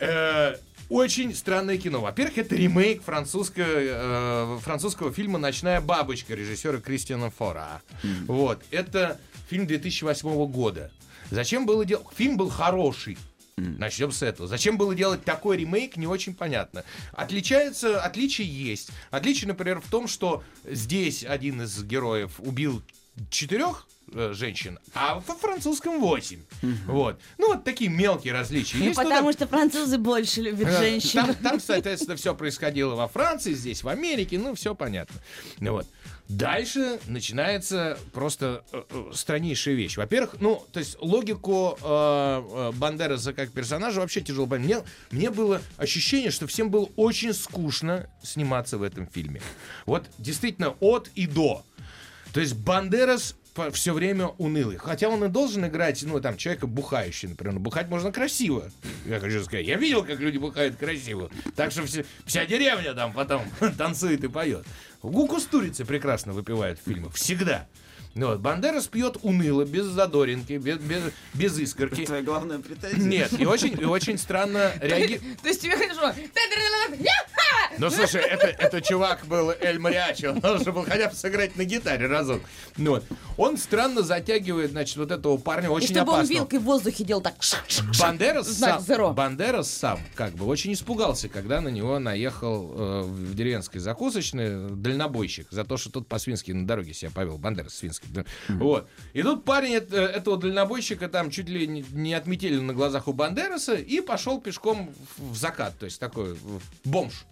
Э, 0.00 0.56
очень 0.88 1.34
странное 1.34 1.76
кино. 1.76 2.00
Во-первых, 2.00 2.38
это 2.38 2.54
ремейк 2.54 3.02
французского, 3.02 3.64
э, 3.66 4.58
французского 4.62 5.12
фильма 5.12 5.38
«Ночная 5.38 5.80
бабочка» 5.80 6.34
режиссера 6.34 6.78
Кристиана 6.78 7.30
Фора. 7.30 7.82
Вот. 8.26 8.62
Это 8.70 9.18
фильм 9.50 9.66
2008 9.66 10.46
года. 10.46 10.90
Зачем 11.30 11.66
было 11.66 11.84
делать... 11.84 12.06
Фильм 12.16 12.36
был 12.38 12.48
хороший. 12.48 13.18
Начнем 13.78 14.12
с 14.12 14.22
этого. 14.22 14.48
Зачем 14.48 14.78
было 14.78 14.94
делать 14.94 15.24
такой 15.24 15.56
ремейк, 15.56 15.96
не 15.96 16.06
очень 16.06 16.34
понятно. 16.34 16.84
Отличается, 17.12 18.00
отличие 18.00 18.48
есть. 18.48 18.90
Отличие, 19.10 19.48
например, 19.48 19.80
в 19.80 19.90
том, 19.90 20.08
что 20.08 20.42
здесь 20.64 21.24
один 21.24 21.62
из 21.62 21.82
героев 21.82 22.32
убил 22.38 22.82
четырех 23.30 23.86
э, 24.12 24.32
женщин, 24.32 24.78
а 24.94 25.16
во 25.26 25.34
французском 25.34 26.00
восемь. 26.00 26.40
Вот. 26.86 27.20
Ну, 27.36 27.48
вот 27.54 27.64
такие 27.64 27.90
мелкие 27.90 28.32
различия. 28.32 28.78
Ну, 28.78 28.84
есть. 28.84 28.96
Ну, 28.96 29.04
потому 29.04 29.28
да, 29.28 29.32
что 29.32 29.46
французы 29.48 29.98
больше 29.98 30.42
любят 30.42 30.68
Э, 30.68 30.78
женщин. 30.78 31.24
Там, 31.24 31.34
там, 31.34 31.60
соответственно, 31.60 32.16
все 32.16 32.34
происходило 32.34 32.94
во 32.94 33.08
Франции, 33.08 33.54
здесь 33.54 33.82
в 33.82 33.88
Америке, 33.88 34.38
ну, 34.38 34.54
все 34.54 34.74
понятно. 34.74 35.20
Вот. 35.58 35.86
Дальше 36.28 37.00
начинается 37.06 37.98
просто 38.12 38.62
э, 38.72 38.82
э, 38.90 39.10
страннейшая 39.14 39.74
вещь. 39.74 39.96
Во-первых, 39.96 40.36
ну, 40.40 40.62
то 40.72 40.78
есть 40.78 40.98
логику 41.00 41.78
э, 41.80 41.86
э, 41.86 42.72
Бандераса 42.72 43.32
как 43.32 43.50
персонажа 43.50 44.00
вообще 44.00 44.20
тяжело 44.20 44.46
понять. 44.46 44.66
Мне, 44.66 44.82
мне 45.10 45.30
было 45.30 45.62
ощущение, 45.78 46.30
что 46.30 46.46
всем 46.46 46.70
было 46.70 46.90
очень 46.96 47.32
скучно 47.32 48.10
сниматься 48.22 48.76
в 48.76 48.82
этом 48.82 49.06
фильме. 49.06 49.40
Вот 49.86 50.04
действительно 50.18 50.76
от 50.80 51.08
и 51.14 51.26
до. 51.26 51.64
То 52.34 52.40
есть 52.40 52.54
Бандерас 52.54 53.34
все 53.72 53.92
время 53.92 54.26
унылый. 54.38 54.76
Хотя 54.76 55.08
он 55.08 55.24
и 55.24 55.28
должен 55.28 55.66
играть, 55.66 56.02
ну, 56.02 56.20
там, 56.20 56.36
человека 56.36 56.66
бухающий, 56.66 57.28
например. 57.28 57.54
Но 57.54 57.60
бухать 57.60 57.88
можно 57.88 58.12
красиво. 58.12 58.70
Я 59.06 59.20
хочу 59.20 59.42
сказать, 59.44 59.66
я 59.66 59.76
видел, 59.76 60.04
как 60.04 60.20
люди 60.20 60.38
бухают 60.38 60.76
красиво. 60.76 61.30
Так 61.56 61.70
что 61.72 61.84
все- 61.86 62.04
вся 62.24 62.46
деревня 62.46 62.94
там 62.94 63.12
потом 63.12 63.42
танцует 63.78 64.24
и 64.24 64.28
поет. 64.28 64.64
Гуку 65.02 65.38
Стурицы 65.40 65.84
прекрасно 65.84 66.32
выпивает 66.32 66.78
в 66.78 66.84
фильмах. 66.88 67.14
Всегда. 67.14 67.66
Ну, 68.18 68.30
вот, 68.30 68.40
Бандерас 68.40 68.88
пьет 68.88 69.16
уныло, 69.22 69.64
без 69.64 69.84
задоринки, 69.84 70.54
без, 70.54 70.78
без, 70.78 71.02
без 71.34 71.56
искорки. 71.56 72.04
Твоя 72.04 72.22
главная 72.22 72.58
претензия. 72.58 72.98
Нет, 72.98 73.40
и 73.40 73.46
очень, 73.46 73.80
и 73.80 73.84
очень 73.84 74.18
странно 74.18 74.72
реагирует. 74.80 75.40
То 75.40 75.46
есть 75.46 75.62
тебе 75.62 75.76
хорошо. 75.76 76.12
Ну, 77.78 77.90
слушай, 77.90 78.20
это, 78.20 78.46
это 78.46 78.80
чувак 78.80 79.24
был 79.26 79.52
Эль 79.60 79.78
Мариачо, 79.78 80.32
он 80.32 80.40
должен 80.40 80.74
был 80.74 80.84
хотя 80.84 81.08
бы 81.08 81.14
сыграть 81.14 81.54
на 81.54 81.62
гитаре 81.62 82.08
разок. 82.08 82.42
Ну, 82.76 82.92
вот. 82.92 83.04
Он 83.36 83.56
странно 83.56 84.02
затягивает, 84.02 84.72
значит, 84.72 84.96
вот 84.96 85.12
этого 85.12 85.36
парня 85.36 85.68
И 85.68 85.70
очень 85.70 85.94
чтобы 85.94 86.10
он 86.10 86.18
опасного. 86.18 86.38
вилкой 86.38 86.58
в 86.58 86.62
воздухе 86.62 87.04
делал 87.04 87.22
так. 87.22 87.36
Бандерас 88.00 88.48
сам, 88.48 88.80
зеро. 88.82 89.12
Бандерас 89.12 89.70
сам 89.70 90.00
как 90.16 90.32
бы 90.32 90.46
очень 90.46 90.72
испугался, 90.72 91.28
когда 91.28 91.60
на 91.60 91.68
него 91.68 92.00
наехал 92.00 92.72
э, 92.74 93.02
в 93.02 93.34
деревенской 93.36 93.80
закусочной 93.80 94.70
дальнобойщик 94.70 95.46
за 95.52 95.62
то, 95.62 95.76
что 95.76 95.90
тот 95.90 96.08
по-свински 96.08 96.50
на 96.50 96.66
дороге 96.66 96.94
себя 96.94 97.12
повел. 97.12 97.38
Бандерас 97.38 97.74
свинский. 97.74 98.07
Да. 98.08 98.24
Вот. 98.48 98.88
И 99.12 99.22
тут 99.22 99.44
парень 99.44 99.74
эт- 99.76 99.92
э, 99.94 100.00
этого 100.04 100.36
дальнобойщика 100.36 101.08
там 101.08 101.30
чуть 101.30 101.48
ли 101.48 101.66
не, 101.66 101.84
не 101.92 102.14
отметили 102.14 102.58
на 102.58 102.72
глазах 102.72 103.08
у 103.08 103.12
Бандераса 103.12 103.74
и 103.74 104.00
пошел 104.00 104.40
пешком 104.40 104.92
в 105.18 105.36
закат. 105.36 105.78
То 105.78 105.86
есть 105.86 105.98
такой 106.00 106.36
бомж. 106.84 107.24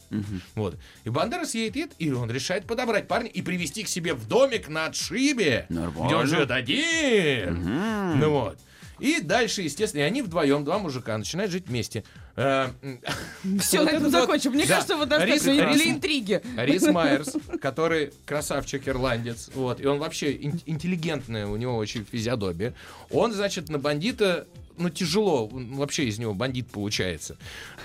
Вот. 0.54 0.76
И 1.04 1.10
Бандерас 1.10 1.54
едет, 1.54 1.76
едет, 1.76 1.92
и 1.98 2.10
он 2.12 2.30
решает 2.30 2.66
подобрать 2.66 3.08
парня 3.08 3.28
и 3.28 3.42
привести 3.42 3.82
к 3.82 3.88
себе 3.88 4.14
в 4.14 4.26
домик 4.28 4.68
на 4.68 4.86
отшибе, 4.86 5.66
где 5.68 5.78
он 5.78 5.84
Нормально. 5.86 6.26
живет 6.26 6.50
один. 6.50 8.18
Ну 8.20 8.30
вот. 8.30 8.58
И 8.98 9.20
дальше, 9.20 9.62
естественно, 9.62 10.02
и 10.02 10.04
они 10.04 10.22
вдвоем, 10.22 10.64
два 10.64 10.78
мужика, 10.78 11.16
начинают 11.18 11.52
жить 11.52 11.68
вместе. 11.68 12.02
Э, 12.36 12.68
Все, 13.60 13.82
на 13.84 13.90
этом 13.90 14.10
закончим. 14.10 14.52
Мне 14.52 14.66
кажется, 14.66 14.96
вот 14.96 15.08
достаточно 15.08 15.52
для 15.74 15.90
интриги. 15.90 16.42
Рис 16.56 16.82
Майерс, 16.90 17.34
который 17.60 18.12
красавчик 18.24 18.88
ирландец, 18.88 19.50
вот, 19.54 19.80
и 19.80 19.86
он 19.86 19.98
вообще 19.98 20.32
ин- 20.32 20.60
интеллигентная, 20.66 21.46
у 21.46 21.56
него 21.56 21.76
очень 21.76 22.04
физиодобия. 22.10 22.74
Он, 23.10 23.32
значит, 23.32 23.68
на 23.68 23.78
бандита, 23.78 24.46
ну, 24.78 24.90
тяжело, 24.90 25.46
он- 25.48 25.74
вообще 25.76 26.04
из 26.04 26.18
него 26.18 26.34
бандит 26.34 26.68
получается. 26.70 27.36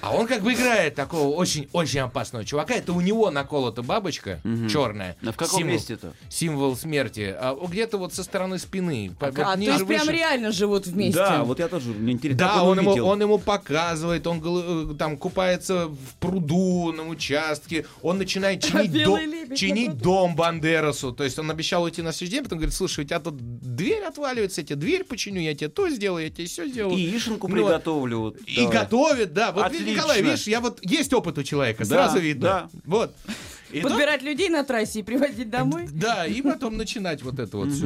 А 0.01 0.15
он 0.15 0.27
как 0.27 0.41
бы 0.41 0.53
играет 0.53 0.95
такого 0.95 1.35
очень-очень 1.35 1.99
опасного 1.99 2.43
чувака. 2.45 2.73
Это 2.73 2.93
у 2.93 3.01
него 3.01 3.29
наколота 3.31 3.81
бабочка 3.83 4.39
черная. 4.69 5.15
А 5.25 5.31
в 5.31 5.37
каком 5.37 5.59
Символ- 5.59 5.73
месте-то? 5.73 6.13
Символ 6.29 6.75
смерти. 6.75 7.33
А 7.37 7.55
где-то 7.55 7.97
вот 7.97 8.13
со 8.13 8.23
стороны 8.23 8.57
спины. 8.59 9.11
А, 9.19 9.25
вот 9.25 9.35
то 9.35 9.55
ниже, 9.55 9.71
есть 9.71 9.87
прям 9.87 10.01
выше. 10.01 10.11
реально 10.11 10.51
живут 10.51 10.87
вместе. 10.87 11.19
Да, 11.19 11.43
вот 11.43 11.59
я 11.59 11.67
тоже, 11.67 11.89
мне 11.89 12.13
интересно, 12.13 12.39
Да, 12.39 12.53
как 12.55 12.63
он, 12.63 12.79
ему, 12.79 12.91
он 13.05 13.21
ему 13.21 13.37
показывает, 13.37 14.25
он 14.27 14.41
э, 14.91 14.95
там 14.97 15.17
купается 15.17 15.87
в 15.87 16.15
пруду 16.19 16.91
на 16.91 17.07
участке, 17.07 17.85
он 18.01 18.17
начинает 18.17 18.63
чинить, 18.63 18.91
Белый 18.91 19.25
дом, 19.25 19.33
лебедь 19.33 19.57
чинить 19.57 19.97
дом 19.97 20.35
Бандерасу. 20.35 21.11
То 21.11 21.23
есть 21.23 21.37
он 21.39 21.49
обещал 21.51 21.83
уйти 21.83 22.01
на 22.01 22.11
следующий 22.11 22.35
день, 22.37 22.43
потом 22.43 22.57
говорит, 22.59 22.73
слушай, 22.75 23.03
у 23.03 23.07
тебя 23.07 23.19
тут 23.19 23.35
дверь 23.37 24.03
отваливается, 24.03 24.61
я 24.61 24.67
тебе 24.67 24.75
дверь 24.77 25.03
починю, 25.03 25.41
я 25.41 25.53
тебе 25.55 25.69
то 25.69 25.89
сделаю, 25.89 26.25
я 26.25 26.31
тебе 26.31 26.45
все 26.47 26.67
сделаю. 26.67 26.80
И 26.89 27.01
яишенку 27.01 27.47
Ну, 27.47 27.53
приготовлю. 27.53 28.19
вот, 28.19 28.37
И 28.45 28.55
давай. 28.65 28.73
готовит, 28.73 29.33
да. 29.33 29.51
Вот, 29.51 29.65
Отлично. 29.65 29.85
Николай, 29.91 30.21
видишь, 30.21 30.47
я 30.47 30.59
вот 30.61 30.79
есть 30.83 31.13
опыт 31.13 31.37
у 31.37 31.43
человека, 31.43 31.83
Да, 31.85 31.95
сразу 32.07 32.19
видно. 32.19 32.41
да. 32.41 32.69
Вот. 32.85 33.13
И 33.71 33.79
Подбирать 33.81 34.21
людей 34.21 34.49
на 34.49 34.63
трассе 34.65 34.99
и 34.99 35.03
привозить 35.03 35.49
домой. 35.49 35.87
да, 35.91 36.25
и 36.25 36.41
потом 36.41 36.75
начинать 36.77 37.21
вот 37.23 37.39
это 37.39 37.55
вот 37.57 37.71
все. 37.71 37.85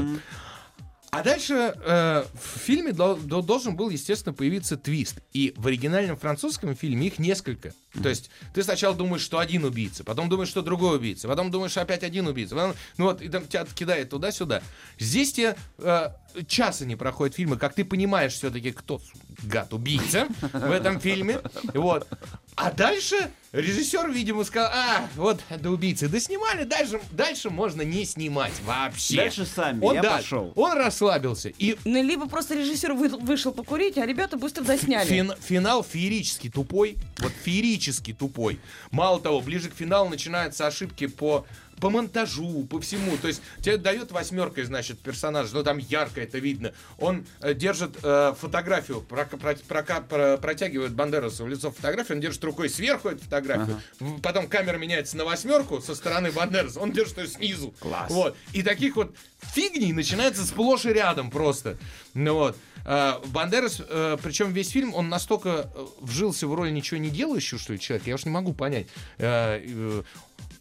А 1.16 1.24
дальше 1.24 1.54
э, 1.54 2.26
в 2.34 2.60
фильме 2.60 2.92
дол- 2.92 3.16
дол- 3.16 3.42
должен 3.44 3.76
был, 3.76 3.90
естественно, 3.90 4.34
появиться 4.34 4.76
твист. 4.76 5.20
И 5.34 5.54
в 5.56 5.66
оригинальном 5.68 6.18
французском 6.18 6.76
фильме 6.76 7.08
их 7.08 7.20
несколько. 7.20 7.74
То 8.04 8.10
есть 8.10 8.30
ты 8.54 8.64
сначала 8.64 8.94
думаешь, 8.96 9.22
что 9.22 9.40
один 9.40 9.64
убийца, 9.64 10.04
потом 10.04 10.28
думаешь, 10.28 10.50
что 10.50 10.62
другой 10.62 10.98
убийца, 10.98 11.28
потом 11.30 11.52
думаешь, 11.52 11.72
что 11.72 11.82
опять 11.82 12.04
один 12.04 12.28
убийца. 12.28 12.56
потом- 12.56 12.76
ну 12.98 13.06
вот, 13.06 13.22
и 13.22 13.30
там 13.30 13.48
тебя 13.48 13.66
кидает 13.66 14.10
туда-сюда. 14.10 14.62
Здесь 15.00 15.32
тебе 15.32 15.56
э, 15.78 16.10
часа 16.48 16.86
не 16.86 16.96
проходит 16.98 17.36
фильма, 17.36 17.58
как 17.58 17.74
ты 17.76 17.86
понимаешь 17.86 18.34
все-таки, 18.34 18.72
кто 18.72 19.00
гад 19.44 19.74
убийца 19.74 20.28
в 20.54 20.72
этом 20.72 21.00
фильме. 21.00 21.42
Вот. 21.74 22.08
А 22.56 22.72
дальше 22.72 23.32
режиссер, 23.52 24.10
видимо, 24.12 24.44
сказал, 24.46 24.72
а, 24.74 25.10
вот 25.18 25.42
это 25.50 25.70
убийцы. 25.70 26.08
Да 26.08 26.20
снимали, 26.22 26.64
дальше, 26.64 27.02
дальше 27.12 27.50
можно 27.50 27.82
не 27.82 28.06
снимать 28.06 28.54
вообще. 28.64 29.18
Дальше 29.18 29.46
сами, 29.46 29.84
он, 29.84 29.96
я 29.96 30.02
да, 30.02 30.18
пошел. 30.18 30.54
Он 30.56 30.74
расслабился. 30.78 31.50
И 31.50 31.76
Ну, 31.84 32.02
либо 32.02 32.28
просто 32.30 32.56
режиссер 32.56 32.94
вы- 32.94 33.10
вышел 33.10 33.52
покурить, 33.52 33.98
а 33.98 34.06
ребята 34.06 34.38
быстро 34.38 34.64
досняли. 34.64 35.06
фин- 35.10 35.36
финал 35.42 35.84
феерически 35.84 36.50
тупой. 36.50 36.96
Вот 37.20 37.34
феерически 37.44 38.14
тупой. 38.14 38.60
Мало 38.92 39.20
того, 39.20 39.42
ближе 39.42 39.70
к 39.70 39.76
финалу 39.76 40.08
начинаются 40.10 40.66
ошибки 40.68 41.08
по 41.08 41.46
по 41.80 41.90
монтажу, 41.90 42.66
по 42.70 42.80
всему. 42.80 43.18
То 43.18 43.28
есть 43.28 43.42
тебе 43.62 43.78
дает 43.78 44.12
восьмеркой, 44.12 44.64
значит, 44.64 45.00
персонаж, 45.00 45.52
ну 45.52 45.64
там 45.64 45.78
ярко 45.78 46.22
это 46.22 46.38
видно. 46.40 46.74
Он 46.98 47.26
э, 47.42 47.54
держит 47.54 47.98
э, 48.02 48.34
фотографию, 48.40 49.02
прока- 49.02 49.38
про- 49.38 49.56
прока- 49.68 50.02
про- 50.02 50.38
протягивает 50.38 50.94
Бандерасу 50.94 51.44
в 51.44 51.48
лицо 51.50 51.72
фотографию, 51.72 52.18
он 52.18 52.22
держит 52.22 52.44
рукой 52.44 52.70
сверху 52.70 53.10
эту 53.10 53.24
фотографию, 53.24 53.82
В- 54.00 54.22
потом 54.22 54.48
камера 54.48 54.78
меняется 54.78 55.18
на 55.18 55.26
восьмерку 55.26 55.82
со 55.82 55.96
стороны 55.96 56.32
Бандераса, 56.32 56.80
он 56.80 56.92
держит 56.92 57.18
ее 57.18 57.28
снизу. 57.28 57.74
Класс. 57.80 58.10
Вот. 58.12 58.38
И 58.54 58.64
таких 58.64 58.96
вот 58.96 59.16
фигней 59.42 59.92
начинается 59.94 60.46
сплошь 60.46 60.86
и 60.86 60.90
рядом 60.94 61.30
просто. 61.30 61.78
Ну 62.14 62.34
вот. 62.36 62.58
А, 62.88 63.20
Бандерас, 63.28 63.82
э, 63.88 64.18
причем 64.22 64.54
весь 64.54 64.70
фильм, 64.70 64.94
он 64.94 65.10
настолько 65.10 65.72
э, 65.76 65.86
вжился 66.02 66.48
в 66.48 66.54
роль 66.54 66.72
ничего 66.72 67.00
не 67.00 67.10
делающего, 67.10 67.60
что 67.60 67.74
ли, 67.74 67.80
человека, 67.80 68.08
я 68.10 68.16
уж 68.16 68.26
не 68.26 68.32
могу 68.32 68.54
понять. 68.54 68.88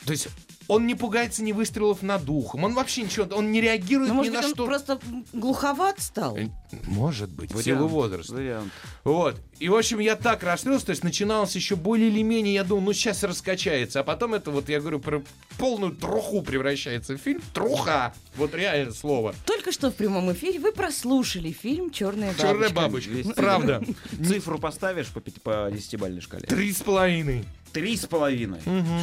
То 0.04 0.12
есть 0.12 0.28
он 0.66 0.86
не 0.86 0.94
пугается 0.94 1.42
ни 1.42 1.52
выстрелов 1.52 2.02
над 2.02 2.28
ухом, 2.28 2.64
он 2.64 2.74
вообще 2.74 3.02
ничего, 3.02 3.26
он 3.36 3.52
не 3.52 3.60
реагирует 3.60 4.08
Ну, 4.08 4.14
ни 4.14 4.16
может 4.18 4.32
на 4.32 4.38
быть, 4.40 4.48
он 4.48 4.54
что. 4.54 4.64
просто 4.66 5.00
глуховат 5.32 6.00
стал? 6.00 6.36
Э, 6.38 6.48
Может 6.86 7.30
быть, 7.30 7.50
в 7.50 7.54
Вариант, 7.56 7.64
силу 7.64 7.88
возраста. 7.88 8.34
Вариант. 8.34 8.72
Вот. 9.04 9.40
И, 9.58 9.68
в 9.68 9.76
общем, 9.76 9.98
я 9.98 10.16
так 10.16 10.42
расстроился, 10.42 10.86
то 10.86 10.90
есть 10.90 11.04
начиналось 11.04 11.54
еще 11.54 11.76
более 11.76 12.08
или 12.08 12.22
менее, 12.22 12.54
я 12.54 12.64
думал, 12.64 12.82
ну, 12.82 12.92
сейчас 12.94 13.22
раскачается. 13.22 14.00
А 14.00 14.04
потом 14.04 14.32
это 14.34 14.50
вот, 14.50 14.68
я 14.70 14.80
говорю, 14.80 15.00
про 15.00 15.22
полную 15.58 15.94
труху 15.94 16.42
превращается 16.42 17.14
в 17.14 17.18
фильм. 17.18 17.42
Труха! 17.52 18.14
Вот 18.36 18.54
реально 18.54 18.92
слово. 18.92 19.34
Только 19.44 19.70
что 19.70 19.90
в 19.90 19.94
прямом 19.94 20.32
эфире 20.32 20.58
вы 20.60 20.72
прослушали 20.72 21.52
фильм 21.52 21.90
«Черная 21.90 22.28
бабочка». 22.28 22.46
Черная 22.48 22.70
бабочка. 22.70 23.10
Правда. 23.36 23.82
Цифру 24.26 24.58
поставишь 24.58 25.08
по, 25.08 25.20
по 25.20 25.70
десятибалльной 25.70 26.20
шкале? 26.22 26.46
Три 26.46 26.72
с 26.72 26.80
половиной. 26.82 27.44
Три 27.74 27.96
с 27.96 28.06
половиной. 28.06 28.60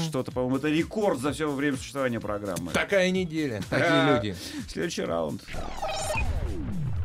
Что-то, 0.07 0.31
по-моему, 0.31 0.55
это 0.55 0.69
рекорд 0.69 1.19
за 1.19 1.33
все 1.33 1.51
время 1.51 1.75
существования 1.75 2.21
программы. 2.21 2.71
Такая 2.71 3.11
неделя. 3.11 3.61
Такие 3.69 3.85
А, 3.89 4.15
люди. 4.15 4.35
Следующий 4.69 5.01
раунд. 5.03 5.41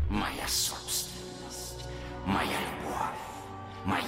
Моя 0.09 0.47
собственность, 0.47 1.85
моя 2.25 2.47
любовь, 2.47 3.85
моя, 3.85 4.05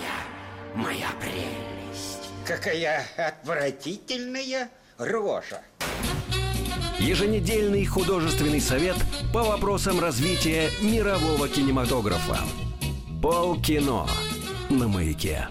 моя 0.77 1.09
прелесть. 1.21 2.31
Какая 2.47 3.05
отвратительная 3.17 4.71
рожа. 4.97 5.61
Еженедельный 7.01 7.85
художественный 7.87 8.61
совет 8.61 8.97
по 9.35 9.43
вопросам 9.43 9.99
развития 9.99 10.71
мирового 10.81 11.49
кинематографа. 11.49 12.39
Полкино 13.21 14.07
на 14.71 14.87
маяке. 14.87 15.49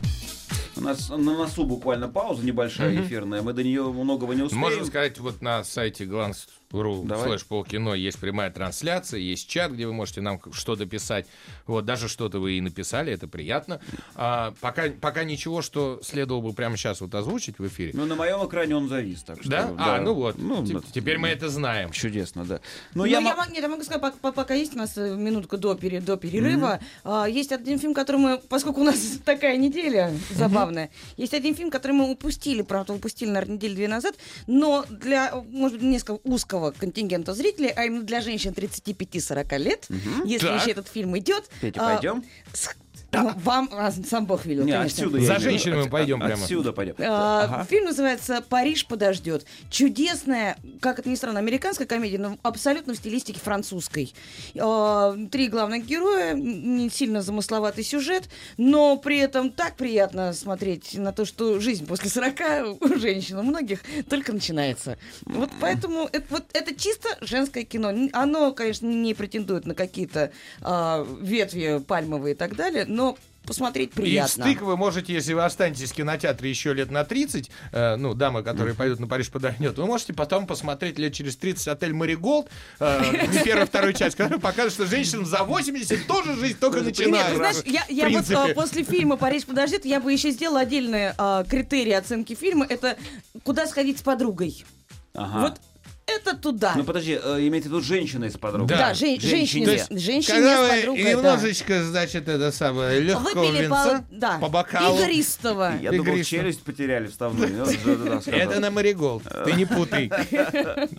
У 0.77 0.81
нас 0.81 1.09
на 1.09 1.17
носу 1.17 1.65
буквально 1.65 2.07
пауза 2.07 2.45
небольшая 2.45 3.01
эфирная. 3.01 3.41
Мы 3.41 3.53
до 3.53 3.63
нее 3.63 3.91
многого 3.91 4.33
не 4.33 4.43
успеем. 4.43 4.61
Можно 4.61 4.85
сказать, 4.85 5.17
вот 5.19 5.41
на 5.41 5.63
сайте 5.63 6.05
glance.ru 6.05 6.56
Давай. 6.71 7.27
слэш 7.27 7.45
полкино 7.45 7.93
есть 7.93 8.19
прямая 8.19 8.51
трансляция, 8.51 9.19
есть 9.19 9.47
чат, 9.47 9.71
где 9.71 9.87
вы 9.87 9.93
можете 9.93 10.21
нам 10.21 10.41
что-то 10.51 10.85
писать. 10.85 11.25
Вот, 11.65 11.85
даже 11.85 12.09
что-то 12.09 12.39
вы 12.39 12.57
и 12.57 12.61
написали, 12.61 13.13
это 13.13 13.27
приятно. 13.27 13.79
А, 14.15 14.53
пока, 14.59 14.89
пока 14.89 15.23
ничего, 15.23 15.61
что 15.61 15.99
следовало 16.03 16.41
бы 16.41 16.53
прямо 16.53 16.75
сейчас 16.75 16.99
вот 17.01 17.15
озвучить 17.15 17.59
в 17.59 17.67
эфире. 17.67 17.91
Ну, 17.93 18.05
на 18.05 18.15
моем 18.15 18.45
экране 18.45 18.75
он 18.75 18.89
завис, 18.89 19.23
так 19.23 19.39
что... 19.41 19.49
да? 19.49 19.73
А, 19.77 20.01
ну 20.01 20.13
вот. 20.13 20.37
Ну, 20.37 20.65
Т- 20.65 20.73
да. 20.73 20.79
теперь 20.93 21.17
мы 21.17 21.29
это 21.29 21.49
знаем. 21.49 21.91
Чудесно, 21.91 22.43
да. 22.43 22.59
Ну, 22.93 23.03
Ну, 23.03 23.05
я, 23.05 23.19
я, 23.19 23.45
нет, 23.49 23.61
я 23.61 23.67
могу 23.69 23.83
сказать, 23.83 24.01
пока, 24.01 24.31
пока- 24.33 24.53
есть 24.53 24.75
у 24.75 24.77
нас 24.77 24.97
э, 24.97 25.15
минутка 25.15 25.57
до, 25.57 25.75
пере- 25.75 26.01
до 26.01 26.17
перерыва, 26.17 26.79
а, 27.03 27.25
есть 27.27 27.51
один 27.51 27.79
фильм, 27.79 27.93
который 27.93 28.17
мы, 28.17 28.37
поскольку 28.39 28.81
у 28.81 28.83
нас 28.83 28.97
такая 29.25 29.55
неделя 29.57 30.11
забавная, 30.31 30.89
есть 31.15 31.33
один 31.33 31.55
фильм, 31.55 31.71
который 31.71 31.93
мы 31.93 32.11
упустили, 32.11 32.61
правда, 32.61 32.93
упустили, 32.93 33.29
наверное, 33.29 33.55
недели 33.55 33.75
две 33.75 33.87
назад, 33.87 34.15
но 34.47 34.85
для, 34.89 35.33
может 35.49 35.77
быть, 35.77 35.87
несколько 35.87 36.19
узкого 36.23 36.56
контингента 36.77 37.33
зрителей, 37.33 37.71
а 37.75 37.85
именно 37.85 38.03
для 38.03 38.21
женщин 38.21 38.53
35-40 38.53 39.57
лет, 39.57 39.87
если 40.25 40.47
Так. 40.47 40.61
еще 40.61 40.71
этот 40.71 40.87
фильм 40.87 41.17
идет. 41.17 41.49
Петя, 41.61 41.81
а, 41.81 41.93
пойдем? 41.93 42.23
с- 42.53 42.75
Ну, 43.11 43.31
Вам 43.37 43.69
а, 43.71 43.91
сам 43.91 44.25
Бог 44.25 44.45
велел, 44.45 44.65
Не, 44.65 44.73
конечно. 44.73 45.05
отсюда 45.05 45.19
За 45.25 45.39
женщинами 45.39 45.83
От- 45.85 45.89
пойдем 45.91 46.21
от- 46.21 46.27
прямо. 46.27 46.43
Отсюда 46.43 46.73
пойдем. 46.73 46.95
А, 46.99 47.43
Ага. 47.43 47.65
Фильм 47.69 47.85
называется 47.85 48.43
«Париж 48.47 48.85
подождет». 48.85 49.45
Чудесная, 49.69 50.57
как 50.81 50.99
это 50.99 51.07
ни 51.09 51.15
странно, 51.15 51.39
американская 51.39 51.87
комедия, 51.87 52.17
но 52.17 52.37
абсолютно 52.43 52.93
в 52.93 52.97
стилистике 52.97 53.39
французской. 53.39 54.13
А, 54.59 55.15
Три 55.31 55.47
главных 55.47 55.85
героя, 55.85 56.33
не 56.33 56.89
сильно 56.89 57.21
замысловатый 57.21 57.83
сюжет, 57.83 58.29
но 58.57 58.97
при 58.97 59.17
этом 59.19 59.51
так 59.51 59.75
приятно 59.75 60.33
смотреть 60.33 60.95
на 60.97 61.11
то, 61.13 61.25
что 61.25 61.59
жизнь 61.59 61.85
после 61.85 62.09
40 62.09 62.77
у 62.81 62.87
женщин, 62.99 63.37
у 63.37 63.43
многих 63.43 63.81
только 64.09 64.33
начинается. 64.33 64.97
Вот 65.25 65.49
поэтому 65.61 66.09
это, 66.11 66.25
вот, 66.29 66.43
это 66.53 66.75
чисто 66.75 67.09
женское 67.21 67.63
кино. 67.63 67.93
Оно, 68.13 68.51
конечно, 68.53 68.87
не 68.87 69.13
претендует 69.13 69.65
на 69.65 69.75
какие-то 69.75 70.31
а, 70.61 71.05
ветви 71.21 71.83
пальмовые 71.87 72.33
и 72.33 72.37
так 72.37 72.55
далее, 72.55 72.85
но 72.87 73.17
посмотреть 73.47 73.91
И 73.91 73.93
приятно. 73.93 74.43
стык 74.43 74.61
вы 74.61 74.75
можете, 74.75 75.13
если 75.13 75.33
вы 75.33 75.43
останетесь 75.43 75.91
в 75.91 75.95
кинотеатре 75.95 76.49
еще 76.49 76.73
лет 76.73 76.91
на 76.91 77.05
30, 77.05 77.49
э, 77.71 77.95
ну, 77.95 78.13
дамы, 78.13 78.43
которые 78.43 78.75
пойдут 78.75 78.99
на 78.99 79.07
Париж 79.07 79.29
подохнет, 79.29 79.77
вы 79.77 79.85
можете 79.85 80.13
потом 80.13 80.45
посмотреть 80.45 80.99
лет 80.99 81.13
через 81.13 81.37
30 81.37 81.69
отель 81.69 81.93
Мариголд, 81.93 82.47
э, 82.79 83.43
первая, 83.45 83.65
вторую 83.65 83.93
часть, 83.93 84.17
который 84.17 84.39
покажет, 84.39 84.73
что 84.73 84.85
женщинам 84.85 85.25
за 85.25 85.43
80 85.43 86.05
тоже 86.07 86.35
жизнь 86.35 86.57
только 86.59 86.79
Нет, 86.79 86.87
начинается. 86.87 87.31
ты 87.31 87.37
знаешь, 87.37 87.57
я, 87.65 87.85
я 87.87 88.09
вот 88.09 88.29
а, 88.31 88.53
после 88.53 88.83
фильма 88.83 89.15
«Париж 89.15 89.45
подождет» 89.45 89.85
я 89.85 90.01
бы 90.01 90.11
еще 90.11 90.31
сделала 90.31 90.59
отдельные 90.59 91.15
а, 91.17 91.45
критерии 91.45 91.93
оценки 91.93 92.35
фильма. 92.35 92.65
Это 92.67 92.97
куда 93.43 93.65
сходить 93.65 93.99
с 93.99 94.01
подругой. 94.01 94.65
Ага. 95.13 95.39
Вот 95.41 95.61
это 96.07 96.35
туда. 96.37 96.73
Ну 96.75 96.83
подожди, 96.83 97.19
э, 97.21 97.47
имеете 97.47 97.69
в 97.69 97.71
виду 97.71 97.81
женщина 97.81 98.25
из 98.25 98.37
подруги? 98.37 98.69
да, 98.69 98.93
жен- 98.93 99.19
женщине, 99.19 99.65
То 99.65 99.71
с- 99.77 99.87
женщине 99.99 100.33
Когда 100.35 100.57
с 100.57 100.59
вы 100.71 100.75
подругой, 100.79 101.03
да. 101.03 101.09
немножечко, 101.11 101.83
значит, 101.83 102.27
это 102.27 102.51
самое, 102.51 102.99
легкого 103.01 103.43
Выпили 103.45 103.63
винца 103.63 104.05
по, 104.09 104.15
да, 104.15 104.37
по 104.39 104.47
бокалу. 104.49 104.99
игристого. 104.99 105.73
Я 105.81 105.91
думал, 105.91 106.13
Игристо. 106.13 106.29
челюсть 106.31 106.61
потеряли 106.63 107.07
вставную. 107.07 107.49
Ну, 107.57 107.65
да, 107.65 107.95
да, 107.95 108.21
да. 108.25 108.31
Это 108.31 108.59
на 108.59 108.71
Мариголд, 108.71 109.23
ты 109.45 109.53
не 109.53 109.65
путай. 109.65 110.09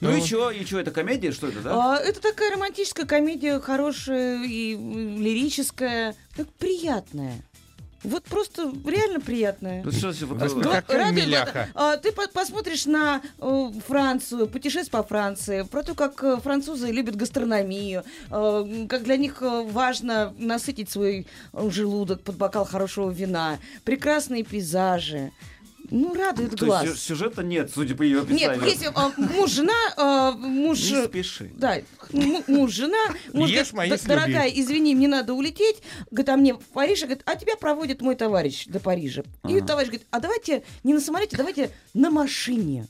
Ну 0.00 0.16
и 0.16 0.20
что, 0.20 0.50
и 0.50 0.64
что, 0.64 0.80
это 0.80 0.90
комедия, 0.90 1.32
что 1.32 1.48
это, 1.48 1.60
да? 1.60 1.94
А, 1.94 1.98
это 1.98 2.20
такая 2.20 2.50
романтическая 2.52 3.06
комедия, 3.06 3.58
хорошая 3.60 4.42
и 4.44 4.74
лирическая, 4.74 6.14
так 6.36 6.48
приятная. 6.58 7.42
Вот 8.04 8.24
просто 8.24 8.70
реально 8.86 9.20
приятная. 9.20 9.82
Ну, 9.82 9.90
что, 9.90 10.12
вот, 10.26 10.38
как- 10.62 10.86
миляха. 11.12 11.68
а, 11.74 11.96
ты 11.96 12.12
по- 12.12 12.28
посмотришь 12.28 12.84
на 12.86 13.22
э, 13.40 13.70
Францию, 13.86 14.46
путешествие 14.46 14.90
по 15.02 15.02
Франции, 15.02 15.62
про 15.62 15.82
то, 15.82 15.94
как 15.94 16.22
э, 16.22 16.36
французы 16.42 16.90
любят 16.92 17.16
гастрономию, 17.16 18.04
э, 18.30 18.86
как 18.88 19.04
для 19.04 19.16
них 19.16 19.38
э, 19.40 19.62
важно 19.70 20.34
насытить 20.38 20.90
свой 20.90 21.26
э, 21.52 21.70
желудок 21.70 22.20
под 22.22 22.36
бокал 22.36 22.64
хорошего 22.66 23.10
вина, 23.10 23.58
прекрасные 23.84 24.44
пейзажи. 24.44 25.32
Ну, 25.90 26.14
радует 26.14 26.56
То 26.56 26.64
глаз. 26.66 26.84
есть 26.84 26.96
сю- 27.02 27.14
сюжета 27.14 27.42
нет, 27.42 27.70
судя 27.74 27.94
по 27.94 28.02
ее 28.02 28.20
описанию. 28.22 28.60
Нет, 28.60 28.64
если 28.64 28.90
а, 28.94 29.12
муж, 29.16 29.50
жена, 29.50 29.72
а, 29.96 30.32
муж... 30.32 30.80
Не 30.90 31.04
спеши. 31.04 31.50
Да, 31.56 31.78
муж, 32.46 32.72
жена, 32.72 32.96
муж 33.32 33.50
Ешь, 33.50 33.72
говорит, 33.72 33.90
мои 33.90 33.98
дорогая, 34.16 34.48
извини, 34.48 34.94
мне 34.94 35.08
надо 35.08 35.34
улететь, 35.34 35.76
говорит, 36.10 36.28
а 36.30 36.36
мне 36.36 36.54
в 36.54 36.60
Париж, 36.60 37.02
а, 37.02 37.06
говорит, 37.06 37.22
а 37.26 37.36
тебя 37.36 37.56
проводит 37.56 38.00
мой 38.00 38.16
товарищ 38.16 38.66
до 38.66 38.80
Парижа. 38.80 39.22
И 39.48 39.60
товарищ 39.60 39.88
говорит, 39.88 40.06
а 40.10 40.20
давайте 40.20 40.62
не 40.84 40.94
на 40.94 41.00
самолете, 41.00 41.36
давайте 41.36 41.70
на 41.92 42.10
машине. 42.10 42.86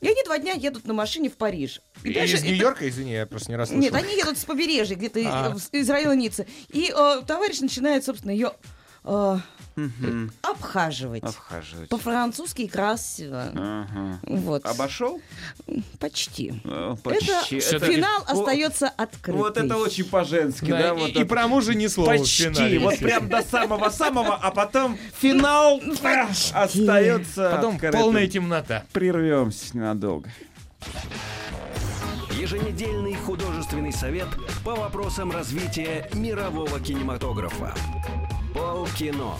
И 0.00 0.06
они 0.08 0.22
два 0.24 0.38
дня 0.38 0.52
едут 0.52 0.86
на 0.86 0.92
машине 0.94 1.30
в 1.30 1.36
Париж. 1.36 1.80
И 2.04 2.12
дальше 2.12 2.34
Из 2.36 2.40
это- 2.40 2.48
Нью-Йорка, 2.48 2.88
извини, 2.88 3.12
я 3.12 3.26
просто 3.26 3.50
не 3.50 3.56
расслышал. 3.56 3.80
Нет, 3.82 3.94
они 3.94 4.14
едут 4.16 4.38
с 4.38 4.44
побережья, 4.44 4.94
где-то 4.94 5.20
А. 5.24 5.54
из, 5.56 5.68
из 5.72 5.88
района 5.90 6.12
Ниццы. 6.14 6.46
И 6.72 6.92
э, 6.94 7.22
товарищ 7.26 7.60
начинает, 7.60 8.04
собственно, 8.04 8.30
ее 8.30 8.52
э, 9.04 9.38
обхаживать. 10.42 11.22
Обхаживать. 11.22 11.88
По-французски 11.88 12.66
красиво. 12.66 13.50
Ага. 13.54 14.20
Вот. 14.22 14.64
Обошел? 14.66 15.20
Почти. 16.00 16.60
Это 16.64 16.98
почти. 17.02 17.60
Всё-таки- 17.60 17.94
финал 17.94 18.22
О, 18.26 18.32
остается 18.32 18.88
открытым. 18.88 19.36
Вот 19.42 19.56
это 19.56 19.76
очень 19.76 20.04
по-женски, 20.04 20.66
Да, 20.70 20.78
да? 20.78 20.88
и, 20.88 20.92
вот 20.92 21.08
и 21.08 21.12
это. 21.12 21.26
про 21.26 21.46
мужа 21.48 21.74
ни 21.74 21.86
слова 21.86 22.14
в 22.14 22.18
Почти, 22.18 22.44
финале. 22.44 22.78
вот 22.78 22.98
прям 22.98 23.28
до 23.28 23.42
самого-самого, 23.42 24.34
а 24.34 24.50
потом 24.50 24.98
финал 25.20 25.80
а, 26.02 26.28
остается 26.64 27.50
Потом 27.50 27.74
открытым. 27.76 28.00
полная 28.00 28.26
темнота. 28.26 28.84
Прервемся 28.92 29.76
ненадолго. 29.76 30.30
Еженедельный 32.38 33.14
художественный 33.14 33.92
совет 33.92 34.28
по 34.64 34.74
вопросам 34.74 35.30
развития 35.32 36.08
мирового 36.12 36.78
кинематографа. 36.80 37.74
Полкино 38.54 39.34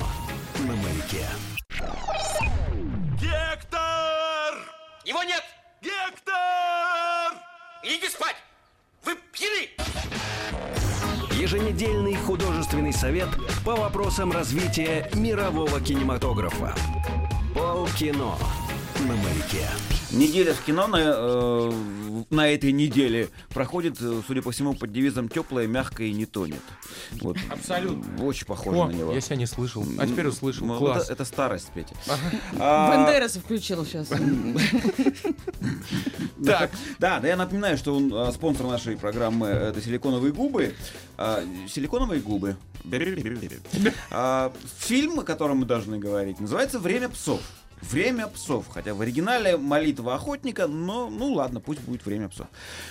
на 0.60 0.74
маяке. 0.76 1.26
Гектор! 3.20 4.54
Его 5.04 5.22
нет! 5.22 5.42
Гектор! 5.82 7.32
Иди 7.82 8.08
спать! 8.08 8.36
Вы 9.04 9.16
пьяны! 9.32 9.70
Еженедельный 11.32 12.16
художественный 12.16 12.92
совет 12.92 13.28
по 13.64 13.76
вопросам 13.76 14.32
развития 14.32 15.10
мирового 15.14 15.80
кинематографа. 15.80 16.74
Полкино 17.54 18.36
на 19.00 19.14
маяке. 19.16 19.68
Неделя 20.16 20.54
в 20.54 20.64
кино 20.64 20.86
на, 20.86 20.96
э, 20.98 21.72
на 22.30 22.48
этой 22.48 22.72
неделе 22.72 23.28
проходит, 23.50 24.00
э, 24.00 24.22
судя 24.26 24.40
по 24.40 24.50
всему, 24.50 24.74
под 24.74 24.90
девизом 24.90 25.28
«теплое, 25.28 25.66
мягкое 25.66 26.08
и 26.08 26.12
не 26.12 26.24
тонет». 26.24 26.62
Вот. 27.20 27.36
Абсолютно. 27.50 28.24
Очень 28.24 28.46
похоже 28.46 28.78
О, 28.78 28.86
на 28.86 28.92
него. 28.92 29.12
я 29.12 29.20
себя 29.20 29.36
не 29.36 29.46
слышал. 29.46 29.84
А 29.98 30.06
теперь 30.06 30.26
услышал. 30.26 30.66
Ну, 30.66 30.78
Класс. 30.78 31.04
Это, 31.04 31.12
это 31.12 31.24
старость, 31.26 31.70
Петя. 31.74 31.94
А, 32.58 32.96
Бандераса 32.96 33.40
включил 33.40 33.84
сейчас. 33.84 34.08
Так. 36.44 36.70
Да, 36.98 37.18
да, 37.18 37.28
я 37.28 37.36
напоминаю, 37.36 37.76
что 37.76 37.96
он, 37.96 38.12
а, 38.14 38.30
спонсор 38.30 38.66
нашей 38.66 38.96
программы 38.96 39.48
это 39.48 39.80
силиконовые 39.80 40.32
губы. 40.32 40.74
А, 41.16 41.42
силиконовые 41.68 42.20
губы. 42.20 42.56
А, 44.10 44.52
фильм, 44.78 45.20
о 45.20 45.22
котором 45.24 45.58
мы 45.58 45.66
должны 45.66 45.98
говорить, 45.98 46.38
называется 46.38 46.78
Время 46.78 47.08
псов. 47.08 47.40
Время 47.82 48.26
псов. 48.28 48.66
Хотя 48.68 48.94
в 48.94 49.00
оригинале 49.00 49.56
молитва 49.56 50.14
охотника, 50.14 50.66
но 50.66 51.08
ну 51.08 51.32
ладно, 51.32 51.60
пусть 51.60 51.80
будет 51.80 52.04
время 52.04 52.28
псов. 52.28 52.46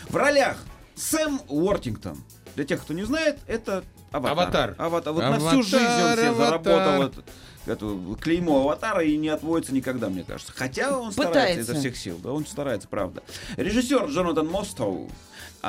В 0.09 0.15
ролях 0.15 0.57
Сэм 0.95 1.41
Уортингтон. 1.47 2.17
Для 2.55 2.63
тех, 2.63 2.81
кто 2.81 2.93
не 2.93 3.03
знает, 3.03 3.39
это 3.47 3.83
аватар. 4.11 4.31
Аватар. 4.31 4.75
Аватар. 4.77 5.13
Вот 5.13 5.21
на 5.21 5.36
Аватар, 5.36 5.49
всю 5.49 5.63
жизнь 5.63 5.86
он 5.86 6.13
себе 6.13 6.33
заработал 6.33 7.03
это, 7.03 7.23
эту 7.65 8.17
клеймо 8.21 8.61
аватара 8.61 9.03
и 9.03 9.17
не 9.17 9.27
отводится 9.27 9.73
никогда, 9.73 10.07
мне 10.09 10.23
кажется. 10.23 10.53
Хотя 10.55 10.97
он 10.97 11.11
старается 11.11 11.39
Пытается. 11.39 11.61
изо 11.61 11.79
всех 11.79 11.97
сил. 11.97 12.17
Да, 12.23 12.31
он 12.31 12.45
старается, 12.45 12.88
правда. 12.88 13.23
Режиссер 13.57 14.05
Джонатан 14.05 14.47
Мостоу. 14.47 15.09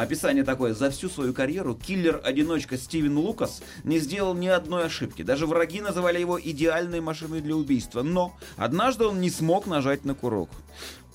Описание 0.03 0.45
такое. 0.45 0.75
За 0.75 0.91
всю 0.91 1.09
свою 1.09 1.33
карьеру 1.33 1.75
киллер-одиночка 1.75 2.77
Стивен 2.77 3.17
Лукас 3.17 3.63
не 3.83 3.99
сделал 3.99 4.35
ни 4.35 4.47
одной 4.47 4.85
ошибки. 4.87 5.23
Даже 5.23 5.47
враги 5.47 5.81
называли 5.81 6.21
его 6.21 6.39
идеальной 6.41 7.01
машиной 7.01 7.41
для 7.41 7.57
убийства. 7.57 8.03
Но 8.03 8.37
однажды 8.59 9.05
он 9.07 9.23
не 9.23 9.31
смог 9.31 9.67
нажать 9.67 10.05
на 10.05 10.15
курок. 10.15 10.51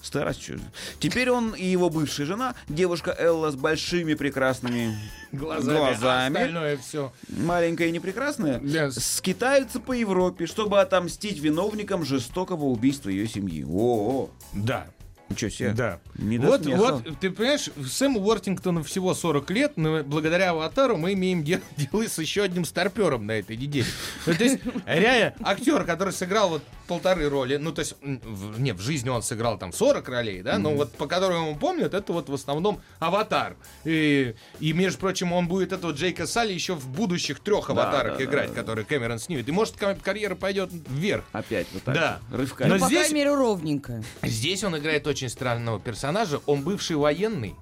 Старость 0.01 0.41
что. 0.41 0.57
Теперь 0.99 1.29
он 1.29 1.53
и 1.53 1.63
его 1.63 1.91
бывшая 1.91 2.25
жена, 2.25 2.55
девушка 2.67 3.15
Элла 3.19 3.51
с 3.51 3.55
большими 3.55 4.15
прекрасными 4.15 4.97
Глазами. 5.31 5.77
глазами. 5.77 6.37
А 6.37 6.39
остальное 6.39 6.77
все. 6.77 7.13
маленькая 7.29 7.89
и 7.89 7.91
непрекрасная, 7.91 8.59
Да. 8.63 8.89
скитаются 8.89 9.79
по 9.79 9.91
Европе, 9.91 10.47
чтобы 10.47 10.81
отомстить 10.81 11.37
виновникам 11.39 12.03
жестокого 12.03 12.63
убийства 12.65 13.09
ее 13.09 13.27
семьи. 13.27 13.63
О, 13.69 14.31
Да. 14.53 14.87
Ничего 15.31 15.49
себе. 15.49 15.71
Да. 15.73 15.99
Не 16.15 16.37
вот, 16.37 16.63
смеха. 16.63 16.77
вот, 16.77 17.19
ты 17.19 17.31
понимаешь, 17.31 17.69
Сэму 17.85 18.19
Уортингтону 18.19 18.83
всего 18.83 19.13
40 19.13 19.49
лет, 19.51 19.73
но 19.75 20.03
благодаря 20.03 20.51
аватару 20.51 20.97
мы 20.97 21.13
имеем 21.13 21.43
дело, 21.43 21.61
дело 21.77 22.07
с 22.07 22.19
еще 22.19 22.43
одним 22.43 22.65
старпером 22.65 23.25
на 23.25 23.33
этой 23.33 23.57
неделе. 23.57 23.87
Ну, 24.25 24.33
то 24.33 24.43
есть, 24.43 24.59
реально, 24.85 25.33
актер, 25.43 25.83
который 25.83 26.13
сыграл 26.13 26.49
вот 26.49 26.63
полторы 26.87 27.29
роли, 27.29 27.57
ну, 27.57 27.71
то 27.71 27.79
есть, 27.79 27.95
в, 28.01 28.59
не, 28.59 28.73
в 28.73 28.81
жизни 28.81 29.09
он 29.09 29.21
сыграл 29.23 29.57
там 29.57 29.71
40 29.73 30.07
ролей, 30.09 30.41
да, 30.41 30.57
но 30.57 30.71
вот 30.75 30.91
по 30.93 31.07
которым 31.07 31.47
ему 31.47 31.55
помнят, 31.55 31.93
это 31.93 32.13
вот 32.13 32.29
в 32.29 32.33
основном 32.33 32.81
аватар. 32.99 33.55
И, 33.85 34.35
и 34.59 34.73
между 34.73 34.99
прочим, 34.99 35.31
он 35.33 35.47
будет 35.47 35.71
этого 35.73 35.91
Джейка 35.91 36.27
Салли 36.27 36.53
еще 36.53 36.73
в 36.75 36.87
будущих 36.87 37.39
трех 37.39 37.67
Да, 37.67 37.73
аватарах 37.73 38.17
да, 38.17 38.23
играть, 38.23 38.49
да. 38.49 38.55
которые 38.55 38.85
Кэмерон 38.85 39.19
снимет. 39.19 39.47
И 39.47 39.51
может, 39.51 39.75
ка- 39.77 39.95
карьера 39.95 40.35
пойдет 40.35 40.69
вверх. 40.89 41.23
Опять 41.31 41.67
вот 41.73 41.83
так. 41.83 41.95
Да. 41.95 42.19
вот, 42.29 42.39
Рывками. 42.39 42.69
Но 42.69 42.75
Ну, 42.75 42.81
по 42.81 42.87
здесь- 42.87 42.99
крайней 42.99 43.15
мере, 43.15 43.33
ровненько. 43.35 44.03
Здесь 44.23 44.63
он 44.63 44.77
играет 44.77 45.07
очень 45.07 45.29
странного 45.29 45.79
персонажа. 45.79 46.41
Он 46.45 46.61
бывший 46.61 46.95
военный, 46.97 47.55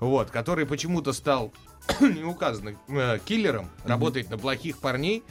вот, 0.00 0.30
который 0.30 0.66
почему-то 0.66 1.12
стал 1.12 1.52
не 2.00 2.22
указано, 2.24 2.76
э, 2.88 3.18
киллером, 3.24 3.68
работает 3.84 4.30
на 4.30 4.38
плохих 4.38 4.78
парней. 4.78 5.22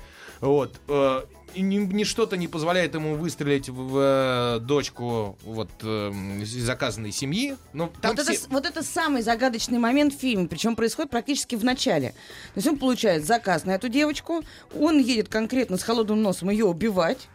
Вот. 0.41 0.79
э, 0.87 1.21
и 1.53 1.61
ни- 1.61 1.77
ничто-то 1.79 2.37
не 2.37 2.47
позволяет 2.47 2.95
ему 2.95 3.15
выстрелить 3.15 3.67
в 3.69 3.97
э, 3.97 4.59
дочку 4.61 5.37
вот 5.43 5.69
э, 5.83 6.11
заказанной 6.43 7.11
семьи. 7.11 7.55
Но 7.73 7.91
там 8.01 8.15
вот, 8.15 8.25
все- 8.25 8.33
это, 8.33 8.49
вот 8.49 8.65
это 8.65 8.83
самый 8.83 9.21
загадочный 9.21 9.77
момент 9.77 10.13
в 10.13 10.17
фильме, 10.19 10.47
причем 10.47 10.75
происходит 10.75 11.11
практически 11.11 11.55
в 11.55 11.63
начале. 11.65 12.09
То 12.09 12.57
есть 12.57 12.67
он 12.67 12.77
получает 12.77 13.25
заказ 13.25 13.65
на 13.65 13.71
эту 13.71 13.89
девочку, 13.89 14.43
он 14.79 14.99
едет 14.99 15.27
конкретно 15.29 15.77
с 15.77 15.83
холодным 15.83 16.21
носом 16.21 16.49
ее 16.49 16.65
убивать. 16.65 17.27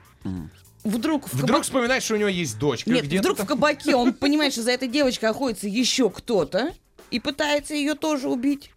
Вдруг, 0.84 1.26
в 1.28 1.32
Вдруг 1.34 1.50
кабак- 1.50 1.62
вспоминает, 1.64 2.02
что 2.02 2.14
у 2.14 2.16
него 2.16 2.28
есть 2.28 2.59
дочка. 2.59 2.88
Нет, 2.90 3.04
где-то 3.04 3.22
вдруг 3.22 3.36
там. 3.38 3.46
в 3.46 3.48
кабаке 3.48 3.96
он 3.96 4.12
понимает, 4.14 4.52
что 4.52 4.62
за 4.62 4.70
этой 4.70 4.88
девочкой 4.88 5.30
охотится 5.30 5.66
еще 5.68 6.11
кто-то 6.11 6.72
и 7.11 7.18
пытается 7.20 7.74
ее 7.74 7.94
тоже 7.94 8.28
убить. 8.28 8.70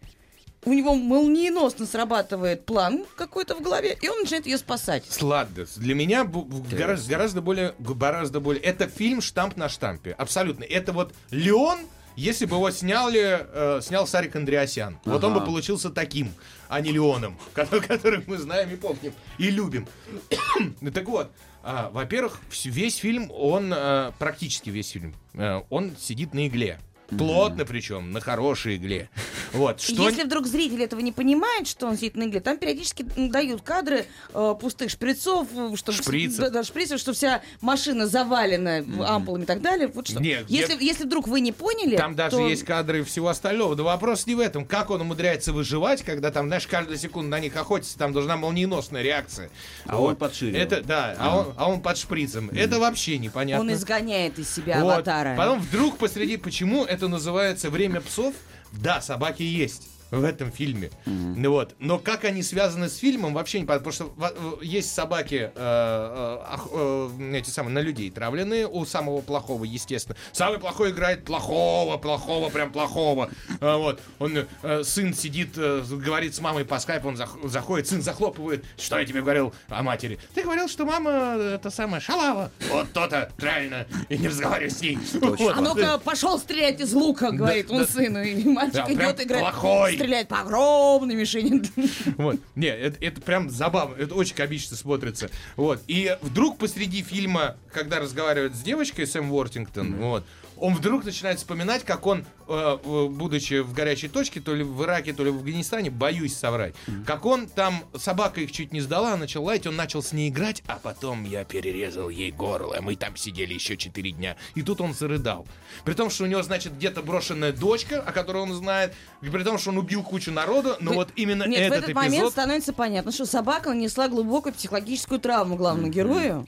У 0.64 0.72
него 0.74 0.94
молниеносно 0.94 1.86
срабатывает 1.86 2.66
план 2.66 3.04
какой-то 3.16 3.54
в 3.54 3.62
голове, 3.62 3.96
и 4.02 4.08
он 4.08 4.20
начинает 4.20 4.46
ее 4.46 4.58
спасать. 4.58 5.04
Сладдес. 5.08 5.76
Для 5.78 5.94
меня 5.94 6.24
гораздо, 6.24 7.08
гораздо 7.10 7.40
более, 7.40 7.74
гораздо 7.78 8.40
более. 8.40 8.62
Это 8.62 8.86
фильм 8.86 9.22
штамп 9.22 9.56
на 9.56 9.70
штампе. 9.70 10.12
Абсолютно. 10.12 10.64
Это 10.64 10.92
вот 10.92 11.14
Леон, 11.30 11.78
если 12.14 12.44
бы 12.44 12.56
его 12.56 12.70
сняли, 12.70 13.38
э, 13.40 13.80
снял 13.82 14.06
Сарик 14.06 14.36
Андреасян. 14.36 14.98
Вот 15.06 15.24
он 15.24 15.32
бы 15.32 15.38
Ага. 15.38 15.46
получился 15.46 15.88
таким, 15.88 16.30
а 16.68 16.80
не 16.82 16.92
Леоном, 16.92 17.38
который, 17.54 17.80
который 17.80 18.22
мы 18.26 18.36
знаем 18.36 18.70
и 18.70 18.76
помним, 18.76 19.14
и 19.38 19.48
любим. 19.50 19.86
Так 20.92 21.08
вот, 21.08 21.30
а, 21.62 21.88
во-первых, 21.90 22.38
весь 22.64 22.96
фильм, 22.96 23.30
он, 23.30 23.72
э, 23.74 24.12
практически 24.18 24.68
весь 24.68 24.90
фильм, 24.90 25.14
э, 25.34 25.62
он 25.70 25.96
сидит 25.98 26.34
на 26.34 26.46
игле. 26.46 26.78
Плотно 27.16 27.64
причем, 27.64 28.12
на 28.12 28.20
хорошей 28.20 28.76
игле. 28.76 29.08
Вот, 29.52 29.80
что... 29.80 30.08
Если 30.08 30.22
вдруг 30.22 30.46
зритель 30.46 30.80
этого 30.80 31.00
не 31.00 31.10
понимает, 31.10 31.66
что 31.66 31.88
он 31.88 31.96
сидит 31.96 32.14
на 32.14 32.22
игле, 32.22 32.38
там 32.38 32.56
периодически 32.56 33.04
дают 33.16 33.62
кадры 33.62 34.06
э, 34.32 34.54
пустых 34.60 34.90
шприцов, 34.92 35.48
э, 35.52 35.74
чтобы 35.74 35.98
Шприцев. 35.98 36.38
да, 36.38 36.50
да, 36.50 36.62
шприцев, 36.62 37.00
что 37.00 37.12
вся 37.12 37.42
машина 37.60 38.06
завалена 38.06 38.84
ампулами 39.08 39.42
и 39.42 39.46
так 39.46 39.60
далее. 39.60 39.88
Вот 39.88 40.06
что. 40.06 40.20
Нет, 40.20 40.44
если, 40.48 40.74
я- 40.74 40.78
если 40.78 41.02
вдруг 41.04 41.26
вы 41.26 41.40
не 41.40 41.50
поняли, 41.50 41.96
Там 41.96 42.14
даже 42.14 42.36
то- 42.36 42.48
есть 42.48 42.64
кадры 42.64 43.02
всего 43.02 43.26
остального. 43.26 43.74
Да 43.74 43.82
вопрос 43.82 44.24
не 44.28 44.36
в 44.36 44.38
этом. 44.40 44.64
Как 44.64 44.90
он 44.90 45.00
умудряется 45.00 45.52
выживать, 45.52 46.02
когда 46.02 46.30
там, 46.30 46.46
знаешь, 46.46 46.68
каждую 46.68 46.96
секунду 46.98 47.30
на 47.30 47.40
них 47.40 47.56
охотится, 47.56 47.98
там 47.98 48.12
должна 48.12 48.36
молниеносная 48.36 49.02
реакция. 49.02 49.50
А 49.84 50.00
он 50.00 50.14
под 50.14 50.32
шире. 50.32 50.60
Это, 50.60 50.80
да, 50.80 51.16
а, 51.18 51.38
он, 51.38 51.54
а 51.56 51.68
он 51.68 51.80
под 51.80 51.98
шприцем. 51.98 52.50
Это 52.50 52.78
вообще 52.78 53.18
непонятно. 53.18 53.64
он 53.64 53.72
изгоняет 53.72 54.38
из 54.38 54.48
себя 54.48 54.80
Вот. 54.84 54.92
аватара. 54.92 55.34
Потом 55.36 55.58
вдруг 55.60 55.98
посреди, 55.98 56.36
почему 56.36 56.84
это 56.84 56.99
называется 57.08 57.70
«Время 57.70 58.00
псов»? 58.00 58.34
Да, 58.72 59.00
собаки 59.00 59.42
есть 59.42 59.88
в 60.10 60.24
этом 60.24 60.50
фильме. 60.52 60.90
Ну 61.06 61.50
вот. 61.52 61.74
Но 61.78 61.98
как 61.98 62.24
они 62.24 62.42
связаны 62.42 62.88
с 62.88 62.96
фильмом, 62.98 63.34
вообще 63.34 63.60
не 63.60 63.66
понятно. 63.66 63.90
Потому 63.90 64.12
что 64.16 64.26
э, 64.60 64.64
есть 64.64 64.92
собаки, 64.92 65.50
э, 65.54 66.38
э, 66.44 66.56
э, 66.72 67.36
эти 67.36 67.50
самые, 67.50 67.72
на 67.72 67.78
людей 67.80 68.10
травленные, 68.10 68.66
у 68.66 68.84
самого 68.84 69.20
плохого, 69.20 69.64
естественно. 69.64 70.16
Самый 70.32 70.58
плохой 70.58 70.90
играет 70.90 71.24
плохого, 71.24 71.96
плохого, 71.98 72.50
прям 72.50 72.72
плохого. 72.72 73.30
А 73.60 73.76
вот. 73.76 74.00
Он, 74.18 74.46
э, 74.62 74.82
сын 74.84 75.14
сидит, 75.14 75.50
э, 75.56 75.82
говорит 75.88 76.34
с 76.34 76.40
мамой 76.40 76.64
по 76.64 76.78
скайпу, 76.78 77.08
он 77.08 77.14
зах- 77.16 77.48
заходит, 77.48 77.88
сын 77.88 78.02
захлопывает. 78.02 78.64
Что 78.76 78.98
я 78.98 79.04
тебе 79.04 79.20
говорил 79.20 79.54
о 79.68 79.82
матери? 79.82 80.18
Ты 80.34 80.42
говорил, 80.42 80.68
что 80.68 80.84
мама, 80.84 81.10
э, 81.36 81.54
это 81.54 81.70
самая, 81.70 82.00
шалава. 82.00 82.50
Вот 82.70 82.92
то-то, 82.92 83.30
правильно. 83.36 83.86
И 84.08 84.18
не 84.18 84.28
разговаривай 84.28 84.70
с 84.70 84.80
ней. 84.80 84.98
Вот. 85.20 85.56
А 85.56 85.60
ну-ка, 85.60 85.98
пошел 85.98 86.38
стрелять 86.38 86.80
из 86.80 86.92
лука, 86.92 87.30
говорит 87.30 87.70
он 87.70 87.78
да. 87.78 87.86
сыну. 87.86 88.22
И 88.22 88.44
мальчик 88.48 88.84
Да, 88.86 88.92
идет 88.92 89.20
играть, 89.22 89.40
плохой. 89.42 89.99
Стреляет 90.00 90.28
по 90.28 90.40
огромной 90.40 91.14
мишени. 91.14 91.62
Вот. 92.16 92.38
Не, 92.54 92.68
это, 92.68 93.02
это 93.04 93.20
прям 93.20 93.50
забавно. 93.50 93.94
Это 93.96 94.14
очень 94.14 94.34
комично 94.34 94.76
смотрится. 94.76 95.30
Вот. 95.56 95.82
И 95.86 96.16
вдруг 96.22 96.58
посреди 96.58 97.02
фильма, 97.02 97.56
когда 97.72 97.98
разговаривает 97.98 98.54
с 98.54 98.60
девочкой 98.60 99.06
Сэм 99.06 99.30
Уортингтон, 99.32 99.96
вот, 99.96 100.24
он 100.60 100.74
вдруг 100.74 101.04
начинает 101.04 101.38
вспоминать, 101.38 101.84
как 101.84 102.06
он, 102.06 102.24
э, 102.46 102.76
будучи 103.10 103.60
в 103.60 103.72
горячей 103.72 104.08
точке, 104.08 104.40
то 104.40 104.54
ли 104.54 104.62
в 104.62 104.82
Ираке, 104.82 105.12
то 105.12 105.24
ли 105.24 105.30
в 105.30 105.36
Афганистане, 105.36 105.90
боюсь 105.90 106.36
соврать, 106.36 106.74
как 107.06 107.24
он 107.24 107.46
там, 107.46 107.84
собака 107.96 108.40
их 108.40 108.52
чуть 108.52 108.72
не 108.72 108.80
сдала, 108.80 109.16
начал 109.16 109.44
лаять, 109.44 109.66
он 109.66 109.76
начал 109.76 110.02
с 110.02 110.12
ней 110.12 110.28
играть, 110.28 110.62
а 110.66 110.78
потом 110.82 111.24
я 111.24 111.44
перерезал 111.44 112.08
ей 112.08 112.30
горло, 112.30 112.78
мы 112.80 112.96
там 112.96 113.16
сидели 113.16 113.54
еще 113.54 113.76
4 113.76 114.10
дня. 114.12 114.36
И 114.54 114.62
тут 114.62 114.80
он 114.80 114.94
зарыдал. 114.94 115.46
При 115.84 115.94
том, 115.94 116.10
что 116.10 116.24
у 116.24 116.26
него, 116.26 116.42
значит, 116.42 116.76
где-то 116.76 117.02
брошенная 117.02 117.52
дочка, 117.52 118.00
о 118.00 118.12
которой 118.12 118.42
он 118.42 118.52
знает, 118.52 118.94
при 119.20 119.42
том, 119.42 119.58
что 119.58 119.70
он 119.70 119.78
убил 119.78 120.02
кучу 120.02 120.30
народу, 120.30 120.76
но 120.80 120.90
Вы- 120.90 120.96
вот 120.96 121.08
именно 121.16 121.44
Нет, 121.44 121.60
этот, 121.60 121.78
в 121.78 121.82
этот 121.84 121.94
момент 121.94 122.14
эпизод... 122.14 122.32
становится 122.32 122.72
понятно, 122.72 123.12
что 123.12 123.26
собака 123.26 123.70
нанесла 123.70 124.08
глубокую 124.08 124.52
психологическую 124.52 125.20
травму 125.20 125.56
главному 125.56 125.88
герою. 125.88 126.46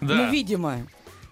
Да. 0.00 0.14
Ну, 0.14 0.30
видимо. 0.30 0.86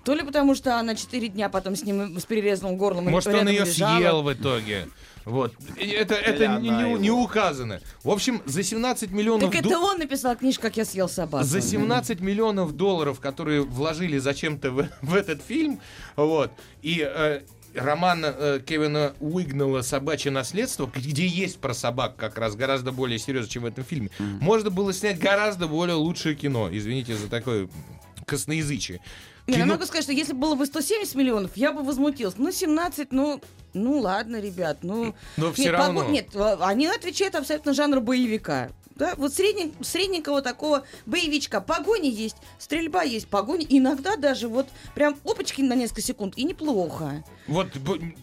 То 0.07 0.14
ли 0.14 0.22
потому, 0.22 0.54
что 0.54 0.78
она 0.78 0.94
четыре 0.94 1.26
дня 1.26 1.48
потом 1.48 1.74
с 1.74 1.82
ним 1.82 2.20
с 2.20 2.24
перерезанным 2.24 2.76
горлом 2.76 3.07
Может, 3.07 3.34
он 3.34 3.48
ее 3.48 3.64
лежала. 3.64 3.98
съел 3.98 4.22
в 4.22 4.32
итоге. 4.32 4.86
Вот. 5.24 5.52
Это, 5.76 6.14
это 6.14 6.46
не, 6.61 6.70
не- 6.70 6.94
не 6.94 7.11
указано. 7.11 7.80
В 8.04 8.11
общем, 8.11 8.40
за 8.46 8.62
17 8.62 9.11
миллионов... 9.11 9.50
Так 9.50 9.64
это 9.64 9.80
он 9.80 9.98
написал 9.98 10.36
книжку, 10.36 10.62
как 10.62 10.76
я 10.76 10.84
съел 10.84 11.09
собаку. 11.09 11.44
За 11.44 11.61
17 11.61 12.20
миллионов 12.20 12.76
долларов, 12.76 13.18
которые 13.18 13.62
вложили 13.62 14.18
зачем-то 14.18 14.70
в, 14.70 14.88
в 15.02 15.14
этот 15.16 15.42
фильм, 15.42 15.80
вот, 16.14 16.52
и 16.82 17.04
э, 17.04 17.40
роман 17.74 18.24
э, 18.24 18.61
Кевина 18.64 19.12
Уигнала 19.18 19.82
«Собачье 19.82 20.30
наследство», 20.30 20.88
где 20.94 21.26
есть 21.26 21.59
про 21.59 21.74
собак 21.74 22.14
как 22.14 22.38
раз 22.38 22.54
гораздо 22.54 22.92
более 22.92 23.18
серьезно, 23.18 23.50
чем 23.50 23.64
в 23.64 23.66
этом 23.66 23.82
фильме, 23.82 24.11
можно 24.20 24.70
было 24.70 24.92
снять 24.92 25.18
гораздо 25.18 25.66
более 25.66 25.96
лучшее 25.96 26.36
кино. 26.36 26.68
Извините 26.70 27.16
за 27.16 27.28
такое 27.28 27.68
косноязычие. 28.24 29.00
Не, 29.47 29.53
ну, 29.55 29.59
я 29.59 29.64
Кино- 29.64 29.74
могу 29.74 29.86
сказать, 29.86 30.03
что 30.05 30.12
если 30.12 30.32
было 30.32 30.55
бы 30.57 30.66
170 30.66 31.14
миллионов, 31.14 31.57
я 31.57 31.72
бы 31.72 31.82
возмутилась. 31.82 32.34
Ну, 32.36 32.51
17, 32.51 33.12
ну, 33.12 33.40
ну 33.74 34.01
ладно, 34.01 34.40
ребят, 34.40 34.78
ну... 34.82 35.14
Но 35.36 35.47
нет, 35.47 35.55
все 35.55 35.70
равно. 35.70 36.01
погон- 36.03 36.11
Нет, 36.11 36.28
а, 36.34 36.59
они 36.66 36.86
отвечают 36.88 37.34
абсолютно 37.36 37.72
жанру 37.72 38.01
боевика. 38.01 38.70
Да, 38.97 39.14
вот 39.18 39.30
средне- 39.32 39.72
средненького 39.84 40.40
такого 40.40 40.84
боевичка. 41.05 41.61
Погони 41.61 42.09
есть, 42.09 42.36
стрельба 42.59 43.03
есть, 43.03 43.28
погони. 43.28 43.66
Иногда 43.68 44.16
даже 44.16 44.49
вот 44.49 44.68
прям 44.94 45.16
опачки 45.22 45.61
на 45.61 45.74
несколько 45.74 46.01
секунд, 46.01 46.32
и 46.38 46.44
неплохо. 46.44 47.22
Вот 47.47 47.68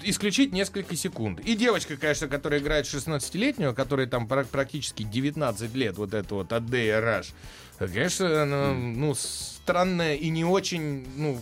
исключить 0.02 0.52
несколько 0.52 0.96
секунд. 0.96 1.40
И 1.42 1.56
девочка, 1.56 1.96
конечно, 1.96 2.28
которая 2.28 2.60
играет 2.60 2.88
16-летнюю, 2.88 3.76
которой 3.76 4.08
там 4.08 4.28
пра- 4.28 4.46
практически 4.46 5.04
19 5.04 5.76
лет, 5.76 5.96
вот 5.98 6.16
это 6.16 6.34
вот 6.36 6.52
Адея 6.52 7.00
Раш. 7.00 7.34
Конечно, 7.80 8.44
она, 8.44 8.74
ну, 8.74 9.14
странная 9.16 10.16
и 10.16 10.30
не 10.30 10.46
очень, 10.46 11.06
ну, 11.18 11.42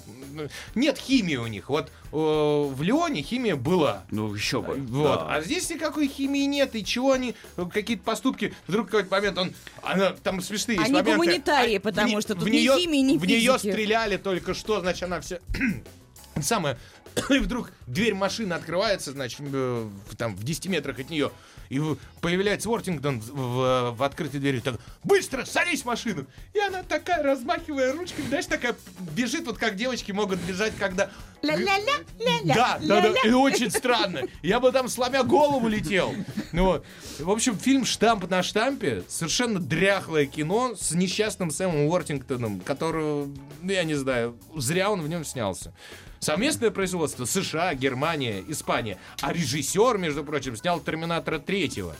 нет 0.75 0.97
химии 0.97 1.35
у 1.35 1.47
них. 1.47 1.69
Вот 1.69 1.87
э, 1.89 2.15
в 2.15 2.81
Леоне 2.81 3.21
химия 3.21 3.55
была. 3.55 4.03
Ну, 4.11 4.33
еще 4.33 4.61
бы. 4.61 4.75
Вот. 4.75 5.19
да. 5.19 5.35
А 5.35 5.41
здесь 5.41 5.69
никакой 5.69 6.07
химии 6.07 6.45
нет. 6.45 6.75
И 6.75 6.85
чего 6.85 7.11
они, 7.11 7.35
э, 7.57 7.65
какие-то 7.71 8.03
поступки, 8.03 8.53
вдруг 8.67 8.87
какой-то 8.87 9.11
момент 9.11 9.37
он, 9.37 9.53
она, 9.83 10.11
там 10.23 10.41
смешные 10.41 10.77
есть 10.77 10.85
Они 10.85 10.93
моменты. 10.93 11.17
гуманитарии, 11.17 11.75
А, 11.77 11.79
потому 11.81 12.17
в 12.17 12.21
что 12.21 12.33
тут 12.35 12.43
в 12.43 12.47
ни 12.49 12.57
неё- 12.59 12.77
химии, 12.77 12.99
ни 12.99 13.17
В 13.17 13.25
нее 13.25 13.53
физики. 13.53 13.71
стреляли 13.71 14.17
только 14.17 14.53
что, 14.53 14.79
значит, 14.79 15.03
она 15.03 15.19
вся... 15.21 15.39
Самое, 16.41 16.77
и 17.29 17.39
вдруг 17.39 17.71
дверь 17.87 18.13
машины 18.13 18.53
открывается, 18.53 19.11
значит, 19.11 19.41
э, 19.41 19.89
там, 20.17 20.35
в 20.35 20.43
10 20.43 20.67
метрах 20.67 20.99
от 20.99 21.09
нее, 21.09 21.31
и 21.69 21.81
появляется 22.19 22.69
Уортингтон 22.69 23.21
в, 23.21 23.31
в- 23.31 23.91
в 23.95 24.03
открытой 24.03 24.39
двери, 24.39 24.59
так, 24.59 24.75
быстро, 25.03 25.45
садись 25.45 25.81
в 25.83 25.85
машину! 25.85 26.25
И 26.53 26.59
она 26.59 26.83
такая, 26.83 27.23
размахивая 27.23 27.93
ручками, 27.93 28.27
знаешь, 28.27 28.45
такая 28.45 28.75
бежит, 29.15 29.45
вот 29.45 29.57
как 29.57 29.75
девочки 29.75 30.11
могут 30.11 30.39
бежать, 30.41 30.73
когда... 30.77 31.09
Ля-ля-ля, 31.41 31.93
ля-ля, 32.19 32.53
Да, 32.53 32.79
да, 32.81 33.01
да, 33.01 33.07
ля-ля. 33.07 33.21
и 33.25 33.31
очень 33.31 33.71
странно. 33.71 34.21
Я 34.43 34.59
бы 34.59 34.71
там, 34.71 34.87
сломя 34.87 35.23
голову, 35.23 35.67
летел. 35.67 36.13
Ну 36.51 36.65
вот. 36.65 36.85
В 37.17 37.31
общем, 37.31 37.57
фильм 37.57 37.83
«Штамп 37.83 38.29
на 38.29 38.43
штампе» 38.43 39.03
совершенно 39.07 39.59
дряхлое 39.59 40.27
кино 40.27 40.75
с 40.75 40.91
несчастным 40.91 41.49
Сэмом 41.49 41.85
Уортингтоном, 41.87 42.59
которого, 42.59 43.27
ну, 43.61 43.71
я 43.71 43.83
не 43.85 43.95
знаю, 43.95 44.37
зря 44.55 44.91
он 44.91 45.01
в 45.01 45.07
нем 45.09 45.25
снялся. 45.25 45.73
Совместное 46.21 46.69
производство 46.69 47.25
США, 47.25 47.73
Германия, 47.73 48.43
Испания. 48.47 48.99
А 49.21 49.33
режиссер, 49.33 49.97
между 49.97 50.23
прочим, 50.23 50.55
снял 50.55 50.79
«Терминатора 50.79 51.39
третьего». 51.39 51.95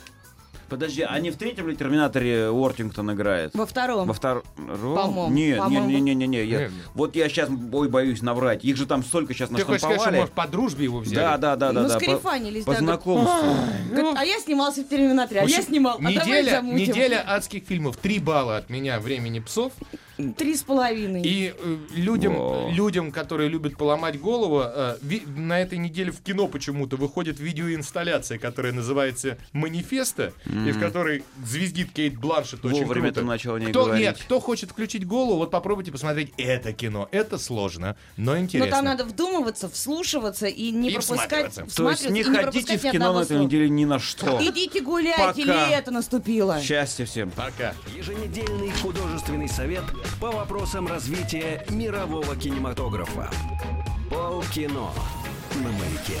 Подожди, 0.72 1.02
а 1.02 1.18
не 1.20 1.30
в 1.30 1.36
третьем 1.36 1.68
ли 1.68 1.76
Терминаторе 1.76 2.48
Уортингтон 2.48 3.12
играет? 3.12 3.50
Во 3.54 3.66
втором. 3.66 4.08
Во 4.08 4.14
втором? 4.14 4.42
По-моему, 4.56 5.28
Нет, 5.28 5.58
по-моему. 5.58 5.86
не, 5.88 6.00
не, 6.00 6.14
не, 6.14 6.26
не, 6.26 6.26
не. 6.26 6.44
Я-. 6.46 6.70
Вот 6.94 7.14
я 7.14 7.28
сейчас, 7.28 7.50
ой, 7.72 7.88
боюсь 7.90 8.22
наврать. 8.22 8.64
Их 8.64 8.76
же 8.78 8.86
там 8.86 9.04
столько 9.04 9.34
сейчас 9.34 9.50
Ты 9.50 9.56
хочешь 9.56 9.80
сказать, 9.80 9.80
что, 9.80 9.88
наштамповали. 10.10 10.16
может, 10.20 10.34
по 10.34 10.46
дружбе 10.48 10.84
его 10.84 11.00
взяли? 11.00 11.16
Да, 11.16 11.36
да, 11.36 11.56
да, 11.56 11.72
да, 11.72 11.82
Ну, 11.82 11.88
да. 11.88 11.94
по- 11.98 12.00
скарифанились, 12.00 12.64
По 12.64 12.72
да, 12.72 12.78
знакомству. 12.78 13.54
Говорит, 13.90 14.14
а 14.16 14.24
я 14.24 14.38
снимался 14.40 14.82
в 14.82 14.88
«Терминаторе», 14.88 15.42
а 15.42 15.44
я 15.44 15.60
снимал. 15.60 15.96
А 15.98 16.00
давай 16.00 16.14
неделя, 16.16 16.50
замутим. 16.50 16.78
неделя 16.78 17.22
адских 17.26 17.64
фильмов. 17.64 17.98
Три 17.98 18.18
балла 18.18 18.56
от 18.56 18.70
меня 18.70 18.98
«Времени 18.98 19.40
псов». 19.40 19.72
Три 20.36 20.54
с 20.54 20.62
половиной. 20.62 21.22
И 21.22 21.52
э, 21.58 21.76
людям, 21.96 22.36
людям, 22.70 23.10
которые 23.10 23.48
любят 23.48 23.76
поломать 23.76 24.20
голову, 24.20 24.62
э, 24.64 24.96
ви- 25.02 25.22
на 25.26 25.58
этой 25.60 25.78
неделе 25.78 26.12
в 26.12 26.20
кино 26.20 26.46
почему-то 26.48 26.96
выходит 26.96 27.40
видеоинсталляция, 27.40 28.38
которая 28.38 28.72
называется 28.72 29.38
«Манифеста», 29.52 30.32
и 30.66 30.72
в 30.72 30.80
которой 30.80 31.24
звездит 31.44 31.92
Кейт 31.92 32.16
Бланшет 32.18 32.64
очень 32.64 32.84
Вовремя 32.84 33.08
круто. 33.08 33.20
ты 33.20 33.26
начал 33.26 33.54
о 33.54 33.60
ней 33.60 33.70
кто, 33.70 33.84
говорить. 33.84 34.04
Нет, 34.06 34.18
кто 34.18 34.40
хочет 34.40 34.70
включить 34.70 35.06
голову, 35.06 35.38
вот 35.38 35.50
попробуйте 35.50 35.92
посмотреть 35.92 36.32
это 36.36 36.72
кино. 36.72 37.08
Это 37.12 37.38
сложно, 37.38 37.96
но 38.16 38.32
Но 38.32 38.38
интересно. 38.38 38.70
там 38.70 38.84
надо 38.84 39.04
вдумываться, 39.04 39.68
вслушиваться 39.68 40.46
и 40.46 40.70
не 40.70 40.90
И 40.90 40.94
пропускать. 40.94 41.54
То 41.74 41.90
есть 41.90 42.08
не 42.10 42.22
ходите 42.22 42.78
в 42.78 42.82
кино 42.82 43.12
на 43.12 43.22
этой 43.22 43.38
неделе 43.38 43.68
ни 43.68 43.84
на 43.84 43.98
что. 43.98 44.38
Идите 44.42 44.80
гулять, 44.80 45.16
Пока. 45.16 45.68
лето 45.68 45.90
наступило. 45.90 46.60
Счастья 46.60 47.04
всем. 47.04 47.30
Пока. 47.30 47.74
Еженедельный 47.96 48.70
художественный 48.82 49.48
совет 49.48 49.84
по 50.20 50.30
вопросам 50.30 50.86
развития 50.86 51.64
мирового 51.70 52.36
кинематографа. 52.36 53.30
Полкино 54.10 54.90
на 55.56 55.70
маяке. 55.70 56.20